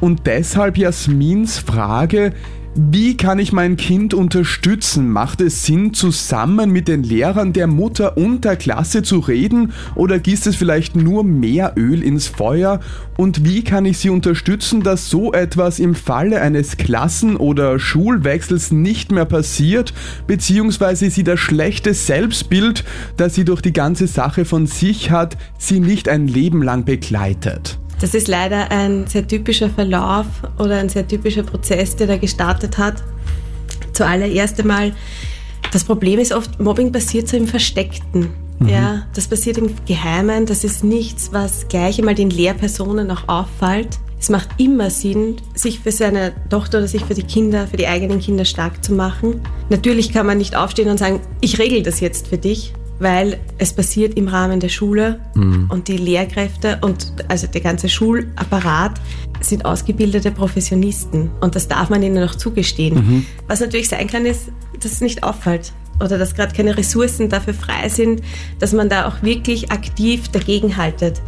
Und 0.00 0.26
deshalb 0.26 0.78
Jasmins 0.78 1.58
Frage, 1.58 2.32
wie 2.80 3.16
kann 3.16 3.40
ich 3.40 3.52
mein 3.52 3.76
Kind 3.76 4.14
unterstützen? 4.14 5.10
Macht 5.10 5.40
es 5.40 5.64
Sinn, 5.64 5.94
zusammen 5.94 6.70
mit 6.70 6.86
den 6.86 7.02
Lehrern 7.02 7.52
der 7.52 7.66
Mutter 7.66 8.16
und 8.16 8.44
der 8.44 8.54
Klasse 8.54 9.02
zu 9.02 9.18
reden 9.18 9.72
oder 9.96 10.20
gießt 10.20 10.46
es 10.46 10.54
vielleicht 10.54 10.94
nur 10.94 11.24
mehr 11.24 11.72
Öl 11.76 12.04
ins 12.04 12.28
Feuer? 12.28 12.78
Und 13.16 13.44
wie 13.44 13.64
kann 13.64 13.84
ich 13.84 13.98
sie 13.98 14.10
unterstützen, 14.10 14.84
dass 14.84 15.10
so 15.10 15.32
etwas 15.32 15.80
im 15.80 15.96
Falle 15.96 16.40
eines 16.40 16.76
Klassen- 16.76 17.36
oder 17.36 17.80
Schulwechsels 17.80 18.70
nicht 18.70 19.10
mehr 19.10 19.24
passiert, 19.24 19.92
beziehungsweise 20.28 21.10
sie 21.10 21.24
das 21.24 21.40
schlechte 21.40 21.94
Selbstbild, 21.94 22.84
das 23.16 23.34
sie 23.34 23.44
durch 23.44 23.60
die 23.60 23.72
ganze 23.72 24.06
Sache 24.06 24.44
von 24.44 24.68
sich 24.68 25.10
hat, 25.10 25.36
sie 25.58 25.80
nicht 25.80 26.08
ein 26.08 26.28
Leben 26.28 26.62
lang 26.62 26.84
begleitet? 26.84 27.80
Das 28.00 28.14
ist 28.14 28.28
leider 28.28 28.70
ein 28.70 29.06
sehr 29.06 29.26
typischer 29.26 29.70
Verlauf 29.70 30.26
oder 30.58 30.78
ein 30.78 30.88
sehr 30.88 31.06
typischer 31.06 31.42
Prozess, 31.42 31.96
der 31.96 32.06
da 32.06 32.16
gestartet 32.16 32.78
hat. 32.78 33.02
Zuallererst 33.92 34.60
einmal, 34.60 34.92
das 35.72 35.84
Problem 35.84 36.20
ist 36.20 36.32
oft, 36.32 36.60
Mobbing 36.60 36.92
passiert 36.92 37.28
so 37.28 37.36
im 37.36 37.46
Versteckten. 37.46 38.30
Ja, 38.66 39.06
das 39.14 39.28
passiert 39.28 39.58
im 39.58 39.72
Geheimen. 39.86 40.46
Das 40.46 40.64
ist 40.64 40.82
nichts, 40.82 41.32
was 41.32 41.68
gleich 41.68 41.98
einmal 41.98 42.16
den 42.16 42.30
Lehrpersonen 42.30 43.10
auch 43.10 43.28
auffällt. 43.28 43.98
Es 44.20 44.30
macht 44.30 44.48
immer 44.58 44.90
Sinn, 44.90 45.36
sich 45.54 45.78
für 45.78 45.92
seine 45.92 46.32
Tochter 46.50 46.78
oder 46.78 46.88
sich 46.88 47.04
für 47.04 47.14
die 47.14 47.22
Kinder, 47.22 47.68
für 47.68 47.76
die 47.76 47.86
eigenen 47.86 48.18
Kinder 48.18 48.44
stark 48.44 48.84
zu 48.84 48.92
machen. 48.92 49.40
Natürlich 49.68 50.12
kann 50.12 50.26
man 50.26 50.38
nicht 50.38 50.56
aufstehen 50.56 50.88
und 50.88 50.98
sagen, 50.98 51.20
ich 51.40 51.60
regel 51.60 51.84
das 51.84 52.00
jetzt 52.00 52.26
für 52.26 52.38
dich, 52.38 52.72
weil 52.98 53.38
es 53.58 53.72
passiert 53.72 54.16
im 54.16 54.28
Rahmen 54.28 54.60
der 54.60 54.68
Schule 54.68 55.20
und 55.68 55.88
die 55.88 55.96
Lehrkräfte 55.96 56.78
und 56.82 57.12
also 57.28 57.46
der 57.46 57.60
ganze 57.60 57.88
Schulapparat 57.88 59.00
sind 59.40 59.64
ausgebildete 59.64 60.30
Professionisten 60.32 61.30
und 61.40 61.54
das 61.54 61.68
darf 61.68 61.90
man 61.90 62.02
ihnen 62.02 62.26
auch 62.28 62.34
zugestehen. 62.34 63.26
Was 63.46 63.60
natürlich 63.60 63.88
sein 63.88 64.06
kann, 64.08 64.26
ist, 64.26 64.50
dass 64.80 64.92
es 64.92 65.00
nicht 65.00 65.22
auffällt 65.22 65.72
oder 66.00 66.18
dass 66.18 66.34
gerade 66.34 66.54
keine 66.54 66.76
Ressourcen 66.76 67.28
dafür 67.28 67.54
frei 67.54 67.88
sind, 67.88 68.22
dass 68.58 68.72
man 68.72 68.88
da 68.88 69.06
auch 69.08 69.22
wirklich 69.22 69.70
aktiv 69.72 70.28
dagegen 70.28 70.76
haltet. 70.76 71.20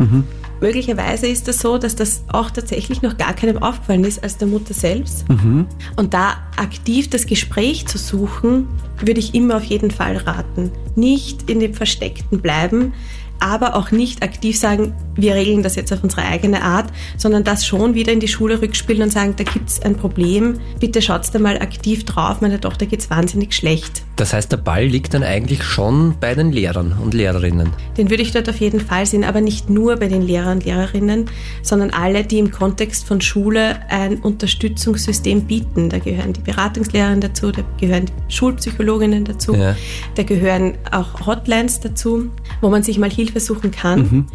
Möglicherweise 0.60 1.26
ist 1.26 1.48
es 1.48 1.56
das 1.56 1.58
so, 1.58 1.78
dass 1.78 1.96
das 1.96 2.22
auch 2.28 2.50
tatsächlich 2.50 3.02
noch 3.02 3.16
gar 3.16 3.34
keinem 3.34 3.62
aufgefallen 3.62 4.04
ist 4.04 4.22
als 4.22 4.36
der 4.36 4.48
Mutter 4.48 4.74
selbst. 4.74 5.28
Mhm. 5.28 5.66
Und 5.96 6.12
da 6.12 6.36
aktiv 6.56 7.08
das 7.08 7.26
Gespräch 7.26 7.86
zu 7.86 7.98
suchen, 7.98 8.68
würde 8.98 9.20
ich 9.20 9.34
immer 9.34 9.56
auf 9.56 9.64
jeden 9.64 9.90
Fall 9.90 10.16
raten. 10.18 10.70
Nicht 10.96 11.48
in 11.50 11.60
dem 11.60 11.72
Versteckten 11.72 12.40
bleiben, 12.40 12.92
aber 13.40 13.74
auch 13.74 13.90
nicht 13.90 14.22
aktiv 14.22 14.58
sagen, 14.58 14.94
wir 15.16 15.34
regeln 15.34 15.62
das 15.62 15.76
jetzt 15.76 15.92
auf 15.92 16.02
unsere 16.02 16.22
eigene 16.22 16.62
Art, 16.62 16.90
sondern 17.16 17.44
das 17.44 17.66
schon 17.66 17.94
wieder 17.94 18.12
in 18.12 18.20
die 18.20 18.28
Schule 18.28 18.60
rückspielen 18.60 19.02
und 19.02 19.10
sagen, 19.10 19.34
da 19.36 19.44
gibt 19.44 19.68
es 19.68 19.82
ein 19.82 19.96
Problem, 19.96 20.60
bitte 20.78 21.02
schaut 21.02 21.22
da 21.32 21.38
mal 21.38 21.60
aktiv 21.60 22.04
drauf, 22.04 22.40
meiner 22.40 22.60
Tochter 22.60 22.86
geht 22.86 23.00
es 23.00 23.10
wahnsinnig 23.10 23.54
schlecht. 23.54 24.02
Das 24.16 24.32
heißt, 24.32 24.52
der 24.52 24.58
Ball 24.58 24.84
liegt 24.84 25.14
dann 25.14 25.22
eigentlich 25.22 25.62
schon 25.62 26.14
bei 26.20 26.34
den 26.34 26.52
Lehrern 26.52 26.94
und 27.02 27.14
Lehrerinnen. 27.14 27.70
Den 27.96 28.10
würde 28.10 28.22
ich 28.22 28.32
dort 28.32 28.48
auf 28.48 28.56
jeden 28.56 28.80
Fall 28.80 29.06
sehen, 29.06 29.24
aber 29.24 29.40
nicht 29.40 29.70
nur 29.70 29.96
bei 29.96 30.08
den 30.08 30.22
Lehrern 30.22 30.58
und 30.58 30.64
Lehrerinnen, 30.64 31.26
sondern 31.62 31.90
alle, 31.90 32.24
die 32.24 32.38
im 32.38 32.50
Kontext 32.50 33.06
von 33.06 33.20
Schule 33.20 33.80
ein 33.88 34.18
Unterstützungssystem 34.18 35.42
bieten. 35.42 35.88
Da 35.88 35.98
gehören 35.98 36.34
die 36.34 36.42
Beratungslehrerinnen 36.42 37.20
dazu, 37.20 37.50
da 37.50 37.62
gehören 37.78 38.06
die 38.06 38.34
Schulpsychologinnen 38.34 39.24
dazu, 39.24 39.54
ja. 39.54 39.74
da 40.16 40.22
gehören 40.22 40.74
auch 40.90 41.26
Hotlines 41.26 41.80
dazu, 41.80 42.30
wo 42.60 42.68
man 42.68 42.82
sich 42.82 42.98
mal 42.98 43.10
Hilfe 43.30 43.40
suchen 43.40 43.70
kann. 43.70 44.00
Mhm. 44.00 44.26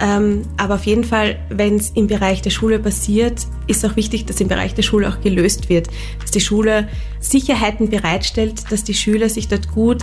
Ähm, 0.00 0.42
aber 0.56 0.74
auf 0.74 0.86
jeden 0.86 1.04
Fall, 1.04 1.38
wenn 1.50 1.76
es 1.76 1.90
im 1.90 2.08
Bereich 2.08 2.42
der 2.42 2.50
Schule 2.50 2.78
passiert, 2.80 3.46
ist 3.68 3.84
auch 3.86 3.96
wichtig, 3.96 4.26
dass 4.26 4.40
im 4.40 4.48
Bereich 4.48 4.74
der 4.74 4.82
Schule 4.82 5.08
auch 5.08 5.20
gelöst 5.20 5.68
wird. 5.68 5.88
Dass 6.20 6.32
die 6.32 6.40
Schule 6.40 6.88
Sicherheiten 7.20 7.90
bereitstellt, 7.90 8.64
dass 8.70 8.82
die 8.82 8.94
Schüler 8.94 9.28
sich 9.28 9.48
dort 9.48 9.70
gut 9.70 10.02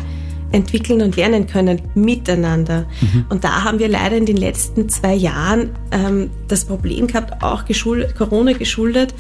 entwickeln 0.52 1.02
und 1.02 1.16
lernen 1.16 1.48
können 1.48 1.82
miteinander. 1.96 2.86
Mhm. 3.02 3.26
Und 3.30 3.44
da 3.44 3.64
haben 3.64 3.80
wir 3.80 3.88
leider 3.88 4.18
in 4.18 4.26
den 4.26 4.38
letzten 4.38 4.90
zwei 4.90 5.14
Jahren 5.14 5.72
ähm, 5.92 6.30
das 6.48 6.66
Problem 6.66 7.08
gehabt, 7.08 7.44
auch 7.44 7.66
geschuldet, 7.66 8.16
Corona 8.16 8.54
geschuldet, 8.54 9.14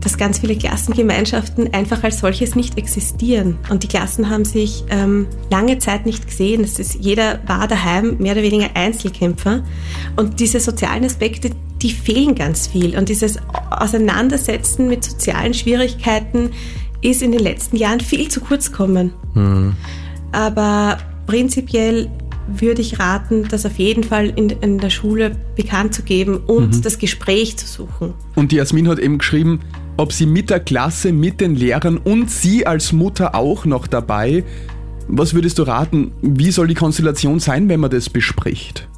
dass 0.00 0.16
ganz 0.16 0.38
viele 0.38 0.56
Klassengemeinschaften 0.56 1.72
einfach 1.74 2.04
als 2.04 2.20
solches 2.20 2.54
nicht 2.54 2.78
existieren. 2.78 3.56
Und 3.68 3.82
die 3.82 3.88
Klassen 3.88 4.30
haben 4.30 4.44
sich 4.44 4.84
ähm, 4.90 5.26
lange 5.50 5.78
Zeit 5.78 6.06
nicht 6.06 6.26
gesehen. 6.26 6.62
Das 6.62 6.78
ist, 6.78 6.94
jeder 6.94 7.40
war 7.46 7.66
daheim 7.66 8.16
mehr 8.18 8.32
oder 8.32 8.42
weniger 8.42 8.68
Einzelkämpfer. 8.74 9.64
Und 10.16 10.40
diese 10.40 10.60
sozialen 10.60 11.04
Aspekte, 11.04 11.50
die 11.82 11.90
fehlen 11.90 12.34
ganz 12.34 12.68
viel. 12.68 12.96
Und 12.96 13.08
dieses 13.08 13.38
Auseinandersetzen 13.70 14.88
mit 14.88 15.04
sozialen 15.04 15.54
Schwierigkeiten 15.54 16.50
ist 17.00 17.22
in 17.22 17.32
den 17.32 17.40
letzten 17.40 17.76
Jahren 17.76 18.00
viel 18.00 18.28
zu 18.28 18.40
kurz 18.40 18.70
gekommen. 18.70 19.12
Mhm. 19.34 19.76
Aber 20.32 20.98
prinzipiell 21.26 22.10
würde 22.48 22.80
ich 22.80 22.98
raten, 22.98 23.46
das 23.50 23.66
auf 23.66 23.78
jeden 23.78 24.04
Fall 24.04 24.30
in, 24.30 24.50
in 24.50 24.78
der 24.78 24.90
Schule 24.90 25.36
bekannt 25.56 25.94
zu 25.94 26.02
geben 26.02 26.38
und 26.46 26.76
mhm. 26.76 26.82
das 26.82 26.98
Gespräch 26.98 27.56
zu 27.56 27.66
suchen. 27.66 28.14
Und 28.34 28.52
die 28.52 28.56
Jasmin 28.56 28.88
hat 28.88 28.98
eben 28.98 29.18
geschrieben, 29.18 29.60
ob 29.96 30.12
sie 30.12 30.26
mit 30.26 30.48
der 30.48 30.60
Klasse, 30.60 31.12
mit 31.12 31.40
den 31.40 31.54
Lehrern 31.54 31.98
und 31.98 32.30
sie 32.30 32.66
als 32.66 32.92
Mutter 32.92 33.34
auch 33.34 33.64
noch 33.64 33.86
dabei. 33.86 34.44
Was 35.08 35.34
würdest 35.34 35.58
du 35.58 35.62
raten, 35.64 36.12
wie 36.22 36.50
soll 36.50 36.68
die 36.68 36.74
Konstellation 36.74 37.40
sein, 37.40 37.68
wenn 37.68 37.80
man 37.80 37.90
das 37.90 38.08
bespricht? 38.08 38.88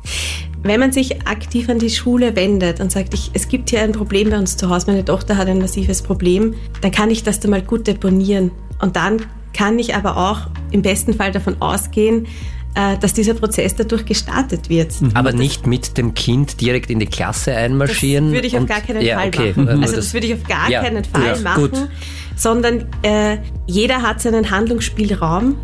Wenn 0.63 0.79
man 0.79 0.93
sich 0.93 1.27
aktiv 1.27 1.71
an 1.71 1.79
die 1.79 1.89
Schule 1.89 2.37
wendet 2.37 2.81
und 2.81 2.93
sagt, 2.93 3.15
ich, 3.15 3.31
es 3.33 3.49
gibt 3.49 3.71
hier 3.71 3.81
ein 3.81 3.93
Problem 3.93 4.29
bei 4.29 4.39
uns 4.39 4.59
zu 4.59 4.69
Hause, 4.69 4.89
meine 4.89 5.05
Tochter 5.05 5.39
hat 5.39 5.49
ein 5.49 5.59
massives 5.59 6.03
Problem, 6.03 6.55
dann 6.83 6.91
kann 6.91 7.11
ich 7.11 7.23
das 7.23 7.41
da 7.41 7.49
mal 7.49 7.63
gut 7.63 7.87
deponieren. 7.87 8.51
Und 8.81 8.97
dann 8.97 9.23
kann 9.53 9.79
ich 9.79 9.95
aber 9.95 10.17
auch 10.17 10.43
im 10.71 10.83
besten 10.83 11.15
Fall 11.15 11.33
davon 11.33 11.57
ausgehen, 11.61 12.27
äh, 12.75 12.97
dass 12.99 13.13
dieser 13.13 13.35
Prozess 13.35 13.75
dadurch 13.75 14.05
gestartet 14.07 14.69
wird. 14.69 15.01
Mhm. 15.01 15.11
Aber 15.15 15.33
nicht 15.33 15.67
mit 15.67 15.99
dem 15.99 16.15
Kind 16.15 16.61
direkt 16.61 16.91
in 16.91 17.01
die 17.01 17.07
Klasse 17.07 17.55
einmarschieren? 17.55 18.27
Das 18.27 18.35
würde 18.35 18.47
ich 18.47 18.59
auf 18.59 18.67
gar 18.67 18.81
keinen 18.81 19.03
ja, 19.03 19.19
Fall 19.19 19.29
okay. 19.29 19.53
machen. 19.57 19.83
Also 19.83 19.97
das 19.97 20.15
würde 20.15 20.27
ich 20.29 20.35
auf 20.35 20.45
gar 20.45 20.71
ja, 20.71 20.83
keinen 20.83 21.05
Fall 21.05 21.37
ja, 21.37 21.43
machen, 21.43 21.71
gut. 21.71 21.89
sondern 22.37 22.87
äh, 23.03 23.39
jeder 23.67 24.03
hat 24.03 24.21
seinen 24.21 24.51
Handlungsspielraum 24.51 25.57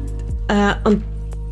äh, 0.48 0.74
und 0.88 1.02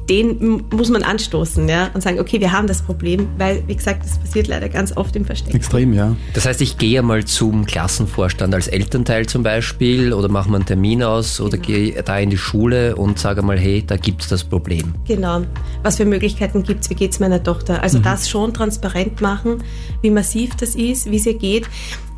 den 0.08 0.64
muss 0.70 0.90
man 0.90 1.02
anstoßen 1.02 1.68
ja, 1.68 1.90
und 1.94 2.02
sagen, 2.02 2.20
okay, 2.20 2.40
wir 2.40 2.52
haben 2.52 2.66
das 2.66 2.82
Problem, 2.82 3.28
weil, 3.38 3.62
wie 3.66 3.74
gesagt, 3.74 4.04
das 4.04 4.18
passiert 4.18 4.48
leider 4.48 4.68
ganz 4.68 4.96
oft 4.96 5.16
im 5.16 5.24
Versteck. 5.24 5.54
Extrem, 5.54 5.92
ja. 5.92 6.14
Das 6.34 6.44
heißt, 6.46 6.60
ich 6.60 6.76
gehe 6.76 7.02
mal 7.02 7.24
zum 7.24 7.64
Klassenvorstand 7.64 8.54
als 8.54 8.68
Elternteil 8.68 9.26
zum 9.26 9.42
Beispiel 9.42 10.12
oder 10.12 10.28
mache 10.28 10.50
mal 10.50 10.56
einen 10.56 10.66
Termin 10.66 11.02
aus 11.02 11.40
oder 11.40 11.56
genau. 11.56 11.66
gehe 11.66 12.02
da 12.02 12.18
in 12.18 12.30
die 12.30 12.36
Schule 12.36 12.96
und 12.96 13.18
sage 13.18 13.42
mal, 13.42 13.58
hey, 13.58 13.82
da 13.86 13.96
gibt 13.96 14.22
es 14.22 14.28
das 14.28 14.44
Problem. 14.44 14.94
Genau. 15.06 15.42
Was 15.82 15.96
für 15.96 16.04
Möglichkeiten 16.04 16.62
gibt 16.62 16.82
es? 16.82 16.90
Wie 16.90 16.94
geht 16.94 17.12
es 17.12 17.20
meiner 17.20 17.42
Tochter? 17.42 17.82
Also 17.82 17.98
mhm. 17.98 18.02
das 18.02 18.28
schon 18.28 18.52
transparent 18.52 19.20
machen, 19.20 19.62
wie 20.02 20.10
massiv 20.10 20.54
das 20.56 20.74
ist, 20.74 21.10
wie 21.10 21.16
es 21.16 21.26
ihr 21.26 21.38
geht. 21.38 21.66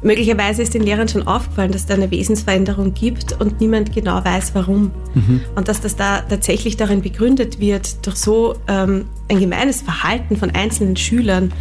Möglicherweise 0.07 0.63
ist 0.63 0.73
den 0.73 0.83
Lehrern 0.83 1.09
schon 1.09 1.27
aufgefallen, 1.27 1.73
dass 1.73 1.87
da 1.87 1.95
eine 1.95 2.09
Wesensveränderung 2.13 2.95
gibt 2.95 3.41
und 3.41 3.61
niemand 3.61 3.93
genau 3.93 4.25
weiß, 4.25 4.53
warum. 4.55 4.93
Mhm. 5.15 5.41
Und 5.57 5.67
dass 5.67 5.81
das 5.81 5.97
da 5.97 6.21
tatsächlich 6.21 6.77
darin 6.77 7.03
begründet 7.03 7.59
wird, 7.59 8.07
durch 8.07 8.15
so 8.15 8.55
ähm, 8.69 9.07
ein 9.29 9.41
gemeines 9.41 9.83
Verhalten 9.83 10.37
von 10.37 10.53
einzelnen 10.53 10.97
Schülern. 10.97 11.53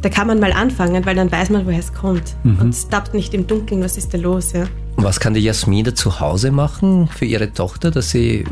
Da 0.00 0.08
kann 0.08 0.26
man 0.26 0.40
mal 0.40 0.54
anfangen, 0.54 1.04
weil 1.04 1.16
dann 1.16 1.30
weiß 1.30 1.50
man, 1.50 1.66
woher 1.66 1.80
es 1.80 1.92
kommt. 1.92 2.34
Mhm. 2.44 2.60
Und 2.60 2.68
es 2.70 2.88
tappt 2.88 3.12
nicht 3.12 3.34
im 3.34 3.46
Dunkeln, 3.46 3.82
was 3.84 3.98
ist 3.98 4.14
da 4.14 4.16
los. 4.16 4.54
Ja? 4.54 4.64
Was 4.96 5.20
kann 5.20 5.34
die 5.34 5.40
Jasmina 5.40 5.94
zu 5.94 6.18
Hause 6.18 6.50
machen 6.50 7.08
für 7.08 7.26
ihre 7.26 7.52
Tochter, 7.52 7.90
dass 7.90 8.08
sie, 8.08 8.46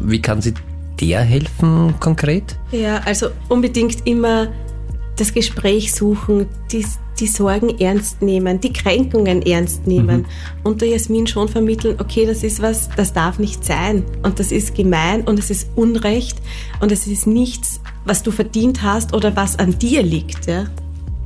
wie 0.00 0.22
kann 0.22 0.40
sie 0.40 0.54
der 0.98 1.20
helfen 1.20 1.92
konkret? 2.00 2.56
Ja, 2.72 3.02
also 3.04 3.26
unbedingt 3.50 4.06
immer 4.06 4.48
das 5.16 5.34
Gespräch 5.34 5.92
suchen, 5.92 6.46
die, 6.72 6.86
die 7.20 7.26
Sorgen 7.26 7.78
ernst 7.78 8.22
nehmen, 8.22 8.60
die 8.60 8.72
Kränkungen 8.72 9.42
ernst 9.42 9.86
nehmen 9.86 10.20
mhm. 10.20 10.26
und 10.64 10.80
der 10.80 10.88
Jasmin 10.88 11.26
schon 11.26 11.48
vermitteln, 11.48 11.96
okay, 11.98 12.26
das 12.26 12.42
ist 12.42 12.62
was, 12.62 12.88
das 12.96 13.12
darf 13.12 13.38
nicht 13.38 13.64
sein 13.64 14.04
und 14.22 14.38
das 14.38 14.52
ist 14.52 14.74
gemein 14.74 15.22
und 15.22 15.38
es 15.38 15.50
ist 15.50 15.68
Unrecht 15.76 16.38
und 16.80 16.92
es 16.92 17.06
ist 17.06 17.26
nichts, 17.26 17.80
was 18.04 18.22
du 18.22 18.30
verdient 18.30 18.82
hast 18.82 19.14
oder 19.14 19.36
was 19.36 19.58
an 19.58 19.78
dir 19.78 20.02
liegt. 20.02 20.46
Ja? 20.46 20.66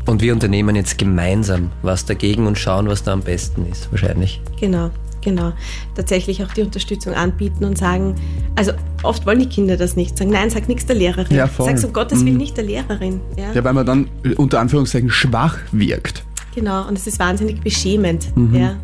Und 0.07 0.21
wir 0.21 0.33
unternehmen 0.33 0.75
jetzt 0.77 0.99
gemeinsam 0.99 1.71
was 1.83 2.05
dagegen 2.05 2.47
und 2.47 2.59
schauen, 2.59 2.89
was 2.89 3.05
da 3.05 3.13
am 3.13 3.23
besten 3.23 3.67
ist, 3.71 3.91
wahrscheinlich. 3.91 4.41
Genau. 4.61 4.91
Genau, 5.23 5.53
tatsächlich 5.95 6.43
auch 6.43 6.53
die 6.53 6.63
Unterstützung 6.63 7.15
anbieten 7.15 7.65
und 7.65 7.79
sagen, 7.79 8.17
also 8.57 8.73
oft 9.03 9.27
wollen 9.27 9.39
die 9.39 9.49
Kinder 9.49 9.77
das 9.77 9.97
nicht, 9.97 10.17
sagen, 10.17 10.31
nein, 10.31 10.51
sag 10.51 10.69
nichts 10.69 10.87
der 10.87 10.97
Lehrerin. 10.97 11.37
Ja, 11.37 11.47
voll. 11.47 11.67
Sag's 11.67 11.85
um 11.85 11.93
Gottes 11.93 12.21
Willen 12.21 12.35
mhm. 12.35 12.39
nicht 12.39 12.57
der 12.57 12.65
Lehrerin. 12.65 13.21
Ja? 13.37 13.53
ja, 13.53 13.65
weil 13.65 13.73
man 13.73 13.87
dann 13.87 14.09
unter 14.37 14.61
Anführungszeichen 14.61 15.11
schwach 15.11 15.59
wirkt. 15.73 16.25
Genau, 16.55 16.87
und 16.87 16.99
es 16.99 17.07
ist 17.07 17.19
wahnsinnig 17.19 17.61
beschämend. 17.61 18.37
Mhm. 18.37 18.55
Ja. 18.55 18.77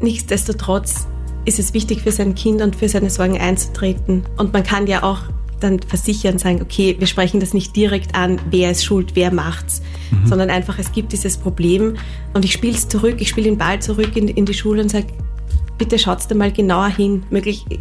Nichtsdestotrotz 0.00 1.06
ist 1.44 1.58
es 1.58 1.74
wichtig 1.74 2.02
für 2.02 2.12
sein 2.12 2.34
Kind 2.34 2.60
und 2.60 2.76
für 2.76 2.88
seine 2.88 3.10
Sorgen 3.10 3.38
einzutreten. 3.38 4.24
Und 4.36 4.52
man 4.52 4.62
kann 4.62 4.86
ja 4.86 5.02
auch 5.02 5.20
dann 5.60 5.80
versichern, 5.80 6.38
sagen, 6.38 6.60
okay, 6.60 6.96
wir 6.98 7.06
sprechen 7.06 7.40
das 7.40 7.54
nicht 7.54 7.74
direkt 7.74 8.14
an, 8.14 8.38
wer 8.50 8.70
ist 8.70 8.84
schuld, 8.84 9.12
wer 9.14 9.32
macht's, 9.32 9.80
mhm. 10.10 10.26
sondern 10.26 10.50
einfach, 10.50 10.78
es 10.78 10.92
gibt 10.92 11.12
dieses 11.12 11.38
Problem 11.38 11.96
und 12.34 12.44
ich 12.44 12.52
spiele 12.52 12.74
es 12.74 12.88
zurück, 12.88 13.16
ich 13.20 13.30
spiele 13.30 13.48
den 13.48 13.58
Ball 13.58 13.80
zurück 13.80 14.16
in, 14.16 14.28
in 14.28 14.44
die 14.44 14.54
Schule 14.54 14.82
und 14.82 14.90
sage, 14.90 15.06
bitte 15.78 15.98
schaut 15.98 16.18
da 16.28 16.34
mal 16.34 16.52
genauer 16.52 16.88
hin. 16.88 17.24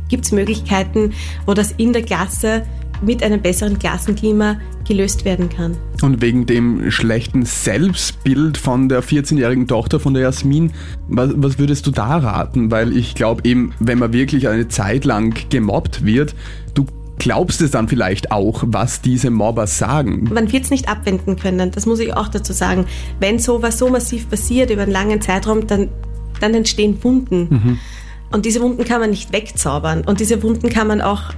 Gibt 0.09 0.25
es 0.25 0.31
Möglichkeiten, 0.31 1.13
wo 1.45 1.53
das 1.53 1.71
in 1.77 1.93
der 1.93 2.03
Klasse 2.03 2.63
mit 3.01 3.23
einem 3.23 3.41
besseren 3.41 3.79
Klassenklima 3.79 4.57
gelöst 4.87 5.25
werden 5.25 5.49
kann. 5.49 5.77
Und 6.01 6.21
wegen 6.21 6.45
dem 6.45 6.91
schlechten 6.91 7.43
Selbstbild 7.43 8.57
von 8.57 8.89
der 8.89 9.03
14-jährigen 9.03 9.67
Tochter 9.67 9.99
von 9.99 10.13
der 10.13 10.23
Jasmin, 10.23 10.71
was, 11.07 11.31
was 11.35 11.59
würdest 11.59 11.87
du 11.87 11.91
da 11.91 12.17
raten? 12.17 12.71
Weil 12.71 12.95
ich 12.95 13.15
glaube 13.15 13.41
eben, 13.43 13.73
wenn 13.79 13.99
man 13.99 14.13
wirklich 14.13 14.47
eine 14.47 14.67
Zeit 14.67 15.05
lang 15.05 15.35
gemobbt 15.49 16.05
wird, 16.05 16.35
du 16.73 16.85
glaubst 17.17 17.61
es 17.61 17.71
dann 17.71 17.87
vielleicht 17.87 18.31
auch, 18.31 18.63
was 18.67 19.01
diese 19.01 19.29
Mobber 19.29 19.67
sagen. 19.67 20.29
Man 20.31 20.51
wird 20.51 20.65
es 20.65 20.69
nicht 20.69 20.89
abwenden 20.89 21.37
können, 21.37 21.71
das 21.71 21.85
muss 21.85 21.99
ich 21.99 22.13
auch 22.13 22.27
dazu 22.27 22.53
sagen. 22.53 22.85
Wenn 23.19 23.39
sowas 23.39 23.77
so 23.77 23.89
massiv 23.89 24.29
passiert 24.29 24.69
über 24.69 24.83
einen 24.83 24.91
langen 24.91 25.21
Zeitraum, 25.21 25.65
dann 25.65 25.89
dann 26.39 26.53
entstehen 26.53 27.03
Wunden. 27.03 27.47
Mhm. 27.49 27.79
Und 28.31 28.45
diese 28.45 28.61
Wunden 28.61 28.83
kann 28.83 28.99
man 28.99 29.11
nicht 29.11 29.31
wegzaubern 29.31 30.01
und 30.01 30.19
diese 30.19 30.41
Wunden 30.43 30.69
kann 30.69 30.87
man 30.87 31.01
auch 31.01 31.33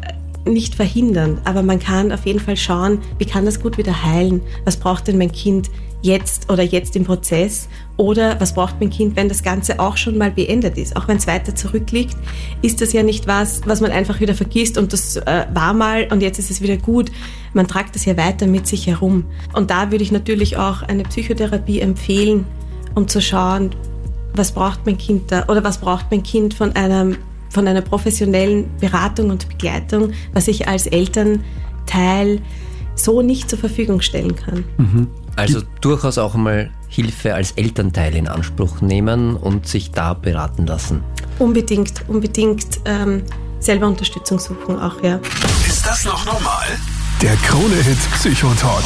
nicht 0.45 0.75
verhindern. 0.75 1.39
Aber 1.43 1.61
man 1.61 1.79
kann 1.79 2.11
auf 2.11 2.25
jeden 2.25 2.39
Fall 2.39 2.57
schauen, 2.57 2.99
wie 3.19 3.25
kann 3.25 3.45
das 3.45 3.61
gut 3.61 3.77
wieder 3.77 4.03
heilen? 4.03 4.41
Was 4.65 4.77
braucht 4.77 5.07
denn 5.07 5.17
mein 5.17 5.31
Kind 5.31 5.69
jetzt 6.01 6.51
oder 6.51 6.63
jetzt 6.63 6.95
im 6.95 7.03
Prozess? 7.03 7.67
Oder 7.97 8.39
was 8.39 8.53
braucht 8.53 8.75
mein 8.79 8.89
Kind, 8.89 9.15
wenn 9.15 9.29
das 9.29 9.43
Ganze 9.43 9.79
auch 9.79 9.97
schon 9.97 10.17
mal 10.17 10.31
beendet 10.31 10.77
ist? 10.77 10.95
Auch 10.95 11.07
wenn 11.07 11.17
es 11.17 11.27
weiter 11.27 11.55
zurückliegt, 11.55 12.15
ist 12.61 12.81
das 12.81 12.93
ja 12.93 13.03
nicht 13.03 13.27
was, 13.27 13.61
was 13.65 13.81
man 13.81 13.91
einfach 13.91 14.19
wieder 14.19 14.35
vergisst 14.35 14.77
und 14.77 14.93
das 14.93 15.17
äh, 15.17 15.45
war 15.53 15.73
mal 15.73 16.07
und 16.11 16.21
jetzt 16.21 16.39
ist 16.39 16.51
es 16.51 16.61
wieder 16.61 16.77
gut. 16.77 17.11
Man 17.53 17.67
tragt 17.67 17.95
das 17.95 18.05
ja 18.05 18.15
weiter 18.17 18.47
mit 18.47 18.67
sich 18.67 18.87
herum. 18.87 19.25
Und 19.53 19.71
da 19.71 19.91
würde 19.91 20.03
ich 20.03 20.11
natürlich 20.11 20.57
auch 20.57 20.83
eine 20.83 21.03
Psychotherapie 21.03 21.79
empfehlen, 21.79 22.45
um 22.93 23.07
zu 23.07 23.21
schauen, 23.21 23.71
was 24.38 24.51
braucht 24.51 24.85
mein 24.85 24.97
Kind 24.97 25.31
da 25.31 25.45
oder 25.47 25.63
was 25.63 25.79
braucht 25.79 26.07
mein 26.11 26.23
Kind 26.23 26.53
von 26.53 26.75
einem 26.75 27.17
von 27.49 27.67
einer 27.67 27.81
professionellen 27.81 28.69
Beratung 28.79 29.29
und 29.29 29.47
Begleitung, 29.47 30.11
was 30.33 30.47
ich 30.47 30.67
als 30.67 30.85
Elternteil 30.85 32.41
so 32.95 33.21
nicht 33.21 33.49
zur 33.49 33.57
Verfügung 33.57 34.01
stellen 34.01 34.35
kann. 34.35 34.65
Mhm. 34.77 35.07
Also 35.35 35.61
durchaus 35.81 36.17
auch 36.17 36.35
mal 36.35 36.71
Hilfe 36.89 37.35
als 37.35 37.51
Elternteil 37.51 38.15
in 38.15 38.27
Anspruch 38.27 38.81
nehmen 38.81 39.35
und 39.38 39.67
sich 39.67 39.91
da 39.91 40.13
beraten 40.13 40.65
lassen. 40.65 41.03
Unbedingt, 41.39 42.03
unbedingt 42.07 42.79
ähm, 42.85 43.23
selber 43.59 43.88
Unterstützung 43.88 44.39
suchen 44.39 44.79
auch, 44.79 45.01
ja. 45.03 45.19
Ist 45.67 45.85
das 45.85 46.05
noch 46.05 46.25
normal? 46.25 46.65
Der 47.24 47.36
Krone-Hit 47.38 47.97
Psychotalk. 48.13 48.84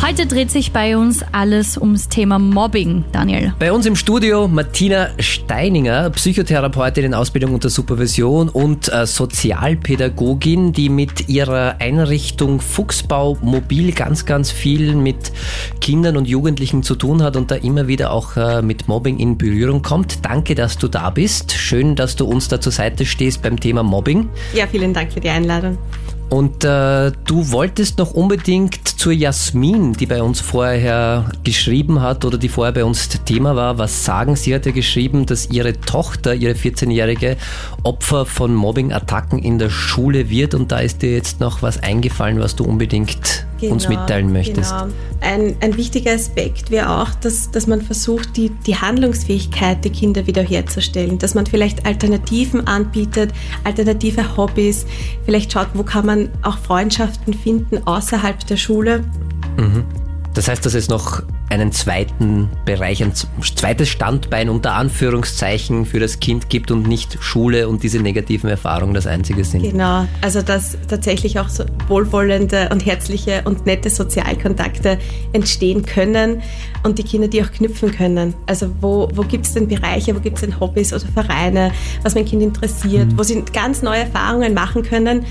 Heute 0.00 0.26
dreht 0.26 0.48
sich 0.48 0.70
bei 0.70 0.96
uns 0.96 1.24
alles 1.32 1.76
ums 1.76 2.08
Thema 2.08 2.38
Mobbing, 2.38 3.04
Daniel. 3.10 3.52
Bei 3.58 3.72
uns 3.72 3.84
im 3.84 3.96
Studio 3.96 4.46
Martina 4.46 5.08
Steininger, 5.18 6.10
Psychotherapeutin 6.10 7.06
in 7.06 7.14
Ausbildung 7.14 7.52
unter 7.52 7.70
Supervision 7.70 8.48
und 8.48 8.92
äh, 8.92 9.06
Sozialpädagogin, 9.06 10.72
die 10.72 10.88
mit 10.88 11.28
ihrer 11.28 11.80
Einrichtung 11.80 12.60
Fuchsbau 12.60 13.38
Mobil 13.42 13.90
ganz, 13.90 14.24
ganz 14.24 14.52
viel 14.52 14.94
mit 14.94 15.32
Kindern 15.80 16.16
und 16.16 16.28
Jugendlichen 16.28 16.84
zu 16.84 16.94
tun 16.94 17.24
hat 17.24 17.34
und 17.34 17.50
da 17.50 17.56
immer 17.56 17.88
wieder 17.88 18.12
auch 18.12 18.36
äh, 18.36 18.62
mit 18.62 18.86
Mobbing 18.86 19.18
in 19.18 19.36
Berührung 19.36 19.82
kommt. 19.82 20.24
Danke, 20.24 20.54
dass 20.54 20.78
du 20.78 20.86
da 20.86 21.10
bist. 21.10 21.50
Schön, 21.50 21.96
dass 21.96 22.14
du 22.14 22.24
uns 22.24 22.46
da 22.46 22.60
zur 22.60 22.70
Seite 22.70 23.04
stehst 23.04 23.42
beim 23.42 23.58
Thema 23.58 23.82
Mobbing. 23.82 24.28
Ja, 24.52 24.68
vielen 24.68 24.94
Dank 24.94 25.12
für 25.12 25.20
die 25.20 25.30
Einladung. 25.30 25.76
Und 26.30 26.64
äh, 26.64 27.12
du 27.26 27.52
wolltest 27.52 27.98
noch 27.98 28.12
unbedingt 28.12 28.88
zur 28.88 29.12
Jasmin, 29.12 29.92
die 29.92 30.06
bei 30.06 30.22
uns 30.22 30.40
vorher 30.40 31.30
geschrieben 31.44 32.00
hat 32.00 32.24
oder 32.24 32.38
die 32.38 32.48
vorher 32.48 32.72
bei 32.72 32.84
uns 32.84 33.08
Thema 33.24 33.54
war, 33.54 33.78
was 33.78 34.04
sagen. 34.04 34.34
Sie 34.34 34.54
hat 34.54 34.66
ja 34.66 34.72
geschrieben, 34.72 35.26
dass 35.26 35.50
ihre 35.50 35.78
Tochter, 35.80 36.34
ihre 36.34 36.54
14-jährige, 36.54 37.36
Opfer 37.82 38.26
von 38.26 38.54
Mobbing-Attacken 38.54 39.38
in 39.38 39.58
der 39.58 39.70
Schule 39.70 40.30
wird. 40.30 40.54
Und 40.54 40.72
da 40.72 40.78
ist 40.78 41.02
dir 41.02 41.12
jetzt 41.12 41.40
noch 41.40 41.62
was 41.62 41.82
eingefallen, 41.82 42.40
was 42.40 42.56
du 42.56 42.64
unbedingt 42.64 43.46
genau, 43.64 43.74
uns 43.74 43.88
mitteilen 43.88 44.32
möchtest. 44.32 44.70
Genau. 44.70 44.92
Ein, 45.20 45.56
ein 45.60 45.76
wichtiger 45.76 46.12
Aspekt 46.12 46.70
wäre 46.70 47.00
auch, 47.00 47.10
dass, 47.14 47.50
dass 47.50 47.66
man 47.66 47.82
versucht, 47.82 48.36
die, 48.36 48.50
die 48.50 48.76
Handlungsfähigkeit 48.76 49.84
der 49.84 49.92
Kinder 49.92 50.26
wiederherzustellen, 50.26 51.18
dass 51.18 51.34
man 51.34 51.46
vielleicht 51.46 51.86
Alternativen 51.86 52.66
anbietet, 52.66 53.32
alternative 53.64 54.36
Hobbys, 54.36 54.86
vielleicht 55.24 55.52
schaut, 55.52 55.68
wo 55.74 55.82
kann 55.82 56.06
man 56.06 56.28
auch 56.42 56.58
Freundschaften 56.58 57.34
finden 57.34 57.86
außerhalb 57.86 58.46
der 58.46 58.56
Schule. 58.56 59.04
Mhm. 59.56 59.84
Das 60.34 60.48
heißt, 60.48 60.66
dass 60.66 60.74
es 60.74 60.88
noch 60.88 61.22
einen 61.48 61.70
zweiten 61.70 62.50
Bereich, 62.64 63.02
ein 63.04 63.12
zweites 63.14 63.88
Standbein 63.88 64.48
unter 64.48 64.74
Anführungszeichen 64.74 65.86
für 65.86 66.00
das 66.00 66.18
Kind 66.18 66.50
gibt 66.50 66.72
und 66.72 66.88
nicht 66.88 67.18
Schule 67.22 67.68
und 67.68 67.84
diese 67.84 68.00
negativen 68.00 68.50
Erfahrungen 68.50 68.94
das 68.94 69.06
einzige 69.06 69.44
sind. 69.44 69.62
Genau, 69.62 70.08
also 70.20 70.42
dass 70.42 70.76
tatsächlich 70.88 71.38
auch 71.38 71.48
so 71.48 71.64
wohlwollende 71.86 72.68
und 72.70 72.84
herzliche 72.84 73.42
und 73.44 73.64
nette 73.66 73.90
Sozialkontakte 73.90 74.98
entstehen 75.32 75.86
können 75.86 76.42
und 76.82 76.98
die 76.98 77.04
Kinder 77.04 77.28
die 77.28 77.42
auch 77.42 77.52
knüpfen 77.52 77.92
können. 77.92 78.34
Also 78.46 78.70
wo, 78.80 79.08
wo 79.14 79.22
gibt 79.22 79.46
es 79.46 79.54
denn 79.54 79.68
Bereiche, 79.68 80.16
wo 80.16 80.20
gibt 80.20 80.36
es 80.36 80.40
denn 80.40 80.58
Hobbys 80.58 80.92
oder 80.92 81.06
Vereine, 81.06 81.70
was 82.02 82.16
mein 82.16 82.24
Kind 82.24 82.42
interessiert, 82.42 83.12
mhm. 83.12 83.18
wo 83.18 83.22
sie 83.22 83.42
ganz 83.52 83.82
neue 83.82 84.00
Erfahrungen 84.00 84.52
machen 84.52 84.82
können, 84.82 85.26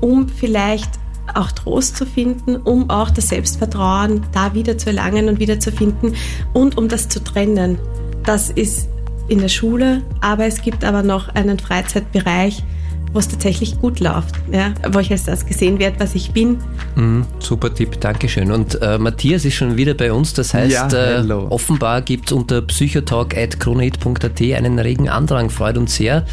um 0.00 0.28
vielleicht 0.28 0.90
auch 1.36 1.52
Trost 1.52 1.96
zu 1.96 2.06
finden, 2.06 2.56
um 2.56 2.90
auch 2.90 3.10
das 3.10 3.28
Selbstvertrauen 3.28 4.22
da 4.32 4.54
wieder 4.54 4.78
zu 4.78 4.88
erlangen 4.88 5.28
und 5.28 5.38
wieder 5.38 5.60
zu 5.60 5.72
finden 5.72 6.14
und 6.52 6.78
um 6.78 6.88
das 6.88 7.08
zu 7.08 7.22
trennen. 7.22 7.78
Das 8.24 8.50
ist 8.50 8.88
in 9.28 9.40
der 9.40 9.48
Schule, 9.48 10.02
aber 10.20 10.46
es 10.46 10.62
gibt 10.62 10.84
aber 10.84 11.02
noch 11.02 11.28
einen 11.34 11.58
Freizeitbereich, 11.58 12.62
wo 13.12 13.18
es 13.18 13.28
tatsächlich 13.28 13.78
gut 13.80 14.00
läuft, 14.00 14.36
ja, 14.50 14.72
wo 14.90 14.98
ich 14.98 15.10
als 15.10 15.24
das 15.24 15.44
gesehen 15.44 15.78
werde, 15.78 16.00
was 16.00 16.14
ich 16.14 16.32
bin. 16.32 16.58
Mm, 16.94 17.22
super 17.40 17.72
Tipp, 17.74 18.00
Dankeschön. 18.00 18.50
Und 18.50 18.80
äh, 18.80 18.98
Matthias 18.98 19.44
ist 19.44 19.54
schon 19.54 19.76
wieder 19.76 19.94
bei 19.94 20.12
uns, 20.12 20.32
das 20.32 20.54
heißt, 20.54 20.92
ja, 20.92 21.20
äh, 21.20 21.30
offenbar 21.30 22.00
gibt 22.02 22.26
es 22.26 22.32
unter 22.32 22.62
psychotalk.kronehit.at 22.62 24.40
einen 24.40 24.78
regen 24.78 25.08
Andrang, 25.08 25.50
freut 25.50 25.76
uns 25.76 25.94
sehr. 25.94 26.24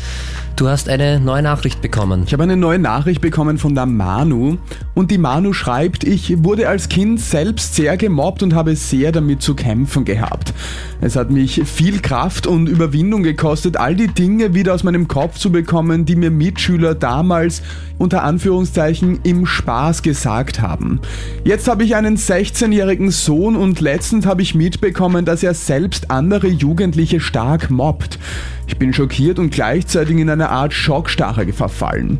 Du 0.55 0.67
hast 0.67 0.89
eine 0.89 1.19
neue 1.21 1.41
Nachricht 1.41 1.81
bekommen. 1.81 2.23
Ich 2.25 2.33
habe 2.33 2.43
eine 2.43 2.57
neue 2.57 2.79
Nachricht 2.79 3.21
bekommen 3.21 3.57
von 3.57 3.75
der 3.75 3.85
Manu 3.85 4.57
und 4.93 5.09
die 5.09 5.17
Manu 5.17 5.53
schreibt, 5.53 6.03
ich 6.03 6.43
wurde 6.43 6.67
als 6.67 6.89
Kind 6.89 7.21
selbst 7.21 7.75
sehr 7.75 7.95
gemobbt 7.95 8.43
und 8.43 8.53
habe 8.53 8.75
sehr 8.75 9.13
damit 9.13 9.41
zu 9.41 9.55
kämpfen 9.55 10.03
gehabt. 10.03 10.53
Es 10.99 11.15
hat 11.15 11.31
mich 11.31 11.61
viel 11.63 12.01
Kraft 12.01 12.45
und 12.45 12.67
Überwindung 12.67 13.23
gekostet, 13.23 13.77
all 13.77 13.95
die 13.95 14.07
Dinge 14.07 14.53
wieder 14.53 14.73
aus 14.73 14.83
meinem 14.83 15.07
Kopf 15.07 15.37
zu 15.37 15.49
bekommen, 15.51 16.05
die 16.05 16.17
mir 16.17 16.31
Mitschüler 16.31 16.93
damals 16.93 17.61
unter 17.99 18.23
Anführungszeichen 18.23 19.19
im 19.23 19.45
Spaß 19.45 20.01
gesagt 20.01 20.59
haben. 20.61 20.99
Jetzt 21.43 21.67
habe 21.67 21.83
ich 21.83 21.95
einen 21.95 22.17
16-jährigen 22.17 23.11
Sohn 23.11 23.55
und 23.55 23.81
letztens 23.81 24.25
habe 24.25 24.41
ich 24.41 24.55
mitbekommen, 24.55 25.25
dass 25.25 25.43
er 25.43 25.53
selbst 25.53 26.09
andere 26.09 26.47
Jugendliche 26.47 27.19
stark 27.19 27.69
mobbt. 27.69 28.17
Ich 28.65 28.77
bin 28.77 28.93
schockiert 28.93 29.37
und 29.37 29.51
gleichzeitig 29.51 30.17
in 30.17 30.29
eine 30.29 30.49
Art 30.49 30.73
Schockstarre 30.73 31.53
verfallen. 31.53 32.19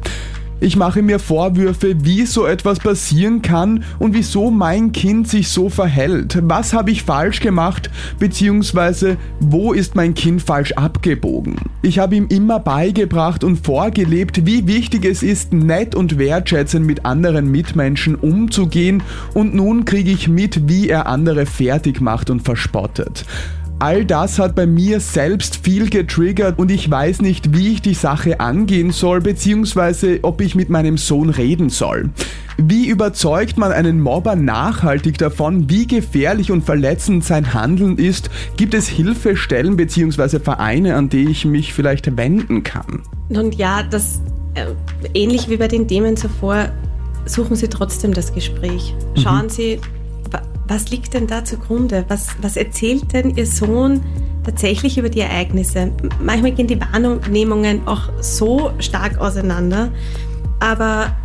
Ich 0.62 0.76
mache 0.76 1.02
mir 1.02 1.20
Vorwürfe, 1.20 2.04
wie 2.04 2.26
so 2.26 2.46
etwas 2.46 2.80
passieren 2.80 3.42
kann 3.42 3.86
und 3.98 4.14
wieso 4.14 4.52
mein 4.52 4.92
Kind 4.92 5.30
sich 5.30 5.48
so 5.48 5.70
verhält. 5.70 6.38
Was 6.44 6.74
habe 6.74 6.92
ich 6.92 7.04
falsch 7.04 7.40
gemacht, 7.40 7.90
beziehungsweise 8.20 9.16
wo 9.40 9.72
ist 9.72 9.96
mein 9.96 10.14
Kind 10.14 10.42
falsch 10.42 10.74
abgebogen? 10.74 11.56
Ich 11.82 11.98
habe 11.98 12.16
ihm 12.16 12.28
immer 12.28 12.60
beigebracht 12.60 13.46
und 13.46 13.66
vorgelebt, 13.66 14.46
wie 14.46 14.68
wichtig 14.68 15.06
es 15.06 15.24
ist, 15.24 15.54
nett 15.54 15.96
und 15.96 16.18
wertschätzend 16.18 16.86
mit 16.86 17.06
anderen 17.06 17.50
Mitmenschen 17.50 18.16
umzugehen 18.16 19.02
und 19.34 19.56
nun 19.56 19.86
kriege 19.86 20.12
ich 20.12 20.28
mit, 20.28 20.68
wie 20.68 20.90
er 20.90 21.08
andere 21.08 21.46
fertig 21.46 22.02
macht 22.02 22.30
und 22.30 22.42
verspottet. 22.42 23.26
All 23.82 24.04
das 24.04 24.40
hat 24.40 24.56
bei 24.56 24.66
mir 24.66 25.00
selbst 25.00 25.62
viel 25.64 25.90
getriggert 25.90 26.60
und 26.60 26.70
ich 26.70 26.92
weiß 26.92 27.22
nicht, 27.22 27.56
wie 27.56 27.72
ich 27.72 27.82
die 27.82 27.94
Sache 27.94 28.42
angehen 28.42 28.92
soll, 28.92 29.22
beziehungsweise 29.22 30.20
ob 30.24 30.42
ich 30.42 30.54
mit 30.54 30.70
meinem 30.70 30.98
Sohn 30.98 31.30
reden 31.30 31.70
soll. 31.70 32.10
Wie 32.58 32.90
überzeugt 32.90 33.58
man 33.58 33.72
einen 33.72 34.02
Mobber 34.02 34.36
nachhaltig 34.36 35.18
davon, 35.18 35.70
wie 35.70 35.88
gefährlich 35.88 36.52
und 36.52 36.66
verletzend 36.66 37.24
sein 37.24 37.54
Handeln 37.54 37.98
ist? 37.98 38.30
Gibt 38.58 38.74
es 38.74 38.90
Hilfestellen 38.90 39.78
bzw. 39.78 40.40
Vereine, 40.40 40.96
an 40.96 41.08
die 41.08 41.30
ich 41.30 41.46
mich 41.46 41.74
vielleicht 41.74 42.18
wenden 42.18 42.64
kann? 42.64 43.04
Nun 43.30 43.54
ja, 43.54 43.84
das 43.84 44.20
äh, 44.56 44.66
ähnlich 45.14 45.48
wie 45.48 45.56
bei 45.56 45.70
den 45.70 45.88
Themen 45.88 46.18
zuvor, 46.18 46.68
suchen 47.26 47.56
Sie 47.56 47.70
trotzdem 47.70 48.14
das 48.14 48.34
Gespräch. 48.34 48.94
Schauen 49.16 49.46
mhm. 49.46 49.50
Sie, 49.50 49.80
was 50.70 50.90
liegt 50.92 51.14
denn 51.14 51.28
da 51.28 51.44
zugrunde? 51.44 52.06
Was, 52.08 52.28
was 52.42 52.56
erzählt 52.56 53.12
denn 53.14 53.36
Ihr 53.36 53.48
Sohn 53.48 54.02
tatsächlich 54.46 54.98
über 54.98 55.10
die 55.10 55.22
Ereignisse? 55.22 55.92
Manchmal 56.24 56.52
gehen 56.52 56.68
die 56.68 56.80
Wahrnehmungen 56.80 57.88
auch 57.88 58.10
so 58.22 58.72
stark 58.80 59.18
auseinander, 59.18 59.92
aber 60.60 61.16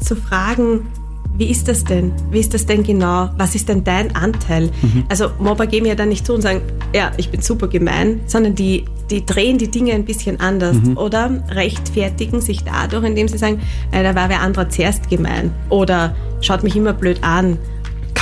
zu 0.00 0.14
fragen, 0.16 0.86
wie 1.34 1.50
ist 1.50 1.66
das 1.66 1.84
denn? 1.84 2.12
Wie 2.30 2.38
ist 2.38 2.52
das 2.52 2.66
denn 2.66 2.82
genau? 2.82 3.30
Was 3.38 3.54
ist 3.54 3.68
denn 3.68 3.82
dein 3.84 4.14
Anteil? 4.14 4.70
Mhm. 4.82 5.04
Also 5.08 5.30
Mobber 5.38 5.66
geben 5.66 5.86
ja 5.86 5.94
dann 5.94 6.10
nicht 6.10 6.26
zu 6.26 6.34
und 6.34 6.42
sagen, 6.42 6.60
ja, 6.94 7.10
ich 7.16 7.30
bin 7.30 7.40
super 7.40 7.68
gemein, 7.68 8.20
sondern 8.26 8.54
die, 8.54 8.84
die 9.10 9.24
drehen 9.24 9.56
die 9.56 9.70
Dinge 9.70 9.94
ein 9.94 10.04
bisschen 10.04 10.40
anders 10.40 10.76
mhm. 10.76 10.96
oder 10.98 11.42
rechtfertigen 11.48 12.42
sich 12.42 12.64
dadurch, 12.64 13.04
indem 13.04 13.28
sie 13.28 13.38
sagen, 13.38 13.60
äh, 13.92 14.02
da 14.02 14.14
war 14.14 14.28
wer 14.28 14.42
anderer 14.42 14.68
zuerst 14.68 15.08
gemein 15.08 15.52
oder 15.70 16.14
schaut 16.42 16.62
mich 16.62 16.76
immer 16.76 16.92
blöd 16.92 17.18
an 17.22 17.58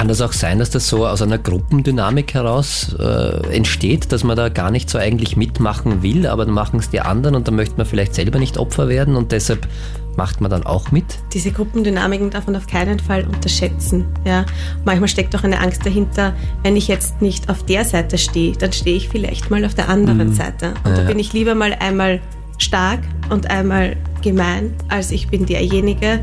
kann 0.00 0.08
das 0.08 0.22
auch 0.22 0.32
sein, 0.32 0.58
dass 0.58 0.70
das 0.70 0.88
so 0.88 1.06
aus 1.06 1.20
einer 1.20 1.36
Gruppendynamik 1.36 2.32
heraus 2.32 2.96
äh, 2.98 3.54
entsteht, 3.54 4.12
dass 4.12 4.24
man 4.24 4.34
da 4.34 4.48
gar 4.48 4.70
nicht 4.70 4.88
so 4.88 4.96
eigentlich 4.96 5.36
mitmachen 5.36 6.02
will, 6.02 6.26
aber 6.26 6.46
dann 6.46 6.54
machen 6.54 6.80
es 6.80 6.88
die 6.88 7.02
anderen 7.02 7.34
und 7.34 7.46
dann 7.46 7.54
möchte 7.54 7.76
man 7.76 7.84
vielleicht 7.84 8.14
selber 8.14 8.38
nicht 8.38 8.56
Opfer 8.56 8.88
werden 8.88 9.14
und 9.14 9.30
deshalb 9.30 9.68
macht 10.16 10.40
man 10.40 10.50
dann 10.50 10.62
auch 10.62 10.90
mit? 10.90 11.04
Diese 11.34 11.52
Gruppendynamiken 11.52 12.30
darf 12.30 12.46
man 12.46 12.56
auf 12.56 12.66
keinen 12.66 12.98
Fall 12.98 13.26
unterschätzen. 13.26 14.06
Ja. 14.24 14.46
Manchmal 14.86 15.08
steckt 15.08 15.36
auch 15.36 15.44
eine 15.44 15.60
Angst 15.60 15.84
dahinter, 15.84 16.32
wenn 16.62 16.76
ich 16.76 16.88
jetzt 16.88 17.20
nicht 17.20 17.50
auf 17.50 17.62
der 17.66 17.84
Seite 17.84 18.16
stehe, 18.16 18.52
dann 18.52 18.72
stehe 18.72 18.96
ich 18.96 19.10
vielleicht 19.10 19.50
mal 19.50 19.62
auf 19.66 19.74
der 19.74 19.90
anderen 19.90 20.28
mhm. 20.28 20.32
Seite. 20.32 20.72
Und 20.82 20.92
ja. 20.92 20.96
da 20.96 21.02
bin 21.02 21.18
ich 21.18 21.34
lieber 21.34 21.54
mal 21.54 21.74
einmal 21.74 22.22
stark 22.56 23.00
und 23.28 23.50
einmal 23.50 23.98
gemein, 24.22 24.72
als 24.88 25.10
ich 25.10 25.28
bin 25.28 25.44
derjenige, 25.44 26.20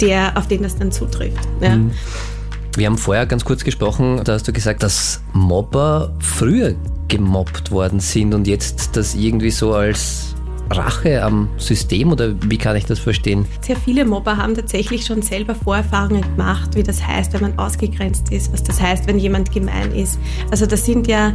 der, 0.00 0.38
auf 0.38 0.48
den 0.48 0.62
das 0.62 0.78
dann 0.78 0.90
zutrifft. 0.90 1.46
Ja. 1.60 1.76
Mhm. 1.76 1.90
Wir 2.76 2.86
haben 2.86 2.98
vorher 2.98 3.26
ganz 3.26 3.44
kurz 3.44 3.64
gesprochen, 3.64 4.20
da 4.24 4.34
hast 4.34 4.46
du 4.46 4.52
gesagt, 4.52 4.82
dass 4.82 5.22
Mobber 5.32 6.14
früher 6.20 6.74
gemobbt 7.08 7.72
worden 7.72 7.98
sind 8.00 8.32
und 8.32 8.46
jetzt 8.46 8.96
das 8.96 9.14
irgendwie 9.14 9.50
so 9.50 9.74
als 9.74 10.36
Rache 10.70 11.22
am 11.22 11.48
System 11.56 12.12
oder 12.12 12.32
wie 12.48 12.56
kann 12.56 12.76
ich 12.76 12.84
das 12.84 13.00
verstehen? 13.00 13.44
Sehr 13.60 13.76
viele 13.76 14.04
Mobber 14.04 14.36
haben 14.36 14.54
tatsächlich 14.54 15.04
schon 15.04 15.20
selber 15.20 15.56
Vorerfahrungen 15.56 16.22
gemacht, 16.22 16.76
wie 16.76 16.84
das 16.84 17.04
heißt, 17.04 17.32
wenn 17.32 17.40
man 17.40 17.58
ausgegrenzt 17.58 18.30
ist, 18.30 18.52
was 18.52 18.62
das 18.62 18.80
heißt, 18.80 19.08
wenn 19.08 19.18
jemand 19.18 19.50
gemein 19.50 19.92
ist. 19.92 20.20
Also 20.52 20.66
das 20.66 20.86
sind 20.86 21.08
ja 21.08 21.32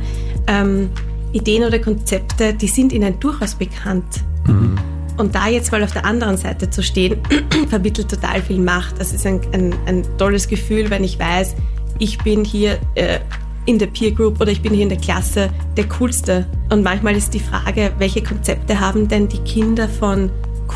ähm, 0.47 0.89
Ideen 1.33 1.63
oder 1.63 1.79
Konzepte, 1.79 2.53
die 2.53 2.67
sind 2.67 2.93
ihnen 2.93 3.19
durchaus 3.19 3.55
bekannt. 3.55 4.23
Mhm. 4.47 4.77
Und 5.17 5.33
da 5.35 5.47
jetzt 5.47 5.71
mal 5.71 5.83
auf 5.83 5.93
der 5.93 6.05
anderen 6.05 6.37
Seite 6.37 6.69
zu 6.69 6.83
stehen, 6.83 7.21
vermittelt 7.69 8.09
total 8.09 8.41
viel 8.41 8.59
Macht. 8.59 8.99
Das 8.99 9.13
ist 9.13 9.25
ein, 9.25 9.41
ein, 9.53 9.73
ein 9.85 10.03
tolles 10.17 10.47
Gefühl, 10.47 10.89
wenn 10.89 11.03
ich 11.03 11.17
weiß, 11.17 11.55
ich 11.99 12.17
bin 12.19 12.43
hier 12.43 12.79
äh, 12.95 13.19
in 13.65 13.79
der 13.79 13.87
Peer 13.87 14.11
Group 14.11 14.41
oder 14.41 14.51
ich 14.51 14.61
bin 14.61 14.73
hier 14.73 14.83
in 14.83 14.89
der 14.89 14.97
Klasse 14.97 15.49
der 15.77 15.87
Coolste. 15.87 16.45
Und 16.69 16.83
manchmal 16.83 17.15
ist 17.15 17.33
die 17.33 17.39
Frage, 17.39 17.93
welche 17.97 18.21
Konzepte 18.21 18.79
haben 18.79 19.07
denn 19.07 19.27
die 19.27 19.39
Kinder 19.39 19.87
von 19.89 20.29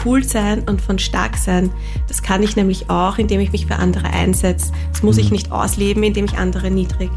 cool 0.06 0.24
sein 0.24 0.64
und 0.68 0.82
von 0.82 1.00
stark 1.00 1.36
sein. 1.38 1.72
Das 2.08 2.22
kann 2.22 2.44
ich 2.44 2.56
nämlich 2.56 2.90
auch, 2.90 3.18
indem 3.18 3.40
ich 3.40 3.52
mich 3.52 3.66
für 3.66 3.76
andere 3.76 4.08
einsetze. 4.08 4.72
Das 4.92 5.04
muss 5.04 5.18
ich 5.18 5.26
mhm. 5.26 5.34
nicht 5.34 5.52
ausleben, 5.52 6.04
indem 6.04 6.26
ich 6.26 6.38
andere 6.38 6.72
niedrig. 6.72 7.10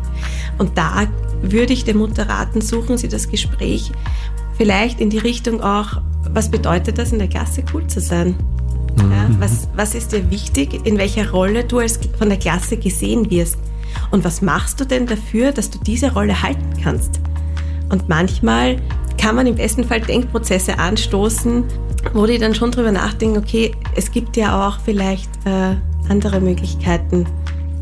Und 0.59 0.77
da 0.77 1.07
würde 1.43 1.73
ich 1.73 1.85
der 1.85 1.97
Mutter 1.97 2.29
raten, 2.29 2.61
suchen 2.61 2.99
Sie 2.99 3.09
das 3.09 3.29
Gespräch 3.29 3.93
vielleicht 4.57 5.01
in 5.01 5.11
die 5.11 5.19
Richtung 5.19 5.61
auch, 5.61 6.01
was 6.31 6.51
bedeutet 6.51 6.99
das 6.99 7.13
in 7.13 7.19
der 7.19 7.29
Klasse 7.29 7.63
cool 7.73 7.87
zu 7.87 8.01
sein? 8.01 8.35
Ja, 8.99 9.29
mhm. 9.29 9.41
was, 9.41 9.69
was 9.75 9.95
ist 9.95 10.13
dir 10.13 10.31
wichtig, 10.31 10.87
in 10.87 10.99
welcher 10.99 11.31
Rolle 11.31 11.65
du 11.65 11.79
als 11.79 11.99
von 12.19 12.29
der 12.29 12.39
Klasse 12.39 12.77
gesehen 12.77 13.31
wirst? 13.31 13.59
Und 14.11 14.25
was 14.25 14.43
machst 14.43 14.81
du 14.81 14.85
denn 14.85 15.07
dafür, 15.07 15.53
dass 15.53 15.71
du 15.71 15.79
diese 15.79 16.13
Rolle 16.13 16.43
halten 16.43 16.75
kannst? 16.83 17.21
Und 17.91 18.09
manchmal 18.09 18.77
kann 19.19 19.37
man 19.37 19.47
im 19.47 19.55
besten 19.55 19.85
Fall 19.85 20.01
Denkprozesse 20.01 20.79
anstoßen, 20.79 21.65
wo 22.13 22.27
die 22.27 22.39
dann 22.39 22.55
schon 22.55 22.71
drüber 22.71 22.93
nachdenken, 22.93 23.39
okay, 23.39 23.73
es 23.95 24.11
gibt 24.11 24.37
ja 24.37 24.67
auch 24.67 24.79
vielleicht 24.81 25.31
äh, 25.45 25.77
andere 26.09 26.41
Möglichkeiten, 26.41 27.27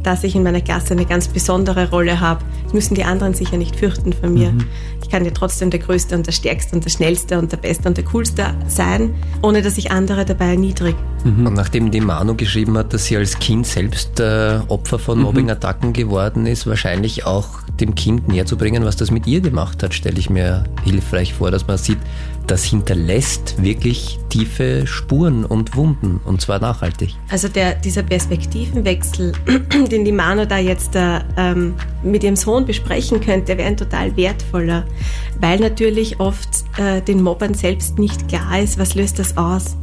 dass 0.02 0.24
ich 0.24 0.34
in 0.34 0.42
meiner 0.42 0.60
Klasse 0.60 0.94
eine 0.94 1.06
ganz 1.06 1.28
besondere 1.28 1.90
Rolle 1.90 2.20
habe. 2.20 2.44
Das 2.70 2.74
müssen 2.74 2.94
die 2.94 3.02
anderen 3.02 3.34
sicher 3.34 3.56
nicht 3.56 3.74
fürchten 3.74 4.12
von 4.12 4.32
mir. 4.32 4.52
Mhm. 4.52 4.64
Ich 5.02 5.10
kann 5.10 5.24
ja 5.24 5.32
trotzdem 5.32 5.70
der 5.70 5.80
Größte 5.80 6.14
und 6.14 6.24
der 6.24 6.30
Stärkste 6.30 6.76
und 6.76 6.84
der 6.84 6.90
Schnellste 6.90 7.36
und 7.36 7.50
der 7.50 7.56
Beste 7.56 7.88
und 7.88 7.96
der 7.96 8.04
Coolste 8.04 8.54
sein, 8.68 9.12
ohne 9.42 9.60
dass 9.60 9.76
ich 9.76 9.90
andere 9.90 10.24
dabei 10.24 10.50
erniedrige. 10.50 10.96
Mhm. 11.24 11.48
Und 11.48 11.54
nachdem 11.54 11.90
die 11.90 12.00
Manu 12.00 12.36
geschrieben 12.36 12.78
hat, 12.78 12.94
dass 12.94 13.06
sie 13.06 13.16
als 13.16 13.40
Kind 13.40 13.66
selbst 13.66 14.20
äh, 14.20 14.60
Opfer 14.68 15.00
von 15.00 15.18
mhm. 15.18 15.24
Mobbing-Attacken 15.24 15.92
geworden 15.92 16.46
ist, 16.46 16.68
wahrscheinlich 16.68 17.26
auch 17.26 17.48
dem 17.80 17.96
Kind 17.96 18.28
näher 18.28 18.46
zu 18.46 18.56
bringen, 18.56 18.84
was 18.84 18.96
das 18.96 19.10
mit 19.10 19.26
ihr 19.26 19.40
gemacht 19.40 19.82
hat, 19.82 19.92
stelle 19.92 20.20
ich 20.20 20.30
mir 20.30 20.62
hilfreich 20.84 21.34
vor, 21.34 21.50
dass 21.50 21.66
man 21.66 21.76
sieht, 21.76 21.98
das 22.46 22.64
hinterlässt 22.64 23.62
wirklich 23.62 24.18
tiefe 24.28 24.86
Spuren 24.86 25.44
und 25.44 25.76
Wunden 25.76 26.20
und 26.24 26.40
zwar 26.40 26.58
nachhaltig. 26.58 27.14
Also 27.30 27.48
der, 27.48 27.76
dieser 27.76 28.02
Perspektivenwechsel, 28.02 29.32
den 29.90 30.04
die 30.04 30.12
Manu 30.12 30.46
da 30.46 30.58
jetzt 30.58 30.96
äh, 30.96 31.20
ähm, 31.36 31.74
mit 32.02 32.24
ihrem 32.24 32.36
Sohn 32.36 32.59
besprechen 32.64 33.20
könnte, 33.20 33.56
wäre 33.58 33.68
ein 33.68 33.76
total 33.76 34.16
wertvoller, 34.16 34.84
weil 35.40 35.58
natürlich 35.58 36.20
oft 36.20 36.48
äh, 36.78 37.00
den 37.00 37.22
Mobbern 37.22 37.54
selbst 37.54 37.98
nicht 37.98 38.28
klar 38.28 38.60
ist, 38.60 38.78
was 38.78 38.94
löst 38.94 39.18
das 39.18 39.36
aus. 39.36 39.76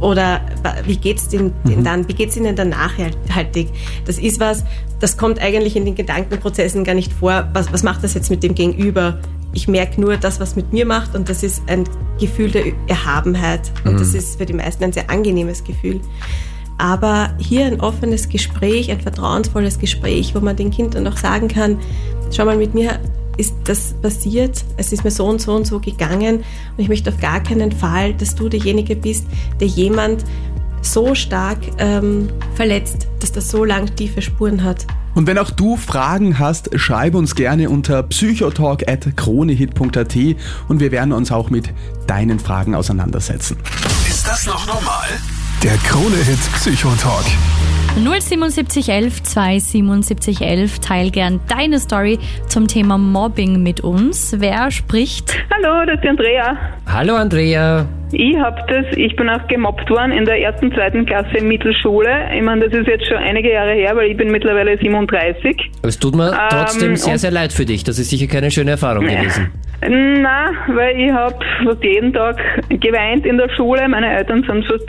Oder 0.00 0.40
wie 0.84 0.96
geht's 0.96 1.28
denn, 1.28 1.52
mhm. 1.64 1.82
dann, 1.82 2.08
wie 2.08 2.14
geht's 2.14 2.36
ihnen 2.36 2.54
dann 2.54 2.68
nachhaltig? 2.68 3.68
Das 4.04 4.18
ist 4.18 4.38
was, 4.38 4.64
das 5.00 5.16
kommt 5.16 5.40
eigentlich 5.40 5.74
in 5.76 5.84
den 5.84 5.96
Gedankenprozessen 5.96 6.84
gar 6.84 6.94
nicht 6.94 7.12
vor. 7.12 7.48
Was, 7.52 7.72
was 7.72 7.82
macht 7.82 8.04
das 8.04 8.14
jetzt 8.14 8.30
mit 8.30 8.42
dem 8.42 8.54
Gegenüber? 8.54 9.18
Ich 9.52 9.66
merke 9.66 10.00
nur 10.00 10.16
das, 10.16 10.38
was 10.40 10.54
mit 10.54 10.72
mir 10.72 10.86
macht 10.86 11.16
und 11.16 11.28
das 11.28 11.42
ist 11.42 11.62
ein 11.66 11.84
Gefühl 12.20 12.50
der 12.50 12.64
Erhabenheit 12.86 13.72
und 13.84 13.94
mhm. 13.94 13.98
das 13.98 14.14
ist 14.14 14.38
für 14.38 14.46
die 14.46 14.52
meisten 14.52 14.84
ein 14.84 14.92
sehr 14.92 15.10
angenehmes 15.10 15.64
Gefühl. 15.64 16.00
Aber 16.78 17.30
hier 17.38 17.66
ein 17.66 17.80
offenes 17.80 18.28
Gespräch, 18.28 18.90
ein 18.90 19.00
vertrauensvolles 19.00 19.78
Gespräch, 19.78 20.34
wo 20.34 20.40
man 20.40 20.56
den 20.56 20.70
Kindern 20.70 21.06
auch 21.08 21.16
sagen 21.16 21.48
kann, 21.48 21.78
schau 22.34 22.44
mal, 22.44 22.56
mit 22.56 22.74
mir 22.74 23.00
ist 23.36 23.54
das 23.64 23.94
passiert, 24.02 24.64
es 24.76 24.92
ist 24.92 25.04
mir 25.04 25.10
so 25.10 25.26
und 25.26 25.40
so 25.40 25.54
und 25.54 25.66
so 25.66 25.80
gegangen 25.80 26.38
und 26.38 26.78
ich 26.78 26.88
möchte 26.88 27.10
auf 27.10 27.20
gar 27.20 27.40
keinen 27.40 27.72
Fall, 27.72 28.14
dass 28.14 28.34
du 28.34 28.48
derjenige 28.48 28.96
bist, 28.96 29.26
der 29.60 29.68
jemand 29.68 30.24
so 30.82 31.14
stark 31.14 31.58
ähm, 31.78 32.28
verletzt, 32.54 33.08
dass 33.20 33.32
das 33.32 33.50
so 33.50 33.64
lang 33.64 33.96
tiefe 33.96 34.20
Spuren 34.22 34.64
hat. 34.64 34.86
Und 35.14 35.26
wenn 35.26 35.36
auch 35.38 35.50
du 35.50 35.76
Fragen 35.76 36.38
hast, 36.38 36.70
schreibe 36.78 37.16
uns 37.18 37.34
gerne 37.34 37.68
unter 37.70 38.04
psychotalk.kronehit.at 38.04 40.16
und 40.68 40.80
wir 40.80 40.92
werden 40.92 41.12
uns 41.12 41.32
auch 41.32 41.50
mit 41.50 41.74
deinen 42.06 42.38
Fragen 42.38 42.76
auseinandersetzen. 42.76 43.56
Ist 44.08 44.26
das 44.26 44.46
noch 44.46 44.66
normal? 44.66 45.08
Der 45.62 45.72
Kronehit 45.78 46.38
Psychotalk. 46.54 47.24
07711 47.96 49.22
27711. 49.24 50.78
Teil 50.80 51.10
gern 51.10 51.40
deine 51.48 51.80
Story 51.80 52.18
zum 52.46 52.68
Thema 52.68 52.96
Mobbing 52.96 53.62
mit 53.62 53.80
uns. 53.80 54.36
Wer 54.38 54.70
spricht? 54.70 55.36
Hallo, 55.52 55.84
das 55.84 55.96
ist 55.96 56.04
die 56.04 56.08
Andrea. 56.08 56.56
Hallo 56.86 57.16
Andrea. 57.16 57.86
Ich 58.12 58.36
habe 58.38 58.56
das, 58.68 58.96
ich 58.96 59.16
bin 59.16 59.28
auch 59.28 59.46
gemobbt 59.48 59.90
worden 59.90 60.12
in 60.12 60.24
der 60.24 60.40
ersten, 60.40 60.72
zweiten 60.72 61.04
Klasse 61.04 61.42
Mittelschule. 61.42 62.08
Ich 62.34 62.42
meine, 62.42 62.68
das 62.68 62.78
ist 62.80 62.86
jetzt 62.86 63.06
schon 63.06 63.18
einige 63.18 63.52
Jahre 63.52 63.72
her, 63.72 63.96
weil 63.96 64.10
ich 64.10 64.16
bin 64.16 64.30
mittlerweile 64.30 64.78
37. 64.78 65.70
Es 65.82 65.98
tut 65.98 66.14
mir 66.14 66.38
trotzdem 66.50 66.90
ähm, 66.90 66.96
sehr, 66.96 67.18
sehr 67.18 67.32
leid 67.32 67.52
für 67.52 67.66
dich. 67.66 67.82
Das 67.84 67.98
ist 67.98 68.10
sicher 68.10 68.28
keine 68.28 68.50
schöne 68.50 68.72
Erfahrung 68.72 69.04
gewesen. 69.06 69.50
Na, 69.80 70.50
weil 70.74 70.98
ich 70.98 71.10
habe 71.12 71.34
fast 71.64 71.82
jeden 71.82 72.12
Tag 72.12 72.36
geweint 72.68 73.26
in 73.26 73.36
der 73.36 73.48
Schule. 73.56 73.88
Meine 73.88 74.16
Eltern 74.16 74.44
sind 74.48 74.64
fast 74.64 74.86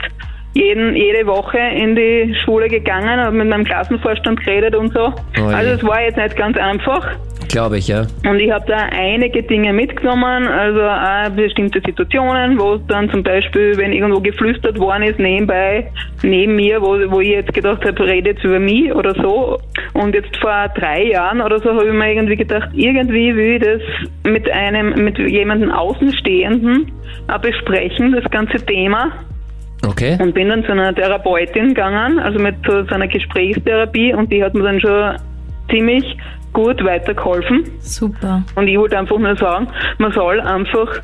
jeden, 0.54 0.96
jede 0.96 1.26
Woche 1.26 1.58
in 1.58 1.94
die 1.94 2.34
Schule 2.44 2.68
gegangen, 2.68 3.20
habe 3.20 3.36
mit 3.36 3.48
meinem 3.48 3.64
Klassenvorstand 3.64 4.44
geredet 4.44 4.74
und 4.74 4.92
so. 4.92 5.12
Oh 5.40 5.46
also 5.46 5.70
es 5.70 5.82
war 5.84 6.02
jetzt 6.02 6.16
nicht 6.16 6.36
ganz 6.36 6.56
einfach. 6.56 7.16
Glaube 7.48 7.78
ich, 7.78 7.88
ja. 7.88 8.06
Und 8.28 8.38
ich 8.38 8.50
habe 8.52 8.64
da 8.66 8.76
einige 8.92 9.42
Dinge 9.42 9.72
mitgenommen, 9.72 10.46
also 10.46 10.82
auch 10.82 11.30
bestimmte 11.34 11.80
Situationen, 11.84 12.60
wo 12.60 12.74
es 12.74 12.86
dann 12.86 13.10
zum 13.10 13.24
Beispiel, 13.24 13.76
wenn 13.76 13.92
irgendwo 13.92 14.20
geflüstert 14.20 14.78
worden 14.78 15.02
ist, 15.02 15.18
nebenbei, 15.18 15.90
neben 16.22 16.54
mir, 16.54 16.80
wo, 16.80 16.96
wo 17.10 17.20
ich 17.20 17.30
jetzt 17.30 17.52
gedacht 17.52 17.84
habe, 17.84 18.04
redet 18.04 18.42
über 18.44 18.60
mich 18.60 18.94
oder 18.94 19.14
so. 19.14 19.58
Und 19.94 20.14
jetzt 20.14 20.36
vor 20.36 20.68
drei 20.76 21.06
Jahren 21.06 21.40
oder 21.40 21.58
so 21.58 21.70
habe 21.70 21.88
ich 21.88 21.92
mir 21.92 22.12
irgendwie 22.12 22.36
gedacht, 22.36 22.68
irgendwie 22.72 23.34
will 23.34 23.56
ich 23.56 23.62
das 23.62 23.82
mit 24.22 24.48
einem, 24.48 25.02
mit 25.02 25.18
jemandem 25.18 25.72
Außenstehenden 25.72 26.92
besprechen, 27.42 28.12
das 28.12 28.30
ganze 28.30 28.64
Thema. 28.64 29.12
Okay. 29.86 30.18
Und 30.20 30.34
bin 30.34 30.48
dann 30.48 30.64
zu 30.64 30.72
einer 30.72 30.94
Therapeutin 30.94 31.68
gegangen, 31.68 32.18
also 32.18 32.38
mit 32.38 32.56
so, 32.66 32.94
einer 32.94 33.08
Gesprächstherapie 33.08 34.12
und 34.12 34.30
die 34.30 34.42
hat 34.44 34.54
mir 34.54 34.64
dann 34.64 34.80
schon 34.80 35.16
ziemlich 35.70 36.16
gut 36.52 36.84
weitergeholfen. 36.84 37.64
Super. 37.78 38.42
Und 38.56 38.68
ich 38.68 38.76
wollte 38.78 38.98
einfach 38.98 39.18
nur 39.18 39.36
sagen, 39.36 39.68
man 39.98 40.12
soll 40.12 40.40
einfach 40.40 41.00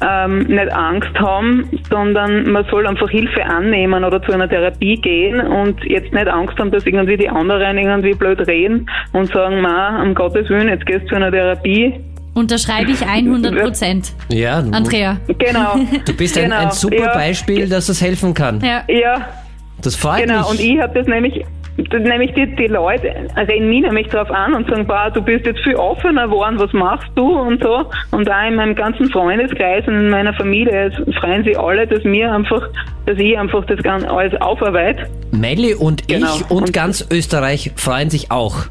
ähm, 0.00 0.40
nicht 0.40 0.72
Angst 0.72 1.18
haben, 1.18 1.68
sondern 1.90 2.50
man 2.50 2.64
soll 2.70 2.86
einfach 2.86 3.10
Hilfe 3.10 3.44
annehmen 3.44 4.04
oder 4.04 4.22
zu 4.22 4.32
einer 4.32 4.48
Therapie 4.48 4.96
gehen 4.96 5.40
und 5.40 5.82
jetzt 5.84 6.12
nicht 6.12 6.28
Angst 6.28 6.58
haben, 6.58 6.70
dass 6.70 6.86
irgendwie 6.86 7.16
die 7.16 7.28
anderen 7.28 7.76
irgendwie 7.76 8.14
blöd 8.14 8.46
reden 8.46 8.88
und 9.12 9.32
sagen, 9.32 9.60
ma, 9.60 10.02
um 10.02 10.14
Gottes 10.14 10.48
Willen, 10.48 10.68
jetzt 10.68 10.86
gehst 10.86 11.04
du 11.04 11.08
zu 11.08 11.14
einer 11.16 11.30
Therapie, 11.30 12.00
Unterschreibe 12.34 12.90
ich 12.90 13.06
100 13.06 13.62
Prozent. 13.62 14.12
Ja, 14.30 14.58
Andrea. 14.58 15.18
Genau. 15.38 15.76
Du 16.06 16.14
bist 16.14 16.34
genau. 16.34 16.56
ein, 16.56 16.66
ein 16.66 16.70
super 16.70 16.96
ja. 16.96 17.14
Beispiel, 17.14 17.68
dass 17.68 17.88
es 17.88 18.00
helfen 18.00 18.32
kann. 18.32 18.60
Ja. 18.60 18.82
ja. 18.88 19.28
Das 19.82 19.96
freut 19.96 20.22
genau. 20.22 20.38
mich. 20.38 20.42
Genau, 20.42 20.50
und 20.50 20.60
ich 20.60 20.80
habe 20.80 20.98
das 20.98 21.06
nämlich, 21.06 21.44
nämlich 21.76 22.32
die, 22.34 22.56
die 22.56 22.68
Leute 22.68 23.12
reden 23.36 23.68
mich 23.68 23.82
nämlich 23.82 24.08
darauf 24.08 24.30
an 24.30 24.54
und 24.54 24.68
sagen, 24.68 24.86
boah, 24.86 25.10
du 25.12 25.20
bist 25.20 25.44
jetzt 25.44 25.60
viel 25.60 25.74
offener 25.74 26.26
geworden, 26.26 26.58
was 26.58 26.72
machst 26.72 27.08
du 27.14 27.38
und 27.38 27.62
so. 27.62 27.84
Und 28.12 28.26
da 28.26 28.46
in 28.46 28.54
meinem 28.54 28.74
ganzen 28.74 29.10
Freundeskreis 29.10 29.86
und 29.86 29.94
in 29.94 30.08
meiner 30.08 30.32
Familie 30.34 30.90
freuen 31.20 31.44
sich 31.44 31.58
alle, 31.58 31.86
dass 31.86 32.02
mir 32.04 32.32
einfach, 32.32 32.62
dass 33.04 33.18
ich 33.18 33.38
einfach 33.38 33.64
das 33.66 33.84
alles 33.84 34.40
aufarbeite. 34.40 35.06
Melli 35.32 35.74
und 35.74 36.08
genau. 36.08 36.34
ich 36.34 36.50
und, 36.50 36.62
und 36.62 36.72
ganz 36.72 37.06
Österreich 37.10 37.72
freuen 37.76 38.08
sich 38.08 38.30
auch. 38.30 38.66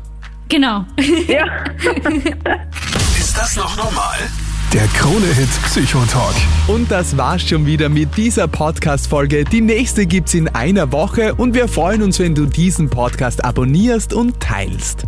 Genau. 0.49 0.85
Ja. 1.27 1.45
Ist 3.31 3.37
das 3.37 3.55
noch 3.55 3.77
normal? 3.77 4.17
Der 4.73 4.85
Krone-Hit 4.87 5.47
Psychotalk. 5.63 6.35
Und 6.67 6.91
das 6.91 7.15
war's 7.15 7.41
schon 7.41 7.65
wieder 7.65 7.87
mit 7.87 8.17
dieser 8.17 8.49
Podcast-Folge. 8.49 9.45
Die 9.45 9.61
nächste 9.61 10.05
gibt's 10.05 10.33
in 10.33 10.49
einer 10.49 10.91
Woche 10.91 11.35
und 11.35 11.53
wir 11.53 11.69
freuen 11.69 12.03
uns, 12.03 12.19
wenn 12.19 12.35
du 12.35 12.45
diesen 12.45 12.89
Podcast 12.89 13.45
abonnierst 13.45 14.13
und 14.13 14.41
teilst. 14.41 14.99